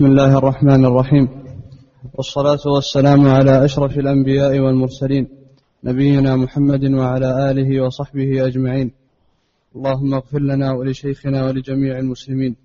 بسم 0.00 0.08
الله 0.08 0.38
الرحمن 0.38 0.84
الرحيم. 0.84 1.28
والصلاة 2.14 2.58
والسلام 2.66 3.28
على 3.28 3.64
أشرف 3.64 3.98
الأنبياء 3.98 4.58
والمرسلين 4.58 5.28
نبينا 5.84 6.36
محمد 6.36 6.84
وعلى 6.84 7.50
آله 7.50 7.84
وصحبه 7.84 8.46
أجمعين. 8.46 8.90
اللهم 9.76 10.14
اغفر 10.14 10.38
لنا 10.38 10.72
ولشيخنا 10.72 11.44
ولجميع 11.46 11.98
المسلمين. 11.98 12.56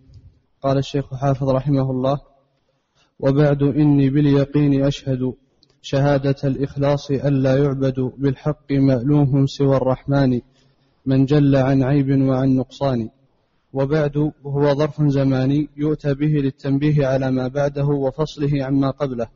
قال 0.63 0.77
الشيخ 0.77 1.15
حافظ 1.15 1.49
رحمه 1.49 1.91
الله 1.91 2.17
وبعد 3.19 3.63
إني 3.63 4.09
باليقين 4.09 4.83
أشهد 4.83 5.33
شهادة 5.81 6.35
الإخلاص 6.43 7.11
ألا 7.11 7.63
يعبد 7.63 8.11
بالحق 8.17 8.71
مألوه 8.71 9.45
سوى 9.45 9.77
الرحمن 9.77 10.39
من 11.05 11.25
جل 11.25 11.55
عن 11.55 11.83
عيب 11.83 12.21
وعن 12.21 12.55
نقصان. 12.55 13.09
وبعد 13.75 14.31
هو 14.45 14.73
ظرف 14.73 15.01
زماني 15.01 15.69
يؤتى 15.77 16.13
به 16.13 16.27
للتنبيه 16.27 17.07
على 17.07 17.31
ما 17.31 17.47
بعده 17.47 17.85
وفصله 17.85 18.65
عما 18.65 18.89
قبله 18.91 19.27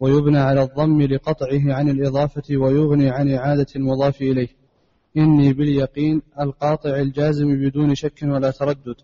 ويبنى 0.00 0.38
على 0.38 0.62
الضم 0.62 1.02
لقطعه 1.02 1.74
عن 1.74 1.88
الإضافة 1.88 2.56
ويغني 2.56 3.10
عن 3.10 3.34
إعادة 3.34 3.66
المضاف 3.76 4.22
إليه. 4.22 4.48
إني 5.16 5.52
باليقين 5.52 6.22
القاطع 6.40 6.96
الجازم 6.96 7.56
بدون 7.60 7.94
شك 7.94 8.22
ولا 8.22 8.50
تردد. 8.50 8.96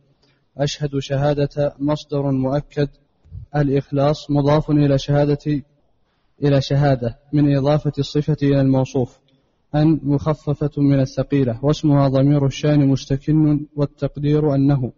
أشهد 0.58 0.98
شهادة 0.98 1.74
مصدر 1.78 2.30
مؤكد. 2.30 2.88
الإخلاص 3.56 4.30
مضاف 4.30 4.70
إلى 4.70 4.98
شهادة 4.98 5.62
إلى 6.42 6.60
شهادة 6.60 7.18
من 7.32 7.56
إضافة 7.56 7.92
الصفة 7.98 8.36
إلى 8.42 8.60
الموصوف. 8.60 9.19
أن 9.74 10.00
مخففة 10.02 10.82
من 10.82 11.00
الثقيلة 11.00 11.58
واسمها 11.62 12.08
ضمير 12.08 12.46
الشأن 12.46 12.88
مستكن 12.88 13.66
والتقدير 13.76 14.54
أنه 14.54 14.92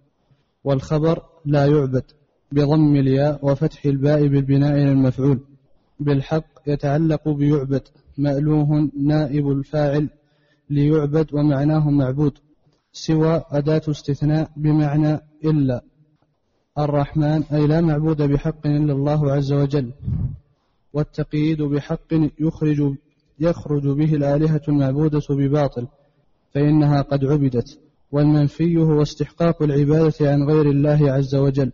والخبر 0.64 1.22
لا 1.44 1.66
يعبد 1.66 2.04
بضم 2.52 2.96
الياء 2.96 3.46
وفتح 3.46 3.84
الباء 3.84 4.26
بالبناء 4.26 4.76
للمفعول 4.76 5.40
بالحق 6.00 6.46
يتعلق 6.66 7.28
بيعبد 7.28 7.82
مألوه 8.18 8.90
نائب 9.02 9.50
الفاعل 9.50 10.08
ليعبد 10.70 11.34
ومعناه 11.34 11.90
معبود 11.90 12.38
سوى 12.92 13.44
أداة 13.50 13.82
استثناء 13.88 14.50
بمعنى 14.56 15.20
إلا 15.44 15.84
الرحمن 16.78 17.42
أي 17.42 17.66
لا 17.66 17.80
معبود 17.80 18.22
بحق 18.22 18.66
إلا 18.66 18.92
الله 18.92 19.32
عز 19.32 19.52
وجل 19.52 19.92
والتقييد 20.92 21.62
بحق 21.62 22.30
يخرج 22.40 22.94
يخرج 23.42 23.88
به 23.88 24.14
الآلهة 24.14 24.60
المعبودة 24.68 25.22
بباطل 25.30 25.86
فإنها 26.54 27.02
قد 27.02 27.24
عبدت. 27.24 27.78
والمنفي 28.12 28.76
هو 28.76 29.02
استحقاق 29.02 29.62
العبادة 29.62 30.32
عن 30.32 30.42
غير 30.42 30.70
الله 30.70 31.12
عز 31.12 31.34
وجل 31.34 31.72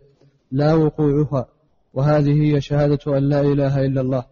لا 0.51 0.73
وقوعها. 0.73 1.45
وهذه 1.93 2.43
هي 2.43 2.61
شهادة 2.61 3.17
أن 3.17 3.29
لا 3.29 3.41
إله 3.41 3.85
إلا 3.85 4.01
الله. 4.01 4.25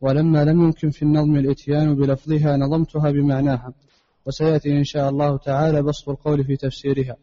ولما 0.00 0.44
لم 0.44 0.64
يمكن 0.64 0.90
في 0.90 1.02
النظم 1.02 1.36
الإتيان 1.36 1.94
بلفظها 1.94 2.56
نظمتها 2.56 3.10
بمعناها. 3.10 3.72
وسيأتي 4.26 4.78
إن 4.78 4.84
شاء 4.84 5.10
الله 5.10 5.36
تعالى 5.36 5.82
بسط 5.82 6.08
القول 6.08 6.44
في 6.44 6.56
تفسيرها. 6.56 7.16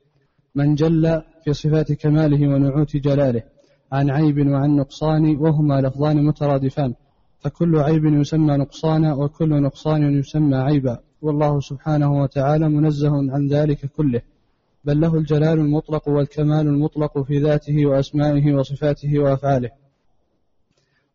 من 0.55 0.75
جل 0.75 1.21
في 1.43 1.53
صفات 1.53 1.91
كماله 1.91 2.47
ونعوت 2.47 2.97
جلاله 2.97 3.43
عن 3.91 4.09
عيب 4.09 4.47
وعن 4.47 4.75
نقصان 4.75 5.35
وهما 5.35 5.81
لفظان 5.81 6.25
مترادفان. 6.25 6.93
فكل 7.41 7.79
عيب 7.79 8.05
يسمى 8.05 8.57
نقصانا 8.57 9.13
وكل 9.13 9.61
نقصان 9.61 10.19
يسمى 10.19 10.55
عيبا. 10.55 10.99
والله 11.21 11.59
سبحانه 11.59 12.21
وتعالى 12.21 12.69
منزه 12.69 13.33
عن 13.33 13.47
ذلك 13.47 13.85
كله. 13.85 14.21
بل 14.85 15.01
له 15.01 15.15
الجلال 15.15 15.59
المطلق 15.59 16.09
والكمال 16.09 16.67
المطلق 16.67 17.21
في 17.21 17.39
ذاته 17.39 17.85
وأسمائه 17.85 18.53
وصفاته 18.53 19.19
وأفعاله. 19.19 19.69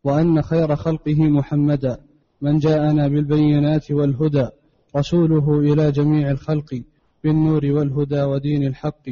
وأن 0.03 0.41
خير 0.41 0.75
خلقه 0.75 1.29
محمدا 1.29 1.97
من 2.41 2.59
جاءنا 2.59 3.07
بالبينات 3.07 3.91
والهدى 3.91 4.47
رسوله 4.97 5.59
إلى 5.59 5.91
جميع 5.91 6.31
الخلق 6.31 6.83
بالنور 7.23 7.65
والهدى 7.65 8.21
ودين 8.21 8.63
الحق. 8.63 9.09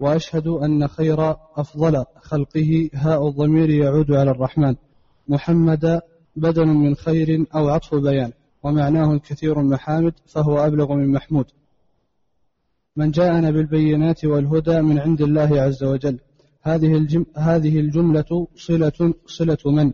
وأشهد 0.00 0.46
أن 0.46 0.88
خير 0.88 1.30
أفضل 1.56 2.04
خلقه 2.20 2.90
هاء 2.94 3.28
الضمير 3.28 3.70
يعود 3.70 4.12
على 4.12 4.30
الرحمن. 4.30 4.74
محمدا 5.28 6.00
بدل 6.36 6.66
من 6.66 6.94
خير 6.94 7.46
أو 7.54 7.68
عطف 7.68 7.94
بيان 7.94 8.32
ومعناه 8.62 9.12
الكثير 9.12 9.60
المحامد 9.60 10.14
فهو 10.26 10.66
أبلغ 10.66 10.94
من 10.94 11.12
محمود. 11.12 11.46
من 12.96 13.10
جاءنا 13.10 13.50
بالبينات 13.50 14.24
والهدى 14.24 14.80
من 14.80 14.98
عند 14.98 15.20
الله 15.20 15.60
عز 15.60 15.84
وجل. 15.84 16.18
هذه 16.62 16.96
الجم 16.96 17.24
هذه 17.36 17.80
الجملة 17.80 18.46
صلة 18.56 19.14
صلة 19.26 19.58
من؟ 19.66 19.92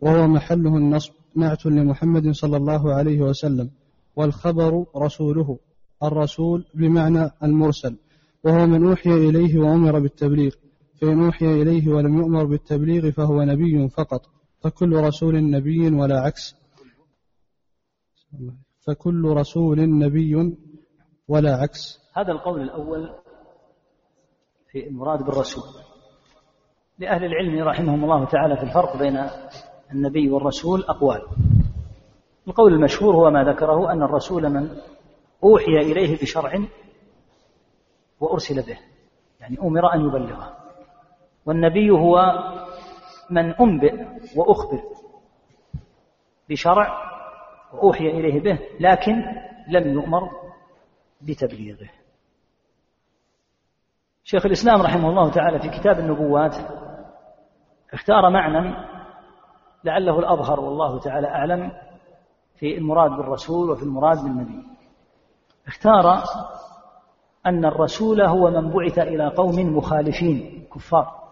وهو 0.00 0.26
محله 0.26 0.76
النصب 0.76 1.12
نعت 1.36 1.66
لمحمد 1.66 2.30
صلى 2.30 2.56
الله 2.56 2.94
عليه 2.94 3.20
وسلم. 3.20 3.70
والخبر 4.16 4.84
رسوله 4.96 5.58
الرسول 6.02 6.64
بمعنى 6.74 7.30
المرسل. 7.42 7.96
وهو 8.44 8.66
من 8.66 8.86
أوحي 8.86 9.10
إليه 9.10 9.58
وأمر 9.58 9.98
بالتبليغ. 9.98 10.50
فإن 11.00 11.24
أوحي 11.24 11.62
إليه 11.62 11.88
ولم 11.88 12.18
يؤمر 12.18 12.44
بالتبليغ 12.44 13.10
فهو 13.10 13.42
نبي 13.42 13.88
فقط. 13.88 14.35
فكل 14.66 14.96
رسول 14.96 15.50
نبي 15.50 15.94
ولا 15.94 16.20
عكس. 16.20 16.56
فكل 18.86 19.24
رسول 19.24 19.98
نبي 19.98 20.56
ولا 21.28 21.56
عكس. 21.56 21.98
هذا 22.16 22.32
القول 22.32 22.60
الأول 22.60 23.14
في 24.70 24.86
المراد 24.86 25.22
بالرسول. 25.22 25.64
لأهل 26.98 27.24
العلم 27.24 27.68
رحمهم 27.68 28.04
الله 28.04 28.24
تعالى 28.24 28.56
في 28.56 28.62
الفرق 28.62 28.96
بين 28.96 29.16
النبي 29.92 30.30
والرسول 30.30 30.82
أقوال. 30.82 31.22
القول 32.48 32.72
المشهور 32.72 33.14
هو 33.14 33.30
ما 33.30 33.44
ذكره 33.44 33.92
أن 33.92 34.02
الرسول 34.02 34.48
من 34.48 34.76
أوحي 35.44 35.76
إليه 35.76 36.16
بشرع 36.22 36.60
وأرسل 38.20 38.66
به 38.66 38.78
يعني 39.40 39.58
أمر 39.60 39.94
أن 39.94 40.00
يبلغه. 40.00 40.56
والنبي 41.46 41.90
هو 41.90 42.16
من 43.30 43.54
أنبئ 43.54 44.06
وأخبر 44.36 44.82
بشرع 46.50 46.98
وأوحي 47.72 48.06
إليه 48.06 48.40
به 48.40 48.58
لكن 48.80 49.22
لم 49.68 49.92
يؤمر 49.92 50.30
بتبليغه. 51.20 51.88
شيخ 54.24 54.46
الإسلام 54.46 54.82
رحمه 54.82 55.08
الله 55.08 55.30
تعالى 55.30 55.58
في 55.58 55.68
كتاب 55.68 55.98
النبوات 55.98 56.56
اختار 57.92 58.30
معنى 58.30 58.86
لعله 59.84 60.18
الأظهر 60.18 60.60
والله 60.60 61.00
تعالى 61.00 61.28
أعلم 61.28 61.72
في 62.54 62.78
المراد 62.78 63.10
بالرسول 63.10 63.70
وفي 63.70 63.82
المراد 63.82 64.22
بالنبي. 64.22 64.62
اختار 65.66 66.22
أن 67.46 67.64
الرسول 67.64 68.20
هو 68.22 68.50
من 68.50 68.70
بعث 68.70 68.98
إلى 68.98 69.28
قوم 69.28 69.76
مخالفين 69.76 70.66
كفار. 70.74 71.25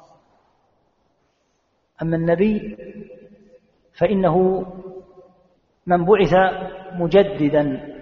أما 2.05 2.17
النبي 2.17 2.77
فإنه 3.99 4.67
من 5.87 6.05
بعث 6.05 6.35
مجددا 6.93 7.95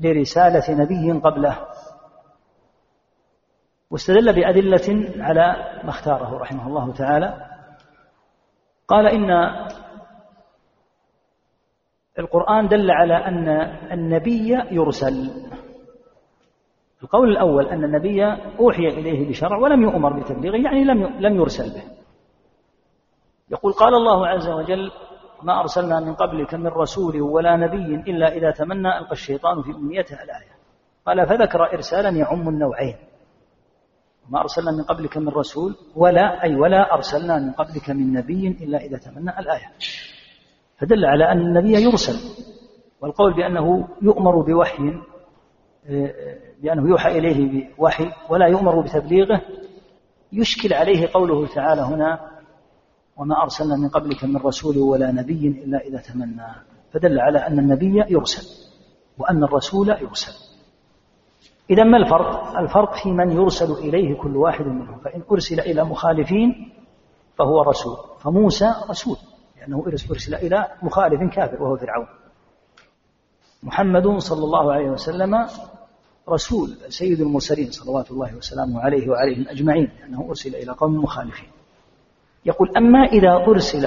لرسالة 0.00 0.82
نبي 0.82 1.12
قبله 1.12 1.66
واستدل 3.90 4.32
بأدلة 4.32 5.14
على 5.18 5.56
ما 5.84 5.90
اختاره 5.90 6.38
رحمه 6.38 6.66
الله 6.66 6.92
تعالى. 6.92 7.46
قال 8.88 9.06
إن 9.06 9.30
القرآن 12.18 12.68
دل 12.68 12.90
على 12.90 13.14
أن 13.14 13.48
النبي 13.92 14.48
يرسل. 14.70 15.30
القول 17.02 17.30
الأول 17.30 17.66
أن 17.66 17.84
النبي 17.84 18.24
أوحي 18.60 18.88
إليه 18.88 19.28
بشرع 19.28 19.56
ولم 19.56 19.82
يؤمر 19.82 20.20
بتبليغه 20.20 20.56
يعني 20.56 20.84
لم 20.84 21.04
لم 21.04 21.34
يرسل 21.36 21.74
به. 21.74 21.99
يقول 23.50 23.72
قال 23.72 23.94
الله 23.94 24.26
عز 24.26 24.48
وجل 24.48 24.90
ما 25.42 25.60
أرسلنا 25.60 26.00
من 26.00 26.14
قبلك 26.14 26.54
من 26.54 26.66
رسول 26.66 27.20
ولا 27.22 27.56
نبي 27.56 27.94
إلا 28.10 28.32
إذا 28.32 28.50
تمنى 28.50 28.98
ألقى 28.98 29.12
الشيطان 29.12 29.62
في 29.62 29.70
أمنيته 29.70 30.22
الآية. 30.22 30.50
قال 31.06 31.26
فذكر 31.26 31.72
إرسالا 31.74 32.08
يعم 32.08 32.48
النوعين. 32.48 32.96
ما 34.28 34.40
أرسلنا 34.40 34.70
من 34.70 34.82
قبلك 34.82 35.16
من 35.16 35.28
رسول 35.28 35.76
ولا 35.96 36.42
أي 36.42 36.56
ولا 36.56 36.94
أرسلنا 36.94 37.38
من 37.38 37.52
قبلك 37.52 37.90
من 37.90 38.12
نبي 38.12 38.48
إلا 38.48 38.78
إذا 38.78 38.98
تمنى 38.98 39.38
الآية. 39.38 39.72
فدل 40.78 41.04
على 41.04 41.32
أن 41.32 41.38
النبي 41.38 41.82
يرسل 41.82 42.46
والقول 43.00 43.34
بأنه 43.34 43.88
يؤمر 44.02 44.42
بوحي 44.42 45.00
بأنه 46.62 46.88
يوحى 46.88 47.18
إليه 47.18 47.70
بوحي 47.76 48.12
ولا 48.28 48.46
يؤمر 48.46 48.80
بتبليغه 48.80 49.40
يشكل 50.32 50.74
عليه 50.74 51.08
قوله 51.14 51.46
تعالى 51.46 51.80
هنا 51.80 52.30
وما 53.20 53.42
أرسلنا 53.42 53.76
من 53.76 53.88
قبلك 53.88 54.24
من 54.24 54.36
رسول 54.36 54.78
ولا 54.78 55.12
نبي 55.12 55.48
إلا 55.64 55.78
إذا 55.78 55.98
تمنى. 55.98 56.46
فدل 56.92 57.20
على 57.20 57.38
أن 57.38 57.58
النبي 57.58 58.04
يرسل 58.08 58.46
وأن 59.18 59.44
الرسول 59.44 59.88
يرسل. 59.88 60.32
إذا 61.70 61.84
ما 61.84 61.96
الفرق؟ 61.96 62.58
الفرق 62.58 62.94
في 63.02 63.10
من 63.10 63.32
يرسل 63.32 63.72
إليه 63.72 64.16
كل 64.16 64.36
واحد 64.36 64.66
منهم. 64.66 64.98
فإن 64.98 65.22
أرسل 65.32 65.60
إلى 65.60 65.84
مخالفين 65.84 66.72
فهو 67.38 67.62
رسول. 67.62 67.96
فموسى 68.20 68.74
رسول 68.90 69.16
لأنه 69.60 69.84
أرسل 69.86 70.34
إلى 70.34 70.68
مخالف 70.82 71.34
كافر 71.34 71.62
وهو 71.62 71.76
فرعون. 71.76 72.06
محمد 73.62 74.18
صلى 74.18 74.44
الله 74.44 74.72
عليه 74.72 74.90
وسلم 74.90 75.46
رسول 76.28 76.68
سيد 76.88 77.20
المرسلين 77.20 77.70
صلوات 77.70 78.10
الله 78.10 78.36
وسلامه 78.36 78.80
عليه 78.80 79.10
وعليهم 79.10 79.48
أجمعين 79.48 79.90
لأنه 80.00 80.26
أرسل 80.28 80.54
إلى 80.54 80.72
قوم 80.72 80.94
مخالفين. 80.94 81.48
يقول 82.44 82.76
أما 82.76 83.04
إذا 83.04 83.32
أرسل 83.32 83.86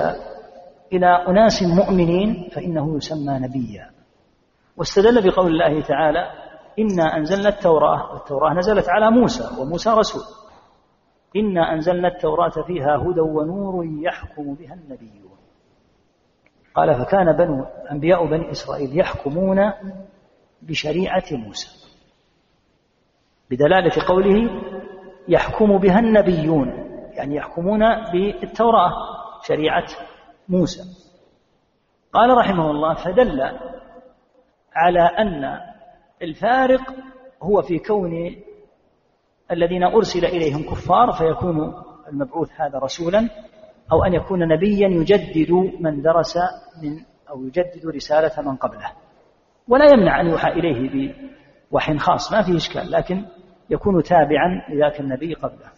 إلى 0.93 1.07
أناس 1.07 1.63
مؤمنين 1.63 2.49
فإنه 2.55 2.95
يسمى 2.95 3.39
نبيا. 3.39 3.89
واستدل 4.77 5.29
بقول 5.29 5.47
الله 5.47 5.81
تعالى 5.81 6.31
إنا 6.79 7.17
أنزلنا 7.17 7.49
التوراة 7.49 8.13
والتوراة 8.13 8.53
نزلت 8.53 8.89
على 8.89 9.11
موسى 9.11 9.61
وموسى 9.61 9.89
رسول. 9.89 10.21
إنا 11.35 11.73
أنزلنا 11.73 12.07
التوراة 12.07 12.63
فيها 12.67 12.97
هدى 12.97 13.21
ونور 13.21 13.85
يحكم 13.85 14.53
بها 14.53 14.73
النبيون. 14.73 15.37
قال 16.75 17.05
فكان 17.05 17.37
بنو 17.37 17.65
أنبياء 17.91 18.25
بني 18.25 18.51
إسرائيل 18.51 18.99
يحكمون 18.99 19.57
بشريعة 20.61 21.25
موسى. 21.31 21.69
بدلالة 23.51 24.07
قوله 24.07 24.61
يحكم 25.27 25.77
بها 25.77 25.99
النبيون. 25.99 26.92
يعني 27.15 27.35
يحكمون 27.35 27.79
بالتوراة 28.11 28.91
شريعة 29.47 29.87
موسى. 30.49 30.83
قال 32.13 32.37
رحمه 32.37 32.71
الله 32.71 32.93
فدل 32.93 33.41
على 34.75 34.99
أن 34.99 35.59
الفارق 36.21 36.81
هو 37.43 37.61
في 37.61 37.79
كون 37.79 38.35
الذين 39.51 39.83
أرسل 39.83 40.25
إليهم 40.25 40.63
كفار 40.63 41.11
فيكون 41.11 41.73
المبعوث 42.07 42.61
هذا 42.61 42.79
رسولا 42.79 43.29
أو 43.91 44.03
أن 44.03 44.13
يكون 44.13 44.47
نبيا 44.47 44.87
يجدد 44.87 45.51
من 45.79 46.01
درس 46.01 46.37
من 46.83 46.99
أو 47.29 47.43
يجدد 47.45 47.85
رسالة 47.95 48.49
من 48.49 48.55
قبله. 48.55 48.91
ولا 49.67 49.85
يمنع 49.93 50.21
أن 50.21 50.27
يوحى 50.27 50.51
إليه 50.51 51.13
بوحي 51.71 51.97
خاص 51.97 52.31
ما 52.33 52.41
فيه 52.41 52.57
إشكال 52.57 52.91
لكن 52.91 53.25
يكون 53.69 54.03
تابعا 54.03 54.65
لذاك 54.69 54.99
النبي 54.99 55.33
قبله. 55.33 55.71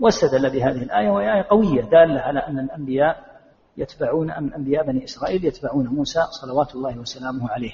واستدل 0.00 0.50
بهذه 0.50 0.82
الآية 0.82 1.10
وهي 1.10 1.34
آية 1.34 1.46
قوية 1.50 1.82
دالة 1.82 2.20
على 2.20 2.38
أن 2.40 2.58
الأنبياء 2.58 3.34
يتبعون 3.76 4.30
أن 4.30 4.52
أنبياء 4.52 4.86
بني 4.86 5.04
إسرائيل 5.04 5.44
يتبعون 5.44 5.86
موسى 5.86 6.20
صلوات 6.42 6.74
الله 6.74 6.98
وسلامه 6.98 7.50
عليه. 7.50 7.72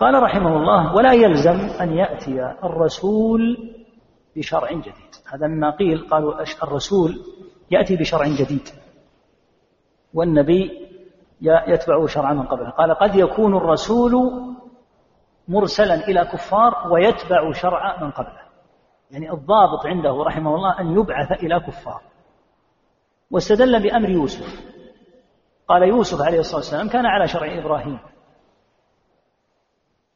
قال 0.00 0.22
رحمه 0.22 0.56
الله 0.56 0.94
ولا 0.94 1.12
يلزم 1.12 1.60
أن 1.80 1.92
يأتي 1.92 2.54
الرسول 2.64 3.70
بشرع 4.36 4.72
جديد. 4.72 5.14
هذا 5.32 5.46
مما 5.46 5.70
قيل 5.70 6.08
قالوا 6.10 6.42
الرسول 6.62 7.20
يأتي 7.70 7.96
بشرع 7.96 8.28
جديد 8.28 8.68
والنبي 10.14 10.88
يتبع 11.40 12.06
شرع 12.06 12.32
من 12.32 12.42
قبله. 12.42 12.70
قال 12.70 12.94
قد 12.94 13.14
يكون 13.14 13.56
الرسول 13.56 14.12
مرسلا 15.48 15.94
إلى 15.94 16.24
كفار 16.24 16.92
ويتبع 16.92 17.52
شرع 17.52 18.02
من 18.02 18.10
قبله. 18.10 18.43
يعني 19.14 19.32
الضابط 19.32 19.86
عنده 19.86 20.24
رحمه 20.26 20.54
الله 20.54 20.80
أن 20.80 20.98
يبعث 20.98 21.32
إلى 21.32 21.60
كفار. 21.60 22.02
واستدل 23.30 23.82
بأمر 23.82 24.10
يوسف. 24.10 24.74
قال 25.68 25.82
يوسف 25.82 26.22
عليه 26.22 26.38
الصلاة 26.38 26.56
والسلام 26.56 26.88
كان 26.88 27.06
على 27.06 27.28
شرع 27.28 27.58
إبراهيم. 27.58 27.98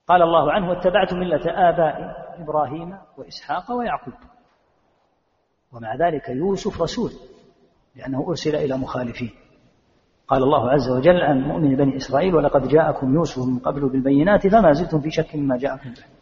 قال 0.09 0.23
الله 0.23 0.53
عنه 0.53 0.71
واتبعت 0.71 1.15
ملة 1.15 1.69
آبائي 1.69 2.15
إبراهيم 2.43 2.99
وإسحاق 3.19 3.73
ويعقوب. 3.73 4.15
ومع 5.73 5.95
ذلك 5.95 6.29
يوسف 6.29 6.83
رسول 6.83 7.11
لأنه 7.97 8.29
أرسل 8.29 8.56
إلى 8.56 8.77
مخالفين. 8.77 9.31
قال 10.29 10.43
الله 10.43 10.71
عز 10.71 10.91
وجل 10.91 11.21
عن 11.21 11.41
مؤمن 11.41 11.77
بني 11.77 11.97
إسرائيل 11.97 12.35
ولقد 12.35 12.69
جاءكم 12.69 13.15
يوسف 13.15 13.39
من 13.39 13.59
قبل 13.59 13.89
بالبينات 13.89 14.47
فما 14.47 14.73
زلتم 14.73 15.00
في 15.00 15.11
شك 15.11 15.37
مما 15.37 15.56
جاءكم 15.56 15.91
به. 15.91 16.18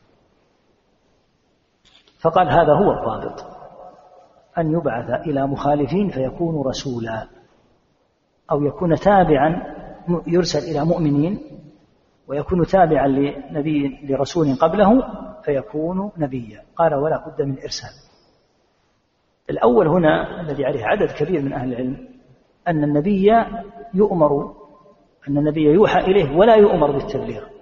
فقال 2.26 2.48
هذا 2.48 2.72
هو 2.72 2.92
الضابط 2.92 3.44
أن 4.58 4.72
يبعث 4.72 5.26
إلى 5.26 5.46
مخالفين 5.46 6.08
فيكون 6.08 6.66
رسولا. 6.66 7.26
أو 8.50 8.62
يكون 8.62 8.94
تابعا 8.94 9.62
يرسل 10.26 10.70
إلى 10.70 10.84
مؤمنين 10.84 11.40
ويكون 12.28 12.66
تابعا 12.66 13.08
لنبي 13.08 14.06
لرسول 14.08 14.54
قبله 14.54 15.02
فيكون 15.44 16.12
نبيا. 16.16 16.62
قال 16.76 16.94
ولا 16.94 17.28
بد 17.28 17.42
من 17.42 17.58
إرسال. 17.62 17.90
الأول 19.50 19.88
هنا 19.88 20.40
الذي 20.40 20.64
عليه 20.64 20.84
عدد 20.84 21.10
كبير 21.10 21.42
من 21.42 21.52
أهل 21.52 21.72
العلم 21.72 22.08
أن 22.68 22.84
النبي 22.84 23.32
يؤمر 23.94 24.54
أن 25.28 25.38
النبي 25.38 25.62
يوحى 25.62 26.00
إليه 26.00 26.36
ولا 26.36 26.54
يؤمر 26.54 26.90
بالتبليغ. 26.90 27.55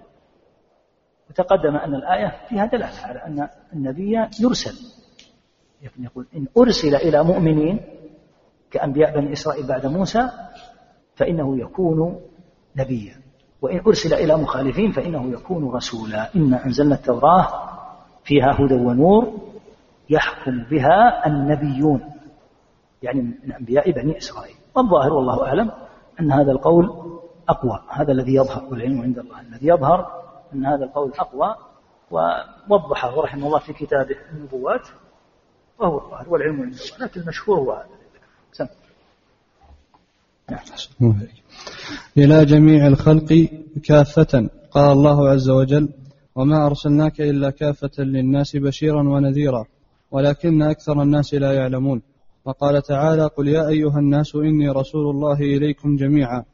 وتقدم 1.35 1.77
أن 1.77 1.95
الآية 1.95 2.33
فيها 2.49 2.67
دلالة 2.67 3.01
على 3.05 3.19
أن 3.19 3.49
النبي 3.73 4.29
يرسل. 4.41 4.75
يقول 5.99 6.27
إن 6.37 6.47
أرسل 6.59 6.95
إلى 6.95 7.25
مؤمنين 7.25 7.81
كأنبياء 8.71 9.21
بني 9.21 9.33
إسرائيل 9.33 9.67
بعد 9.67 9.87
موسى 9.87 10.29
فإنه 11.15 11.59
يكون 11.59 12.21
نبيا. 12.77 13.15
وإن 13.63 13.81
أرسل 13.87 14.15
إلى 14.15 14.37
مخالفين 14.37 14.93
فإنه 14.93 15.33
يكون 15.33 15.75
رسولا. 15.75 16.35
إنا 16.37 16.67
أنزلنا 16.67 16.95
التوراة 16.95 17.49
فيها 18.25 18.57
هدى 18.59 18.75
ونور 18.75 19.33
يحكم 20.11 20.65
بها 20.71 21.27
النبيون 21.27 22.01
يعني 23.03 23.23
من 23.23 23.53
أنبياء 23.53 23.91
بني 23.91 24.19
إسرائيل. 24.19 24.57
والظاهر 24.75 25.13
والله 25.13 25.47
أعلم 25.47 25.71
أن 26.21 26.33
هذا 26.33 26.53
القول 26.53 26.91
أقوى 27.49 27.81
هذا 27.89 28.13
الذي 28.13 28.35
يظهر 28.35 28.65
والعلم 28.71 29.01
عند 29.01 29.19
الله 29.19 29.41
الذي 29.41 29.67
يظهر 29.67 30.24
أن 30.55 30.67
هذا 30.67 30.85
القول 30.85 31.13
أقوى 31.19 31.55
ووضحه 32.11 33.21
رحمه 33.21 33.47
الله 33.47 33.59
في 33.59 33.73
كتابه 33.73 34.17
النبوات 34.33 34.89
وهو 35.79 35.99
الظاهر 35.99 36.29
والعلم 36.29 36.63
عند 36.63 36.75
الله 36.75 37.07
لكن 37.07 37.21
المشهور 37.21 37.59
هو 37.59 37.73
هذا. 37.73 37.87
سم. 38.53 38.67
إلى 42.19 42.45
جميع 42.45 42.87
الخلق 42.87 43.49
كافة 43.85 44.49
قال 44.71 44.93
الله 44.93 45.29
عز 45.29 45.49
وجل 45.49 45.89
وما 46.35 46.67
أرسلناك 46.67 47.21
إلا 47.21 47.51
كافة 47.51 47.91
للناس 47.99 48.57
بشيرا 48.57 49.03
ونذيرا 49.03 49.65
ولكن 50.11 50.63
أكثر 50.63 51.03
الناس 51.03 51.35
لا 51.35 51.53
يعلمون. 51.53 52.03
وقال 52.45 52.83
تعالى 52.83 53.27
قل 53.27 53.49
يا 53.49 53.69
أيها 53.69 53.99
الناس 53.99 54.35
إني 54.35 54.69
رسول 54.69 55.11
الله 55.11 55.41
إليكم 55.41 55.97
جميعا 55.97 56.45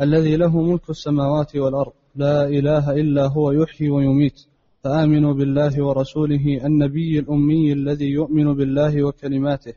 الذي 0.00 0.36
له 0.36 0.62
ملك 0.62 0.90
السماوات 0.90 1.56
والأرض 1.56 1.92
لا 2.16 2.48
إله 2.48 2.90
إلا 2.90 3.26
هو 3.26 3.50
يحيي 3.50 3.90
ويميت 3.90 4.40
فآمنوا 4.84 5.34
بالله 5.34 5.84
ورسوله 5.84 6.66
النبي 6.66 7.18
الأمي 7.18 7.72
الذي 7.72 8.08
يؤمن 8.10 8.54
بالله 8.54 9.04
وكلماته. 9.04 9.74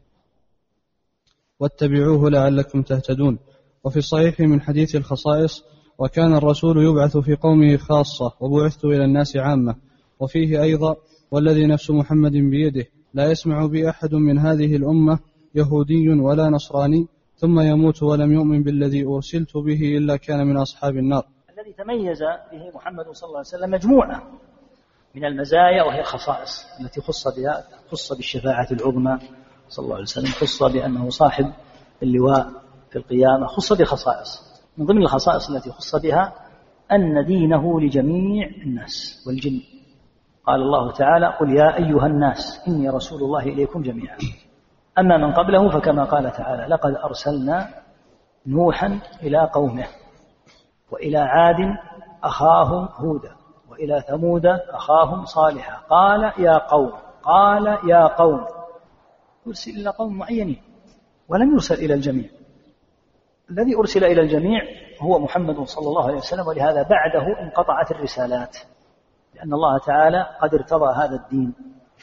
واتبعوه 1.59 2.29
لعلكم 2.29 2.81
تهتدون. 2.81 3.39
وفي 3.83 3.97
الصحيح 3.97 4.39
من 4.39 4.61
حديث 4.61 4.95
الخصائص 4.95 5.63
وكان 5.97 6.33
الرسول 6.33 6.83
يبعث 6.83 7.17
في 7.17 7.35
قومه 7.35 7.77
خاصة 7.77 8.33
وبعثت 8.39 8.85
إلى 8.85 9.05
الناس 9.05 9.37
عامة. 9.37 9.75
وفيه 10.19 10.61
أيضا 10.61 10.95
والذي 11.31 11.65
نفس 11.67 11.91
محمد 11.91 12.31
بيده 12.31 12.85
لا 13.13 13.31
يسمع 13.31 13.65
بي 13.65 13.89
أحد 13.89 14.15
من 14.15 14.37
هذه 14.37 14.75
الأمة 14.75 15.19
يهودي 15.55 16.09
ولا 16.09 16.49
نصراني 16.49 17.07
ثم 17.35 17.59
يموت 17.59 18.03
ولم 18.03 18.31
يؤمن 18.31 18.63
بالذي 18.63 19.05
أرسلت 19.05 19.57
به 19.57 19.97
إلا 19.97 20.15
كان 20.17 20.47
من 20.47 20.57
أصحاب 20.57 20.97
النار. 20.97 21.25
الذي 21.69 21.83
تميز 21.83 22.23
به 22.51 22.71
محمد 22.75 23.05
صلى 23.11 23.27
الله 23.27 23.37
عليه 23.37 23.47
وسلم 23.47 23.71
مجموعة 23.71 24.23
من 25.15 25.25
المزايا 25.25 25.83
وهي 25.83 25.99
الخصائص 25.99 26.67
التي 26.81 27.01
خص 27.01 27.27
بها 27.27 27.63
خص 27.91 28.13
بالشفاعة 28.13 28.67
العظمى 28.71 29.19
صلى 29.67 29.83
الله 29.83 29.95
عليه 29.95 30.03
وسلم 30.03 30.31
خص 30.31 30.63
بأنه 30.63 31.09
صاحب 31.09 31.53
اللواء 32.03 32.49
في 32.89 32.95
القيامة 32.95 33.47
خص 33.47 33.73
بخصائص. 33.73 34.61
من 34.77 34.85
ضمن 34.85 35.01
الخصائص 35.01 35.49
التي 35.49 35.71
خص 35.71 35.95
بها 35.95 36.33
أن 36.91 37.25
دينه 37.25 37.81
لجميع 37.81 38.49
الناس 38.65 39.23
والجن. 39.27 39.61
قال 40.45 40.61
الله 40.61 40.91
تعالى 40.91 41.27
قل 41.27 41.49
يا 41.55 41.77
أيها 41.77 42.05
الناس 42.05 42.61
إني 42.67 42.89
رسول 42.89 43.23
الله 43.23 43.43
إليكم 43.43 43.81
جميعا. 43.81 44.17
أما 44.99 45.17
من 45.17 45.33
قبله 45.33 45.69
فكما 45.69 46.03
قال 46.03 46.31
تعالى 46.31 46.65
لقد 46.65 46.95
أرسلنا 46.95 47.69
نوحا 48.47 48.99
إلى 49.23 49.49
قومه. 49.53 49.87
وإلى 50.91 51.17
عاد 51.17 51.77
أخاهم 52.23 52.89
هودا 52.95 53.35
وإلى 53.69 54.01
ثمود 54.07 54.45
أخاهم 54.45 55.25
صالحا. 55.25 55.77
قال 55.89 56.33
يا 56.37 56.57
قوم 56.57 56.91
قال 57.23 57.67
يا 57.89 58.07
قوم 58.07 58.45
يرسل 59.45 59.71
إلى 59.71 59.89
قوم 59.89 60.17
معينين 60.17 60.61
ولم 61.29 61.51
يرسل 61.53 61.75
إلى 61.75 61.93
الجميع. 61.93 62.29
الذي 63.51 63.75
أرسل 63.75 64.03
إلى 64.03 64.21
الجميع 64.21 64.61
هو 65.01 65.19
محمد 65.19 65.63
صلى 65.63 65.87
الله 65.87 66.03
عليه 66.03 66.17
وسلم 66.17 66.47
ولهذا 66.47 66.83
بعده 66.83 67.41
انقطعت 67.41 67.91
الرسالات 67.91 68.57
لأن 69.35 69.53
الله 69.53 69.77
تعالى 69.77 70.25
قد 70.41 70.53
ارتضى 70.53 70.95
هذا 70.95 71.15
الدين. 71.15 71.53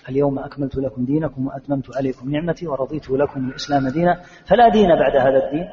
اليوم 0.09 0.38
أكملت 0.38 0.76
لكم 0.76 1.05
دينكم 1.05 1.47
وأتممت 1.47 1.97
عليكم 1.97 2.31
نعمتي 2.31 2.66
ورضيت 2.66 3.11
لكم 3.11 3.49
الإسلام 3.49 3.88
دينا 3.88 4.23
فلا 4.47 4.69
دين 4.69 4.88
بعد 4.88 5.16
هذا 5.16 5.47
الدين 5.47 5.69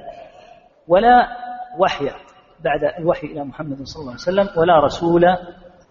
ولا 0.88 1.28
وحي 1.80 2.10
بعد 2.64 2.84
الوحي 3.00 3.28
إلى 3.28 3.44
محمد 3.44 3.84
صلى 3.84 4.02
الله 4.02 4.12
عليه 4.12 4.22
وسلم 4.22 4.50
ولا 4.58 4.86
رسول 4.86 5.26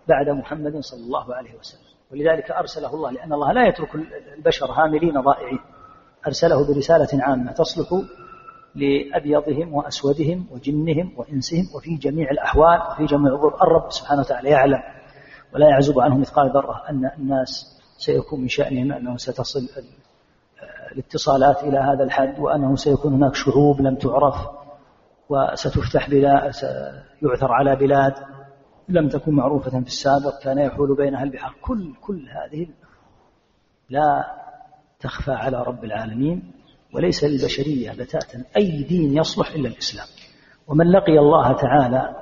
بعد 0.09 0.29
محمد 0.29 0.81
صلى 0.81 1.01
الله 1.01 1.35
عليه 1.35 1.55
وسلم. 1.59 1.93
ولذلك 2.13 2.51
أرسله 2.51 2.95
الله 2.95 3.11
لأن 3.11 3.33
الله 3.33 3.53
لا 3.53 3.69
يترك 3.69 3.95
البشر 4.39 4.73
هاملين 4.73 5.21
ضائعين. 5.21 5.61
أرسله 6.27 6.67
برسالة 6.67 7.25
عامة 7.25 7.53
تصلح 7.53 7.89
لأبيضهم 8.75 9.75
وأسودهم 9.75 10.47
وجنهم 10.51 11.13
وإنسهم 11.17 11.65
وفي 11.75 11.97
جميع 11.97 12.31
الأحوال 12.31 12.81
وفي 12.91 13.05
جميع 13.05 13.33
الظروف 13.33 13.63
الرب 13.63 13.93
سبحانه 13.93 14.21
وتعالى 14.21 14.49
يعلم 14.51 14.83
ولا 15.55 15.69
يعزب 15.69 16.01
عنه 16.01 16.19
مثقال 16.19 16.51
ذرة 16.51 16.83
أن 16.91 17.11
الناس 17.19 17.81
سيكون 17.99 18.41
من 18.41 18.49
شأنهم 18.49 18.93
أنه 18.93 19.17
ستصل 19.17 19.69
الاتصالات 20.93 21.63
إلى 21.63 21.79
هذا 21.79 22.05
الحد 22.05 22.39
وأنه 22.39 22.77
سيكون 22.77 23.13
هناك 23.13 23.35
شعوب 23.35 23.81
لم 23.81 23.95
تعرف 23.95 24.35
وستفتح 25.29 26.11
بلاد 26.11 26.53
يعثر 27.23 27.53
على 27.53 27.77
بلاد 27.77 28.15
لم 28.89 29.09
تكن 29.09 29.33
معروفة 29.33 29.71
في 29.71 29.87
السابق. 29.87 30.43
كان 30.43 30.59
يحول 30.59 30.97
بينها 30.97 31.23
البحار. 31.23 31.55
كل 31.63 31.95
كل 32.01 32.29
هذه 32.29 32.67
لا 33.91 34.25
تخفى 35.01 35.33
على 35.33 35.63
رب 35.63 35.85
العالمين 35.85 36.53
وليس 36.95 37.25
للبشرية 37.25 37.93
بتاتا 37.93 38.45
أي 38.57 38.83
دين 38.83 39.17
يصلح 39.17 39.51
إلا 39.55 39.69
الإسلام. 39.69 40.07
ومن 40.69 40.91
لقي 40.91 41.19
الله 41.19 41.53
تعالى 41.53 42.17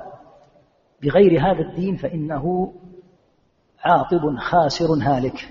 بغير 1.03 1.41
هذا 1.41 1.59
الدين 1.59 1.95
فإنه 1.95 2.73
عاقب 3.83 4.37
خاسر 4.37 4.85
هالك. 5.01 5.49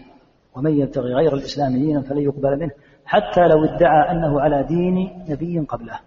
ومن 0.54 0.80
يبتغي 0.80 1.14
غير 1.14 1.35
الإسلام 1.35 1.73
دينا 1.73 2.02
فلن 2.02 2.19
يقبل 2.19 2.59
منه 2.61 2.71
حتى 3.04 3.40
لو 3.40 3.64
ادعى 3.64 4.11
أنه 4.11 4.40
على 4.40 4.62
دين 4.62 5.25
نبي 5.28 5.59
قبله. 5.59 6.00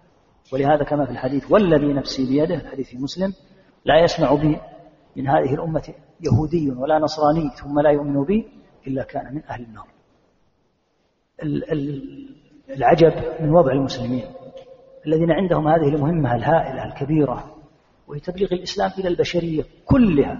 ولهذا 0.53 0.83
كما 0.83 1.05
في 1.05 1.11
الحديث 1.11 1.51
والذي 1.51 1.93
نفسي 1.93 2.25
بيده 2.25 2.55
الحديث 2.55 2.89
في 2.89 2.97
مسلم 2.97 3.33
لا 3.85 4.03
يسمع 4.03 4.33
بي 4.33 4.57
من 5.15 5.27
هذه 5.27 5.53
الأمة 5.53 5.93
يهودي 6.21 6.71
ولا 6.71 6.99
نصراني 6.99 7.49
ثم 7.49 7.79
لا 7.79 7.89
يؤمن 7.89 8.23
بي 8.23 8.47
إلا 8.87 9.03
كان 9.03 9.35
من 9.35 9.43
أهل 9.43 9.63
النار. 9.63 9.87
العجب 12.69 13.13
من 13.39 13.49
وضع 13.49 13.71
المسلمين 13.71 14.25
الذين 15.07 15.31
عندهم 15.31 15.67
هذه 15.67 15.87
المهمة 15.95 16.35
الهائلة 16.35 16.85
الكبيرة 16.85 17.55
وهي 18.07 18.19
تبليغ 18.19 18.53
الإسلام 18.53 18.91
إلى 18.97 19.07
البشرية 19.07 19.63
كلها. 19.85 20.39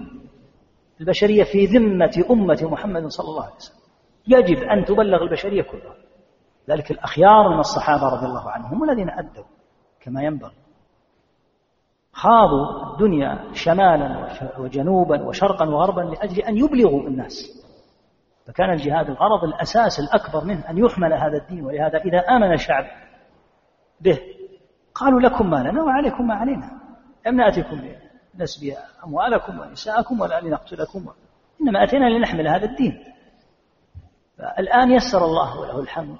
البشرية 1.00 1.44
في 1.44 1.66
ذمة 1.66 2.24
أمة 2.30 2.58
محمد 2.62 3.06
صلى 3.06 3.28
الله 3.28 3.44
عليه 3.44 3.54
وسلم. 3.54 3.78
يجب 4.26 4.62
أن 4.62 4.84
تبلغ 4.84 5.22
البشرية 5.22 5.62
كلها. 5.62 5.96
ذلك 6.70 6.90
الأخيار 6.90 7.48
من 7.48 7.58
الصحابة 7.58 8.08
رضي 8.08 8.26
الله 8.26 8.50
عنهم 8.50 8.74
هم 8.74 8.90
الذين 8.90 9.10
أدوا 9.10 9.44
كما 10.04 10.22
ينبغي. 10.22 10.54
خاضوا 12.12 12.92
الدنيا 12.92 13.52
شمالا 13.52 14.28
وجنوبا 14.58 15.22
وشرقا 15.22 15.68
وغربا 15.68 16.00
لأجل 16.00 16.42
أن 16.42 16.56
يبلغوا 16.56 17.08
الناس. 17.08 17.64
فكان 18.46 18.70
الجهاد 18.70 19.10
الغرض 19.10 19.44
الأساس 19.44 20.00
الأكبر 20.00 20.44
منه 20.44 20.70
أن 20.70 20.78
يحمل 20.78 21.12
هذا 21.12 21.36
الدين 21.36 21.64
ولهذا 21.64 21.98
إذا 21.98 22.18
آمن 22.18 22.52
الشعب 22.52 22.84
به 24.00 24.18
قالوا 24.94 25.20
لكم 25.20 25.50
ما 25.50 25.56
لنا 25.56 25.82
وعليكم 25.82 26.26
ما 26.26 26.34
علينا. 26.34 26.70
لم 27.26 27.36
نأتكم 27.36 27.80
لنسبي 28.34 28.76
أموالكم 29.06 29.60
ونساءكم 29.60 30.20
ولا 30.20 30.40
لنقتلكم. 30.40 31.06
إنما 31.62 31.84
أتينا 31.84 32.04
لنحمل 32.04 32.48
هذا 32.48 32.64
الدين. 32.64 33.04
فالآن 34.38 34.90
يسر 34.90 35.24
الله 35.24 35.60
وله 35.60 35.80
الحمد. 35.80 36.18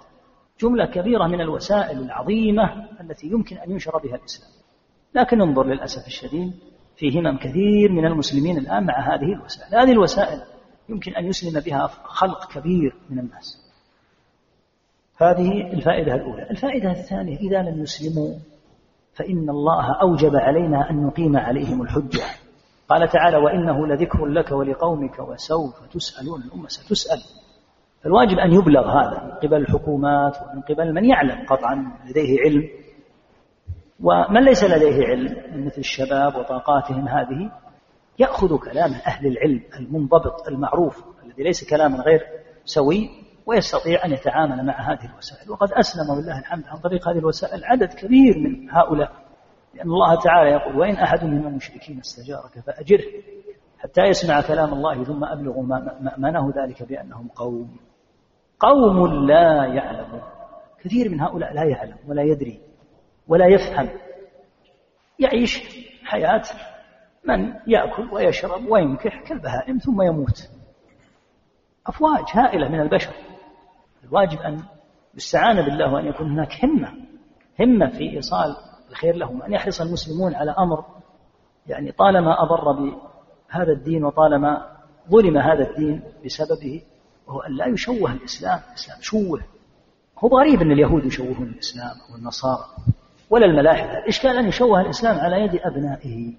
جملة 0.60 0.86
كبيرة 0.86 1.26
من 1.26 1.40
الوسائل 1.40 1.98
العظيمة 1.98 2.88
التي 3.00 3.26
يمكن 3.26 3.56
أن 3.56 3.70
ينشر 3.70 3.98
بها 3.98 4.16
الإسلام. 4.16 4.50
لكن 5.14 5.40
انظر 5.40 5.66
للأسف 5.66 6.06
الشديد 6.06 6.52
في 6.96 7.18
همم 7.18 7.38
كثير 7.38 7.92
من 7.92 8.06
المسلمين 8.06 8.58
الآن 8.58 8.86
مع 8.86 9.14
هذه 9.14 9.32
الوسائل. 9.32 9.76
هذه 9.76 9.92
الوسائل 9.92 10.42
يمكن 10.88 11.14
أن 11.14 11.24
يسلم 11.24 11.60
بها 11.60 11.86
خلق 12.04 12.52
كبير 12.52 12.96
من 13.10 13.18
الناس. 13.18 13.64
هذه 15.16 15.72
الفائدة 15.72 16.14
الأولى. 16.14 16.50
الفائدة 16.50 16.90
الثانية 16.90 17.36
إذا 17.38 17.62
لم 17.62 17.82
يسلموا 17.82 18.38
فإن 19.14 19.50
الله 19.50 20.00
أوجب 20.02 20.36
علينا 20.36 20.90
أن 20.90 21.06
نقيم 21.06 21.36
عليهم 21.36 21.82
الحجة. 21.82 22.24
قال 22.88 23.08
تعالى 23.08 23.36
وإنه 23.36 23.86
لذكر 23.86 24.26
لك 24.26 24.52
ولقومك 24.52 25.18
وسوف 25.18 25.74
تسألون 25.92 26.42
الأمة. 26.42 26.68
ستسأل. 26.68 27.43
فالواجب 28.04 28.38
أن 28.38 28.52
يبلغ 28.52 28.88
هذا 28.88 29.24
من 29.24 29.30
قبل 29.30 29.56
الحكومات 29.56 30.36
ومن 30.36 30.62
قبل 30.62 30.94
من 30.94 31.04
يعلم 31.04 31.46
قطعا 31.46 31.92
لديه 32.06 32.40
علم. 32.40 32.68
ومن 34.00 34.44
ليس 34.44 34.64
لديه 34.64 35.06
علم 35.06 35.64
مثل 35.66 35.78
الشباب 35.78 36.36
وطاقاتهم 36.36 37.08
هذه 37.08 37.52
يأخذ 38.18 38.58
كلام 38.58 38.90
أهل 39.06 39.26
العلم 39.26 39.62
المنضبط 39.80 40.48
المعروف 40.48 41.04
الذي 41.24 41.42
ليس 41.42 41.70
كلاما 41.70 41.98
غير 41.98 42.20
سوي 42.64 43.10
ويستطيع 43.46 44.04
أن 44.04 44.12
يتعامل 44.12 44.66
مع 44.66 44.92
هذه 44.92 45.10
الوسائل. 45.12 45.50
وقد 45.50 45.72
أسلم 45.72 46.10
ولله 46.10 46.38
الحمد 46.38 46.64
عن 46.66 46.78
طريق 46.78 47.08
هذه 47.08 47.18
الوسائل 47.18 47.64
عدد 47.64 47.92
كبير 47.92 48.38
من 48.38 48.70
هؤلاء 48.70 49.12
لأن 49.74 49.86
الله 49.86 50.20
تعالى 50.20 50.50
يقول 50.50 50.76
وإن 50.76 50.94
أحد 50.94 51.24
من 51.24 51.46
المشركين 51.46 51.98
استجارك 51.98 52.64
فأجره 52.66 53.04
حتى 53.78 54.02
يسمع 54.02 54.40
كلام 54.40 54.72
الله 54.72 55.04
ثم 55.04 55.24
أبلغوا 55.24 55.62
مأمنه 56.00 56.52
ذلك 56.56 56.82
بأنهم 56.82 57.28
قوم. 57.28 57.76
قوم 58.64 59.26
لا 59.26 59.64
يعلمون. 59.64 60.22
كثير 60.84 61.10
من 61.10 61.20
هؤلاء 61.20 61.54
لا 61.54 61.64
يعلم 61.64 61.96
ولا 62.08 62.22
يدري 62.22 62.60
ولا 63.28 63.46
يفهم. 63.46 63.88
يعيش 65.18 65.62
حياة 66.04 66.42
من 67.24 67.54
يأكل 67.66 68.08
ويشرب 68.12 68.68
وينكح 68.68 69.22
كالبهائم 69.22 69.78
ثم 69.78 70.02
يموت. 70.02 70.48
أفواج 71.86 72.24
هائلة 72.32 72.68
من 72.68 72.80
البشر. 72.80 73.12
الواجب 74.04 74.38
أن 74.38 74.62
يستعان 75.14 75.56
بالله 75.56 75.92
وأن 75.92 76.06
يكون 76.06 76.30
هناك 76.30 76.64
همة 76.64 76.92
همة 77.60 77.88
في 77.88 78.16
إيصال 78.16 78.56
الخير 78.90 79.16
لهم 79.16 79.42
أن 79.42 79.52
يحرص 79.52 79.80
المسلمون 79.80 80.34
على 80.34 80.54
أمر. 80.58 80.84
يعني 81.66 81.92
طالما 81.92 82.42
أضر 82.42 82.72
بهذا 82.72 83.72
الدين 83.72 84.04
وطالما 84.04 84.76
ظلم 85.10 85.38
هذا 85.38 85.70
الدين 85.70 86.02
بسببه 86.24 86.82
وهو 87.26 87.40
أن 87.40 87.56
لا 87.56 87.66
يشوه 87.66 88.12
الإسلام 88.12 88.60
الإسلام 88.68 88.98
شوه. 89.00 89.40
هو 90.18 90.38
غريب 90.38 90.62
أن 90.62 90.72
اليهود 90.72 91.04
يشوهون 91.04 91.48
الإسلام 91.54 91.96
أو 92.10 92.16
النصارى 92.16 92.64
ولا 93.30 93.46
الملاحدة. 93.46 93.98
الإشكال 93.98 94.38
أن 94.38 94.48
يشوه 94.48 94.80
الإسلام 94.80 95.18
على 95.18 95.36
يد 95.36 95.60
أبنائه. 95.64 96.34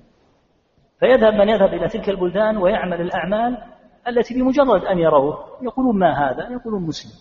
فيذهب 0.99 1.33
من 1.33 1.49
يذهب 1.49 1.73
إلى 1.73 1.87
تلك 1.87 2.09
البلدان 2.09 2.57
ويعمل 2.57 3.01
الأعمال 3.01 3.57
التي 4.07 4.33
بمجرد 4.33 4.85
أن 4.85 4.99
يروه 4.99 5.37
يقولون 5.61 5.99
ما 5.99 6.29
هذا 6.29 6.49
يقولون 6.49 6.83
مسلم. 6.83 7.11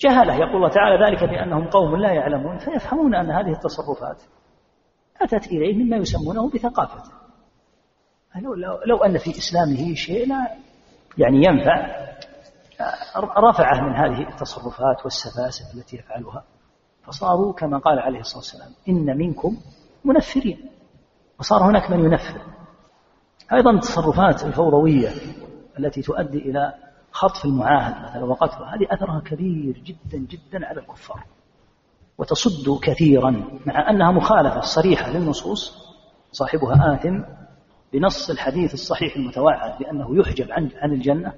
جهلة. 0.00 0.34
يقول 0.34 0.56
الله 0.56 0.68
تعالى 0.68 1.06
ذلك 1.06 1.24
بأنهم 1.24 1.68
قوم 1.68 1.96
لا 1.96 2.12
يعلمون. 2.12 2.58
فيفهمون 2.58 3.14
أن 3.14 3.30
هذه 3.30 3.52
التصرفات 3.52 4.22
أتت 5.22 5.46
إليه 5.46 5.84
مما 5.84 5.96
يسمونه 5.96 6.50
بثقافته 6.50 7.12
لو, 8.40 8.54
لو, 8.54 8.78
لو 8.86 8.96
أن 8.96 9.18
في 9.18 9.30
إسلامه 9.30 9.94
شيء 9.94 10.28
لا 10.28 10.56
يعني 11.18 11.44
ينفع 11.44 12.02
رفعه 13.36 13.80
من 13.80 13.94
هذه 13.94 14.28
التصرفات 14.28 15.04
والسفاسف 15.04 15.74
التي 15.74 15.96
يفعلها. 15.96 16.44
فصاروا 17.02 17.52
كما 17.52 17.78
قال 17.78 17.98
عليه 17.98 18.20
الصلاة 18.20 18.38
والسلام 18.38 18.70
إن 18.88 19.18
منكم 19.18 19.56
منفرين. 20.04 20.70
وصار 21.40 21.62
هناك 21.62 21.90
من 21.90 22.04
ينفر. 22.04 22.40
أيضا 23.52 23.70
التصرفات 23.70 24.44
الفوضوية 24.44 25.10
التي 25.78 26.02
تؤدي 26.02 26.38
إلى 26.38 26.74
خطف 27.12 27.44
المعاهد 27.44 28.02
مثلا 28.04 28.24
وقتله 28.24 28.74
هذه 28.74 28.86
أثرها 28.90 29.20
كبير 29.20 29.78
جدا 29.78 30.18
جدا 30.18 30.66
على 30.66 30.80
الكفار. 30.80 31.24
وتصد 32.18 32.78
كثيرا 32.82 33.30
مع 33.66 33.90
أنها 33.90 34.10
مخالفة 34.10 34.60
صريحة 34.60 35.10
للنصوص 35.10 35.82
صاحبها 36.32 36.94
آثم 36.94 37.22
بنص 37.92 38.30
الحديث 38.30 38.74
الصحيح 38.74 39.16
المتوعد 39.16 39.78
بأنه 39.78 40.18
يحجب 40.18 40.52
عن 40.52 40.70
عن 40.76 40.92
الجنة 40.92 41.32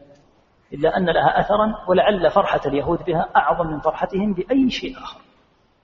إلا 0.73 0.96
أن 0.96 1.04
لها 1.04 1.40
أثرا 1.40 1.75
ولعل 1.88 2.30
فرحة 2.30 2.61
اليهود 2.66 2.99
بها 3.04 3.28
أعظم 3.37 3.66
من 3.66 3.80
فرحتهم 3.80 4.34
بأي 4.34 4.70
شيء 4.70 4.99
آخر. 4.99 5.20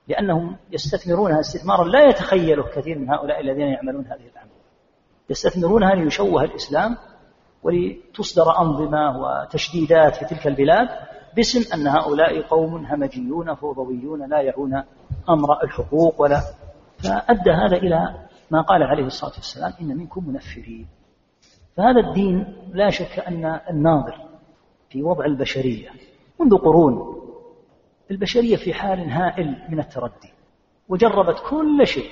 لأنهم 0.07 0.57
يستثمرونها 0.71 1.39
استثمارا 1.39 1.83
لا 1.83 2.05
يتخيله 2.09 2.63
كثير 2.63 2.99
من 2.99 3.09
هؤلاء 3.09 3.41
الذين 3.41 3.67
يعملون 3.67 4.05
هذه 4.05 4.27
الأعمال. 4.31 4.51
يستثمرونها 5.29 5.95
ليشوه 5.95 6.43
الإسلام 6.43 6.97
ولتصدر 7.63 8.59
أنظمة 8.59 9.17
وتشديدات 9.19 10.15
في 10.15 10.25
تلك 10.25 10.47
البلاد 10.47 10.89
باسم 11.35 11.73
أن 11.73 11.87
هؤلاء 11.87 12.41
قوم 12.41 12.85
همجيون 12.85 13.55
فوضويون 13.55 14.29
لا 14.29 14.41
يعون 14.41 14.83
أمر 15.29 15.63
الحقوق 15.63 16.21
ولا. 16.21 16.41
فأدى 16.97 17.51
هذا 17.51 17.77
إلى 17.77 18.27
ما 18.51 18.61
قال 18.61 18.83
عليه 18.83 19.05
الصلاة 19.05 19.33
والسلام 19.33 19.73
إن 19.81 19.97
منكم 19.97 20.27
منفرين. 20.27 20.87
فهذا 21.77 21.99
الدين 21.99 22.55
لا 22.73 22.89
شك 22.89 23.19
أن 23.19 23.45
الناظر 23.69 24.15
في 24.89 25.03
وضع 25.03 25.25
البشرية 25.25 25.89
منذ 26.39 26.57
قرون. 26.57 27.21
البشرية 28.11 28.55
في 28.55 28.73
حال 28.73 29.09
هائل 29.09 29.67
من 29.69 29.79
التردي 29.79 30.33
وجربت 30.89 31.39
كل 31.49 31.87
شيء. 31.87 32.09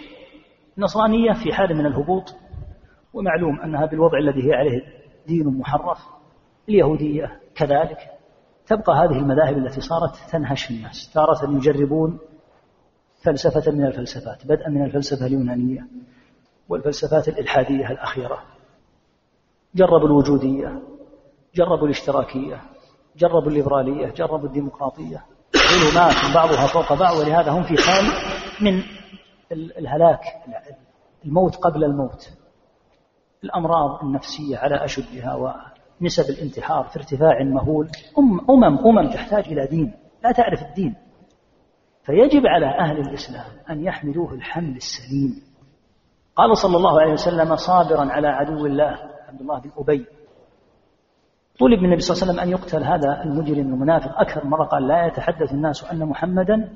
النصرانية 0.77 1.33
في 1.33 1.53
حال 1.53 1.77
من 1.77 1.85
الهبوط 1.85 2.35
ومعلوم 3.13 3.61
أنها 3.61 3.85
بالوضع 3.85 4.17
الذي 4.17 4.49
هي 4.49 4.53
عليه 4.53 4.81
دين 5.27 5.47
محرف. 5.47 5.99
اليهودية 6.69 7.39
كذلك. 7.55 7.97
تبقى 8.67 8.93
هذه 8.93 9.19
المذاهب 9.19 9.57
التي 9.57 9.81
صارت 9.81 10.15
تنهش 10.31 10.71
الناس. 10.71 11.11
تارة 11.13 11.55
يجربون 11.57 12.19
فلسفة 13.23 13.71
من 13.71 13.85
الفلسفات 13.85 14.45
بدءا 14.45 14.69
من 14.69 14.85
الفلسفة 14.85 15.25
اليونانية. 15.25 15.87
والفلسفات 16.69 17.27
الإلحادية 17.27 17.91
الأخيرة. 17.91 18.43
جربوا 19.75 20.07
الوجودية 20.07 20.81
جربوا 21.55 21.85
الاشتراكية 21.85 22.61
جربوا 23.17 23.47
الليبرالية 23.47 24.13
جربوا 24.13 24.47
الديمقراطية. 24.47 25.25
ظلمات 25.53 26.35
بعضها 26.35 26.67
فوق 26.67 26.99
بعض 26.99 27.17
ولهذا 27.17 27.51
هم 27.51 27.63
في 27.63 27.75
حال 27.77 28.05
من 28.61 28.83
الهلاك 29.51 30.21
الموت 31.25 31.55
قبل 31.55 31.83
الموت. 31.83 32.29
الأمراض 33.43 34.03
النفسية 34.03 34.57
على 34.57 34.85
أشدها 34.85 35.35
ونسب 35.35 36.29
الانتحار 36.29 36.83
في 36.83 36.99
ارتفاع 36.99 37.43
مهول. 37.43 37.89
أمم 38.49 38.77
أمم 38.79 39.09
تحتاج 39.09 39.43
إلى 39.47 39.67
دين. 39.67 39.93
لا 40.23 40.31
تعرف 40.31 40.61
الدين. 40.61 40.95
فيجب 42.03 42.41
على 42.45 42.65
أهل 42.79 42.99
الإسلام 42.99 43.45
أن 43.69 43.83
يحملوه 43.83 44.33
الحمل 44.33 44.75
السليم. 44.75 45.48
قال 46.39 46.57
صلى 46.57 46.77
الله 46.77 47.01
عليه 47.01 47.13
وسلم 47.13 47.55
صابرا 47.55 48.11
على 48.11 48.27
عدو 48.27 48.65
الله 48.65 48.97
عبد 49.29 49.41
الله 49.41 49.59
بن 49.59 49.71
أبي. 49.77 50.05
طلب 51.59 51.79
من 51.79 51.85
النبي 51.85 52.01
صلى 52.01 52.15
الله 52.15 52.23
عليه 52.23 52.33
وسلم 52.33 52.39
أن 52.39 52.49
يقتل 52.49 52.83
هذا 52.83 53.23
المجرم 53.23 53.73
المنافق 53.73 54.19
أكثر 54.19 54.45
مرة 54.45 54.63
قال 54.65 54.87
لا 54.87 55.05
يتحدث 55.05 55.51
الناس 55.51 55.83
أن 55.91 56.05
محمدا 56.05 56.69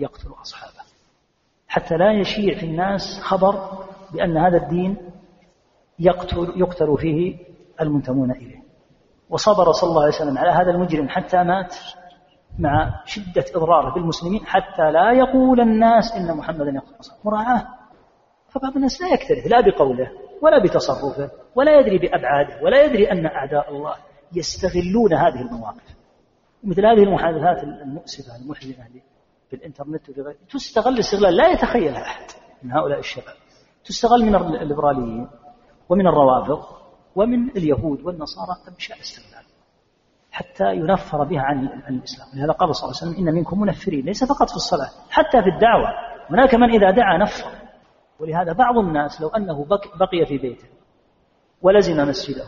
يقتل 0.00 0.28
أصحابه. 0.42 0.84
حتى 1.68 1.96
لا 1.96 2.12
يشيع 2.12 2.58
في 2.58 2.66
الناس 2.66 3.20
خبر 3.22 3.54
بأن 4.12 4.36
هذا 4.36 4.56
الدين 4.56 4.96
يقتل, 5.98 6.52
يقتل 6.56 6.96
فيه 6.98 7.36
المنتمون 7.80 8.30
إليه. 8.30 8.62
وصبر 9.30 9.72
صلى 9.72 9.90
الله 9.90 10.02
عليه 10.02 10.14
وسلم 10.14 10.38
على 10.38 10.50
هذا 10.50 10.70
المجرم 10.70 11.08
حتى 11.08 11.42
مات 11.42 11.76
مع 12.58 13.02
شدة 13.04 13.44
إضراره 13.54 13.94
بالمسلمين 13.94 14.46
حتى 14.46 14.90
لا 14.90 15.12
يقول 15.12 15.60
الناس 15.60 16.12
إن 16.12 16.36
محمدا 16.36 16.70
يقتل 16.70 17.00
أصحابه. 17.00 17.20
مراعاة. 17.24 17.79
فبعض 18.50 18.76
الناس 18.76 19.00
لا 19.00 19.08
يكترث 19.08 19.46
لا 19.46 19.60
بقوله 19.60 20.10
ولا 20.42 20.64
بتصرفه 20.64 21.30
ولا 21.54 21.80
يدري 21.80 21.98
بأبعاده 21.98 22.62
ولا 22.62 22.84
يدري 22.84 23.12
أن 23.12 23.26
أعداء 23.26 23.70
الله 23.70 23.94
يستغلون 24.32 25.14
هذه 25.14 25.40
المواقف. 25.40 25.96
مثل 26.64 26.86
هذه 26.86 27.02
المحادثات 27.02 27.62
المؤسفة 27.64 28.36
المحزنة 28.36 28.88
في 29.50 29.56
الإنترنت 29.56 30.08
وفي 30.08 30.20
غيره 30.20 30.36
تستغل 30.50 30.98
استغلال 30.98 31.36
لا 31.36 31.48
يتخيلها 31.48 32.02
أحد 32.02 32.24
من 32.62 32.72
هؤلاء 32.72 32.98
الشباب. 32.98 33.34
تستغل 33.84 34.24
من 34.24 34.34
الليبراليين 34.34 35.28
ومن 35.88 36.06
الروافض 36.06 36.64
ومن 37.16 37.50
اليهود 37.50 38.02
والنصارى 38.02 38.56
أبشاء 38.68 39.00
استغلال 39.00 39.44
حتى 40.30 40.74
ينفر 40.74 41.24
بها 41.24 41.40
عن 41.40 41.64
الإسلام. 41.64 42.28
لهذا 42.34 42.52
قال 42.52 42.76
صلى 42.76 42.84
الله 42.88 43.00
عليه 43.02 43.12
وسلم 43.12 43.28
إن 43.28 43.34
منكم 43.34 43.60
منفرين 43.60 44.04
ليس 44.04 44.24
فقط 44.24 44.48
في 44.48 44.56
الصلاة 44.56 44.90
حتى 45.10 45.42
في 45.42 45.48
الدعوة. 45.48 45.88
هناك 46.30 46.54
من 46.54 46.70
إذا 46.70 46.90
دعا 46.90 47.18
نفر. 47.18 47.59
ولهذا 48.20 48.52
بعض 48.52 48.78
الناس 48.78 49.20
لو 49.20 49.28
أنه 49.28 49.66
بقي 49.94 50.26
في 50.26 50.38
بيته 50.38 50.68
ولزم 51.62 52.08
مسجده 52.08 52.44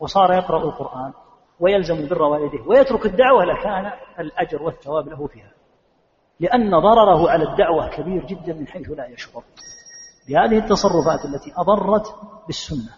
وصار 0.00 0.32
يقرأ 0.32 0.64
القرآن 0.64 1.12
ويلزم 1.60 2.08
بر 2.08 2.22
والديه 2.22 2.60
ويترك 2.66 3.06
الدعوة 3.06 3.44
لكان 3.44 3.92
الأجر 4.18 4.62
والثواب 4.62 5.08
له 5.08 5.26
فيها 5.26 5.52
لأن 6.40 6.70
ضرره 6.70 7.30
على 7.30 7.44
الدعوة 7.44 7.88
كبير 7.88 8.26
جدا 8.26 8.52
من 8.52 8.66
حيث 8.66 8.90
لا 8.90 9.06
يشعر. 9.06 9.42
بهذه 10.28 10.58
التصرفات 10.58 11.24
التي 11.24 11.52
أضرت 11.56 12.14
بالسنة 12.46 12.92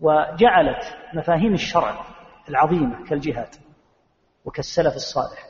وجعلت 0.00 0.84
مفاهيم 1.14 1.54
الشرع 1.54 2.04
العظيمة 2.48 3.04
كالجهاد 3.08 3.54
وكالسلف 4.44 4.94
الصالح 4.94 5.46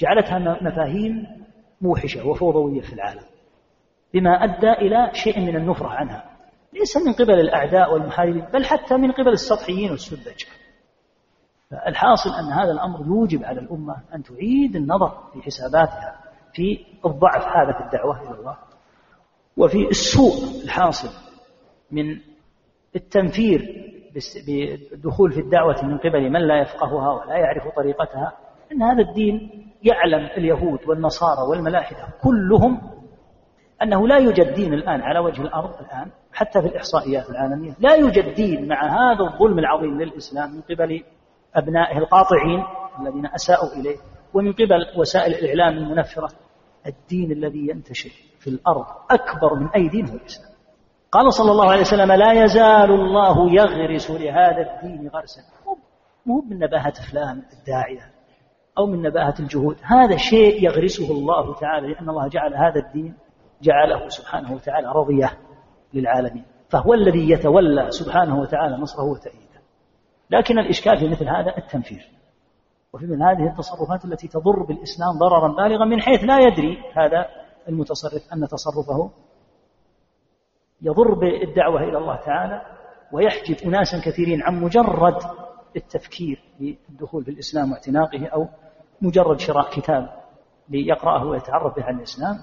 جعلتها 0.00 0.38
مفاهيم 0.38 1.26
موحشة 1.80 2.26
وفوضوية 2.26 2.80
في 2.80 2.92
العالم. 2.92 3.22
بما 4.14 4.44
أدى 4.44 4.72
إلى 4.72 5.10
شيء 5.12 5.40
من 5.40 5.56
النفرة 5.56 5.88
عنها. 5.88 6.30
ليس 6.72 6.96
من 6.96 7.12
قبل 7.12 7.40
الأعداء 7.40 7.94
والمحاربين 7.94 8.44
بل 8.52 8.64
حتى 8.64 8.96
من 8.96 9.12
قبل 9.12 9.28
السطحيين 9.28 9.90
والسذج. 9.90 10.44
الحاصل 11.86 12.30
أن 12.30 12.52
هذا 12.52 12.72
الأمر 12.72 13.06
يوجب 13.06 13.44
على 13.44 13.60
الأمة 13.60 13.96
أن 14.14 14.22
تعيد 14.22 14.76
النظر 14.76 15.30
في 15.32 15.42
حساباتها 15.42 16.20
في 16.52 16.84
الضعف 17.06 17.56
هذا 17.56 17.72
في 17.72 17.84
الدعوة 17.84 18.22
إلى 18.22 18.40
الله. 18.40 18.56
وفي 19.56 19.88
السوء 19.88 20.64
الحاصل 20.64 21.08
من 21.90 22.18
التنفير 22.96 23.86
بالدخول 24.46 25.32
في 25.32 25.40
الدعوة 25.40 25.84
من 25.84 25.98
قبل 25.98 26.30
من 26.30 26.40
لا 26.40 26.60
يفقهها 26.60 27.12
ولا 27.12 27.36
يعرف 27.36 27.74
طريقتها 27.76 28.32
أن 28.72 28.82
هذا 28.82 29.02
الدين 29.08 29.66
يعلم 29.82 30.26
اليهود 30.26 30.78
والنصارى 30.86 31.48
والملاحدة 31.50 32.08
كلهم 32.22 32.80
أنه 33.82 34.08
لا 34.08 34.16
يوجد 34.16 34.54
دين 34.54 34.74
الآن 34.74 35.00
على 35.00 35.18
وجه 35.18 35.42
الأرض 35.42 35.74
الآن 35.80 36.10
حتى 36.32 36.60
في 36.60 36.66
الإحصائيات 36.66 37.30
العالمية 37.30 37.76
لا 37.78 37.94
يوجد 37.94 38.34
دين 38.34 38.68
مع 38.68 38.84
هذا 38.84 39.24
الظلم 39.24 39.58
العظيم 39.58 40.02
للإسلام 40.02 40.50
من 40.50 40.60
قبل 40.60 41.02
أبنائه 41.54 41.98
القاطعين 41.98 42.64
الذين 43.00 43.26
أساءوا 43.26 43.72
إليه 43.72 43.96
ومن 44.34 44.52
قبل 44.52 44.86
وسائل 44.96 45.34
الإعلام 45.34 45.78
المنفرة. 45.78 46.28
الدين 46.86 47.32
الذي 47.32 47.68
ينتشر 47.68 48.10
في 48.38 48.50
الأرض 48.50 48.84
أكبر 49.10 49.54
من 49.54 49.68
أي 49.68 49.88
دين 49.88 50.08
هو 50.08 50.16
الإسلام. 50.16 50.50
قال 51.12 51.32
صلى 51.32 51.50
الله 51.52 51.70
عليه 51.70 51.80
وسلم 51.80 52.12
لا 52.12 52.44
يزال 52.44 52.90
الله 52.90 53.52
يغرس 53.52 54.10
لهذا 54.10 54.60
الدين 54.60 55.08
غرسا. 55.08 55.40
مو 56.26 56.44
من 56.50 56.58
نباهة 56.58 56.92
فلان 57.10 57.42
الداعية 57.52 58.12
أو 58.78 58.86
من 58.86 59.02
نباهة 59.02 59.34
الجهود. 59.40 59.76
هذا 59.82 60.16
شيء 60.16 60.64
يغرسه 60.64 61.10
الله 61.10 61.54
تعالى 61.54 61.92
لأن 61.92 62.08
الله 62.08 62.28
جعل 62.28 62.54
هذا 62.54 62.80
الدين 62.86 63.14
جعله 63.62 64.08
سبحانه 64.08 64.52
وتعالى 64.52 64.88
رضية 64.88 65.38
للعالمين. 65.94 66.44
فهو 66.68 66.94
الذي 66.94 67.30
يتولى 67.30 67.90
سبحانه 67.90 68.40
وتعالى 68.40 68.76
نصره 68.76 69.04
وتأييده. 69.04 69.60
لكن 70.30 70.58
الإشكال 70.58 70.98
في 70.98 71.08
مثل 71.08 71.28
هذا 71.28 71.56
التنفير. 71.58 72.16
وفي 72.92 73.06
من 73.06 73.22
هذه 73.22 73.46
التصرفات 73.50 74.04
التي 74.04 74.28
تضر 74.28 74.62
بالإسلام 74.62 75.18
ضررا 75.18 75.48
بالغا 75.48 75.84
من 75.84 76.00
حيث 76.00 76.24
لا 76.24 76.38
يدري 76.38 76.82
هذا 76.94 77.26
المتصرف 77.68 78.32
أن 78.32 78.48
تصرفه 78.48 79.10
يضر 80.82 81.14
بالدعوة 81.14 81.82
إلى 81.82 81.98
الله 81.98 82.16
تعالى 82.16 82.62
ويحجب 83.12 83.56
أناسا 83.66 84.00
كثيرين 84.04 84.42
عن 84.42 84.60
مجرد 84.60 85.16
التفكير 85.76 86.42
بالدخول 86.60 87.24
في 87.24 87.30
الإسلام 87.30 87.72
واعتناقه 87.72 88.26
أو 88.26 88.48
مجرد 89.02 89.40
شراء 89.40 89.70
كتاب 89.70 90.08
ليقرأه 90.68 91.24
ويتعرف 91.24 91.76
به 91.76 91.84
عن 91.84 91.98
الإسلام. 91.98 92.36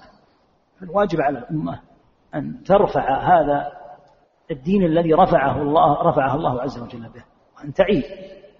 فالواجب 0.80 1.20
على 1.20 1.38
الأمة 1.38 1.80
أن 2.34 2.62
ترفع 2.62 3.18
هذا 3.18 3.72
الدين 4.50 4.82
الذي 4.84 5.12
رفعه 5.12 5.62
الله 5.62 6.02
رفعه 6.02 6.34
الله 6.34 6.62
عز 6.62 6.78
وجل 6.78 7.00
به 7.00 7.24
وأن 7.56 7.72
تعي 7.72 8.02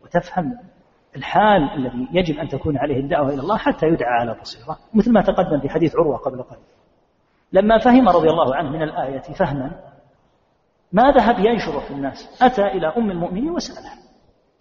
وتفهم 0.05 0.59
الحال 1.17 1.71
الذي 1.77 2.09
يجب 2.13 2.39
أن 2.39 2.49
تكون 2.49 2.79
عليه 2.79 3.01
الدعوة 3.01 3.29
إلى 3.29 3.41
الله 3.41 3.57
حتى 3.57 3.87
يدعى 3.87 4.21
على 4.21 4.37
بصيرة 4.41 4.79
مثل 4.95 5.13
ما 5.13 5.23
تقدم 5.23 5.61
في 5.61 5.69
حديث 5.69 5.97
عروة 5.97 6.17
قبل 6.17 6.43
قليل. 6.43 6.65
لما 7.53 7.79
فهم 7.79 8.09
رضي 8.09 8.29
الله 8.29 8.57
عنه 8.57 8.71
من 8.71 8.83
الآية 8.83 9.21
فهما 9.21 9.81
ما 10.93 11.11
ذهب 11.11 11.39
ينشر 11.39 11.81
في 11.81 11.91
الناس؟ 11.91 12.43
أتى 12.43 12.67
إلى 12.67 12.87
أم 12.87 13.11
المؤمنين 13.11 13.51
وسألها 13.51 13.99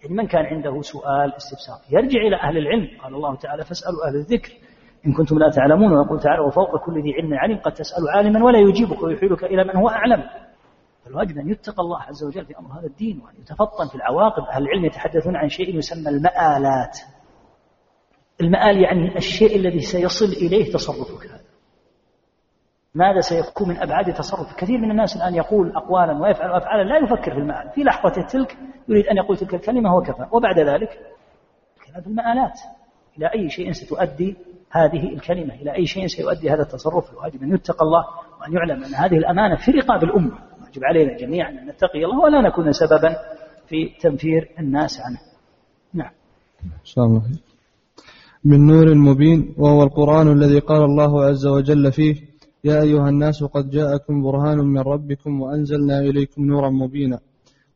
يعني 0.03 0.15
من 0.15 0.27
كان 0.27 0.45
عنده 0.45 0.81
سؤال 0.81 1.35
استفسار؟ 1.35 1.77
يرجع 1.89 2.21
إلى 2.21 2.35
أهل 2.35 2.57
العلم. 2.57 3.01
قال 3.03 3.15
الله 3.15 3.35
تعالى 3.35 3.63
فاسألوا 3.63 4.07
أهل 4.07 4.15
الذكر. 4.15 4.51
إن 5.07 5.13
كنتم 5.13 5.39
لا 5.39 5.49
تعلمون 5.49 5.93
ويقول 5.93 6.19
تعالى 6.19 6.41
وفوق 6.41 6.85
كل 6.85 7.03
ذي 7.03 7.13
علم 7.13 7.33
عليم 7.33 7.57
قد 7.57 7.73
تسأل 7.73 8.09
عالما 8.09 8.45
ولا 8.45 8.59
يجيبك 8.59 9.03
ويحيلك 9.03 9.43
إلى 9.43 9.63
من 9.63 9.75
هو 9.75 9.89
أعلم. 9.89 10.23
فالواجب 11.05 11.37
أن 11.37 11.49
يتقى 11.49 11.81
الله 11.81 12.01
عز 12.01 12.23
وجل 12.23 12.45
في 12.45 12.59
أمر 12.59 12.79
هذا 12.79 12.87
الدين 12.87 13.21
وأن 13.25 13.35
يتفطن 13.41 13.87
في 13.89 13.95
العواقب. 13.95 14.43
أهل 14.43 14.63
العلم 14.63 14.85
يتحدثون 14.85 15.35
عن 15.35 15.49
شيء 15.49 15.77
يسمى 15.77 16.09
المآلات. 16.09 16.99
المآل 18.41 18.81
يعني 18.81 19.17
الشيء 19.17 19.55
الذي 19.55 19.79
سيصل 19.79 20.25
إليه 20.25 20.73
تصرفك 20.73 21.25
هذا. 21.25 21.43
ماذا 22.95 23.19
سيكون 23.19 23.69
من 23.69 23.77
أبعاد 23.77 24.13
تصرف؟ 24.13 24.55
كثير 24.57 24.77
من 24.77 24.91
الناس 24.91 25.15
الآن 25.15 25.35
يقول 25.35 25.75
أقوالا 25.75 26.21
ويفعل 26.21 26.51
أفعالا 26.51 26.83
لا 26.83 26.97
يفكر 26.97 27.33
في 27.33 27.39
المآل. 27.39 27.69
في 27.75 27.83
لحظة 27.83 28.21
تلك 28.21 28.57
يريد 28.87 29.05
أن 29.05 29.17
يقول 29.17 29.37
تلك 29.37 29.53
الكلمة 29.53 29.95
وكفى. 29.95 30.25
وبعد 30.31 30.59
ذلك 30.59 30.89
الكلام 31.77 32.01
في 32.01 32.07
المآلات. 32.07 32.59
إلى 33.17 33.27
أي 33.27 33.49
شيء 33.49 33.71
ستؤدي 33.71 34.35
هذه 34.75 35.13
الكلمة 35.13 35.53
إلى 35.53 35.75
أي 35.75 35.85
شيء 35.85 36.07
سيؤدي 36.07 36.49
هذا 36.49 36.61
التصرف. 36.61 37.11
الواجب 37.11 37.43
أن 37.43 37.53
يتقى 37.53 37.85
الله 37.85 38.03
وأن 38.41 38.53
يعلم 38.53 38.83
أن 38.83 38.93
هذه 38.93 39.17
الأمانة 39.17 39.55
في 39.55 39.71
رقاب 39.71 40.03
الأمة 40.03 40.37
يجب 40.69 40.83
علينا 40.83 41.17
جميعا 41.17 41.49
أن 41.49 41.69
نتقي 41.69 42.05
الله 42.05 42.19
ولا 42.19 42.41
نكون 42.41 42.71
سببا 42.71 43.15
في 43.67 43.89
تنفير 44.01 44.49
الناس 44.59 44.99
عنه. 44.99 45.19
نعم. 45.93 46.11
من 48.45 48.67
نور 48.67 48.87
المبين 48.87 49.55
وهو 49.57 49.83
القرآن 49.83 50.31
الذي 50.31 50.59
قال 50.59 50.83
الله 50.83 51.25
عز 51.25 51.45
وجل 51.45 51.91
فيه 51.91 52.15
يا 52.63 52.81
أيها 52.81 53.09
الناس 53.09 53.43
قد 53.43 53.69
جاءكم 53.69 54.23
برهان 54.23 54.57
من 54.57 54.79
ربكم 54.79 55.41
وأنزلنا 55.41 55.99
إليكم 55.99 56.45
نورا 56.45 56.69
مبينا. 56.69 57.19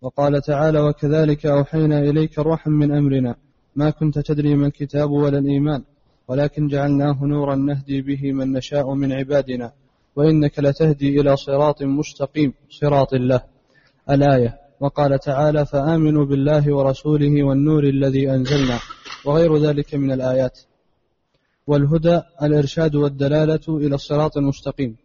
وقال 0.02 0.42
تعالى 0.42 0.80
وكذلك 0.80 1.46
أوحينا 1.46 2.00
إليك 2.00 2.40
روحا 2.40 2.70
من 2.70 2.92
أمرنا. 2.92 3.36
ما 3.76 3.90
كنت 3.90 4.20
تدري 4.20 4.56
ما 4.56 4.68
الكتاب 4.68 5.10
ولا 5.10 5.38
الإيمان. 5.40 5.84
ولكن 6.28 6.68
جعلناه 6.68 7.24
نورا 7.24 7.56
نهدي 7.56 8.02
به 8.02 8.32
من 8.32 8.52
نشاء 8.52 8.94
من 8.94 9.14
عبادنا 9.14 9.72
وإنك 10.16 10.60
لتهدي 10.60 11.22
إلى 11.22 11.36
صراط 11.38 11.84
مستقيم 11.84 12.54
صراط 12.70 13.14
الله. 13.14 13.42
الآية 14.10 14.60
وقال 14.80 15.20
تعالى 15.20 15.66
فآمنوا 15.66 16.26
بالله 16.26 16.76
ورسوله 16.76 17.44
والنور 17.44 17.84
الذي 17.84 18.32
أنزلنا 18.32 18.80
وغير 19.26 19.58
ذلك 19.58 19.96
من 19.96 20.12
الآيات. 20.12 20.60
والهدى 21.68 22.22
الإرشاد 22.42 22.96
والدلالة 22.96 23.66
إلى 23.68 23.96
الصراط 23.96 24.38
المستقيم. 24.38 24.96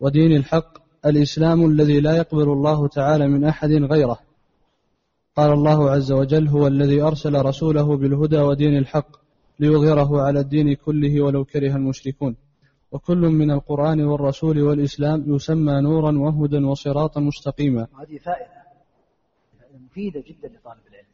ودين 0.00 0.36
الحق 0.36 0.78
الإسلام 1.06 1.66
الذي 1.66 2.00
لا 2.00 2.16
يقبل 2.16 2.48
الله 2.52 2.88
تعالى 2.88 3.28
من 3.28 3.44
أحد 3.44 3.70
غيره. 3.70 4.18
قال 5.36 5.52
الله 5.52 5.90
عز 5.90 6.12
وجل 6.12 6.48
هو 6.48 6.66
الذي 6.66 7.02
أرسل 7.02 7.34
رسوله 7.34 7.96
بالهدى 7.96 8.38
ودين 8.38 8.76
الحق 8.76 9.20
ليظهره 9.60 10.22
على 10.22 10.40
الدين 10.40 10.74
كله 10.74 11.20
ولو 11.20 11.44
كره 11.44 11.76
المشركون. 11.76 12.36
وكل 12.92 13.18
من 13.18 13.50
القرآن 13.50 14.00
والرسول 14.04 14.62
والإسلام 14.62 15.24
يسمى 15.34 15.80
نورا 15.80 16.18
وهدى 16.18 16.64
وصراطا 16.64 17.20
مستقيما. 17.20 17.86
هذه 18.00 18.18
فائدة 18.18 18.60
مفيدة 19.84 20.20
جدا 20.20 20.48
لطالب 20.48 20.80
العلم. 20.90 21.06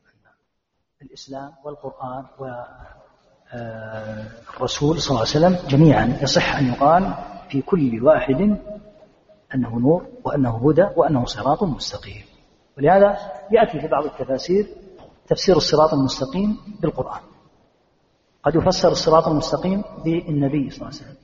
الإسلام 1.03 1.53
والقرآن 1.65 2.25
والرسول 4.55 5.01
صلى 5.01 5.11
الله 5.11 5.21
عليه 5.21 5.31
وسلم 5.31 5.69
جميعا 5.69 6.19
يصح 6.23 6.57
أن 6.57 6.67
يقال 6.67 7.15
في 7.51 7.63
كل 7.63 8.05
واحد 8.05 8.41
أنه 9.55 9.79
نور 9.79 10.07
وأنه 10.25 10.71
هدى 10.71 10.87
وأنه 10.97 11.25
صراط 11.25 11.63
مستقيم. 11.63 12.23
ولهذا 12.79 13.19
يأتي 13.51 13.81
في 13.81 13.89
بعض 13.89 14.05
التفاسير 14.05 14.67
تفسير 15.27 15.57
الصراط 15.57 15.95
المستقيم 15.95 16.57
بالقرآن. 16.81 17.21
قد 18.47 18.55
يفسر 18.55 18.89
الصراط 18.89 19.29
المستقيم 19.29 19.83
بالنبي 20.05 20.71
صلى 20.71 20.77
الله 20.77 20.87
عليه 20.87 20.97
وسلم. 20.97 21.17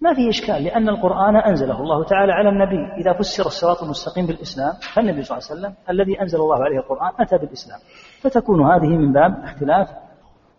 ما 0.00 0.14
في 0.14 0.28
إشكال 0.28 0.64
لأن 0.64 0.88
القرآن 0.88 1.36
أنزله 1.36 1.82
الله 1.82 2.04
تعالى 2.04 2.32
على 2.32 2.48
النبي. 2.48 3.02
إذا 3.02 3.12
فسر 3.12 3.46
الصراط 3.46 3.82
المستقيم 3.82 4.26
بالإسلام 4.26 4.72
فالنبي 4.94 5.22
صلى 5.22 5.38
الله 5.38 5.48
عليه 5.50 5.60
وسلم 5.60 5.74
الذي 5.90 6.20
أنزل 6.22 6.38
الله 6.38 6.64
عليه 6.64 6.78
القرآن 6.78 7.12
أتى 7.18 7.38
بالإسلام. 7.38 7.78
فتكون 8.20 8.66
هذه 8.66 8.88
من 8.88 9.12
باب 9.12 9.44
اختلاف 9.44 9.88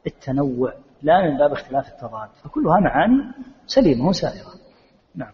التنوع 0.08 0.74
لا 1.02 1.32
من 1.32 1.38
باب 1.38 1.52
اختلاف 1.52 1.88
التضاد. 1.88 2.30
فكلها 2.44 2.80
معاني 2.80 3.24
سليمة 3.68 4.12
سائرة 4.12 4.54
نعم. 5.16 5.32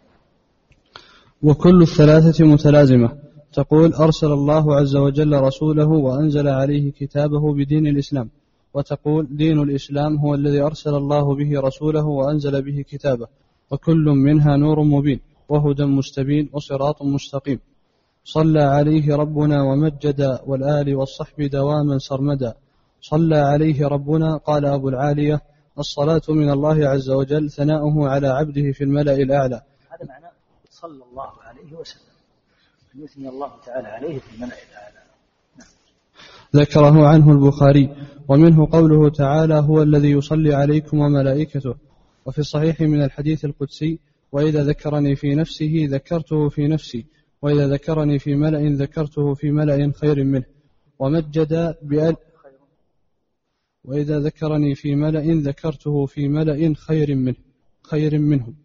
وكل 1.44 1.82
الثلاثة 1.82 2.46
متلازمة. 2.46 3.10
تقول 3.54 3.94
أرسل 3.94 4.32
الله 4.32 4.76
عز 4.76 4.96
وجل 4.96 5.42
رسوله 5.42 5.88
وأنزل 5.88 6.48
عليه 6.48 6.92
كتابه 6.92 7.54
بدين 7.54 7.88
الإسلام. 7.88 8.30
وتقول 8.74 9.28
دين 9.32 9.60
الإسلام 9.60 10.18
هو 10.18 10.34
الذي 10.36 10.62
أرسل 10.62 10.96
الله 10.96 11.36
به 11.36 11.62
رسوله 11.62 12.06
وأنزل 12.06 12.62
به 12.62 12.86
كتابه 12.88 13.28
وكل 13.72 14.06
منها 14.06 14.58
نور 14.58 14.84
مبين 14.84 15.20
وهدى 15.50 15.86
مستبين 15.86 16.50
وصراط 16.54 17.02
مستقيم. 17.02 17.60
صلى 18.24 18.62
عليه 18.62 19.16
ربنا 19.16 19.64
ومجد 19.64 20.40
والآل 20.46 20.96
والصحب 20.96 21.42
دواما 21.42 21.98
سرمدا. 21.98 22.54
صلى 23.02 23.38
عليه 23.38 23.88
ربنا 23.88 24.38
قال 24.38 24.66
أبو 24.66 24.90
العالية 24.90 25.42
الصلاة 25.80 26.22
من 26.30 26.50
الله 26.50 26.88
عز 26.88 27.10
وجل 27.10 27.52
ثناؤه 27.52 28.10
على 28.10 28.28
عبده 28.28 28.72
في 28.72 28.84
الملأ 28.84 29.14
الأعلى. 29.14 29.62
هذا 29.90 30.06
معنى 30.08 30.26
صلى 30.70 31.04
الله 31.12 31.32
عليه 31.42 31.74
وسلم. 31.74 32.02
أن 32.96 33.04
يثني 33.04 33.30
الله 33.30 33.52
تعالى 33.66 33.88
عليه 33.88 34.20
في 34.20 34.36
الملأ 34.36 34.56
الأعلى. 34.70 34.97
ذكره 36.60 37.08
عنه 37.08 37.32
البخاري 37.32 37.90
ومنه 38.28 38.68
قوله 38.72 39.10
تعالى 39.10 39.54
هو 39.54 39.84
الذي 39.84 40.12
يصلي 40.12 40.54
عليكم 40.54 41.00
وملائكته 41.00 41.76
وفي 42.26 42.40
الصحيح 42.40 42.82
من 42.82 43.04
الحديث 43.04 43.46
القدسي 43.46 44.00
وإذا 44.32 44.64
ذكرني 44.64 45.16
في 45.16 45.36
نفسه 45.36 45.88
ذكرته 45.90 46.50
في 46.50 46.68
نفسي 46.68 47.06
وإذا 47.42 47.68
ذكرني 47.68 48.20
في 48.20 48.36
ملأ 48.36 48.60
ذكرته 48.60 49.34
في 49.34 49.52
ملأ 49.52 49.92
خير 49.96 50.24
منه 50.24 50.46
ومجد 51.00 51.76
بأل 51.82 52.16
وإذا 53.84 54.20
ذكرني 54.20 54.76
في 54.76 54.96
ملأ 54.96 55.22
ذكرته 55.22 56.06
في 56.06 56.28
ملأ 56.28 56.74
خير 56.74 57.16
منه 57.16 57.36
خير 57.82 58.20
منهم 58.20 58.56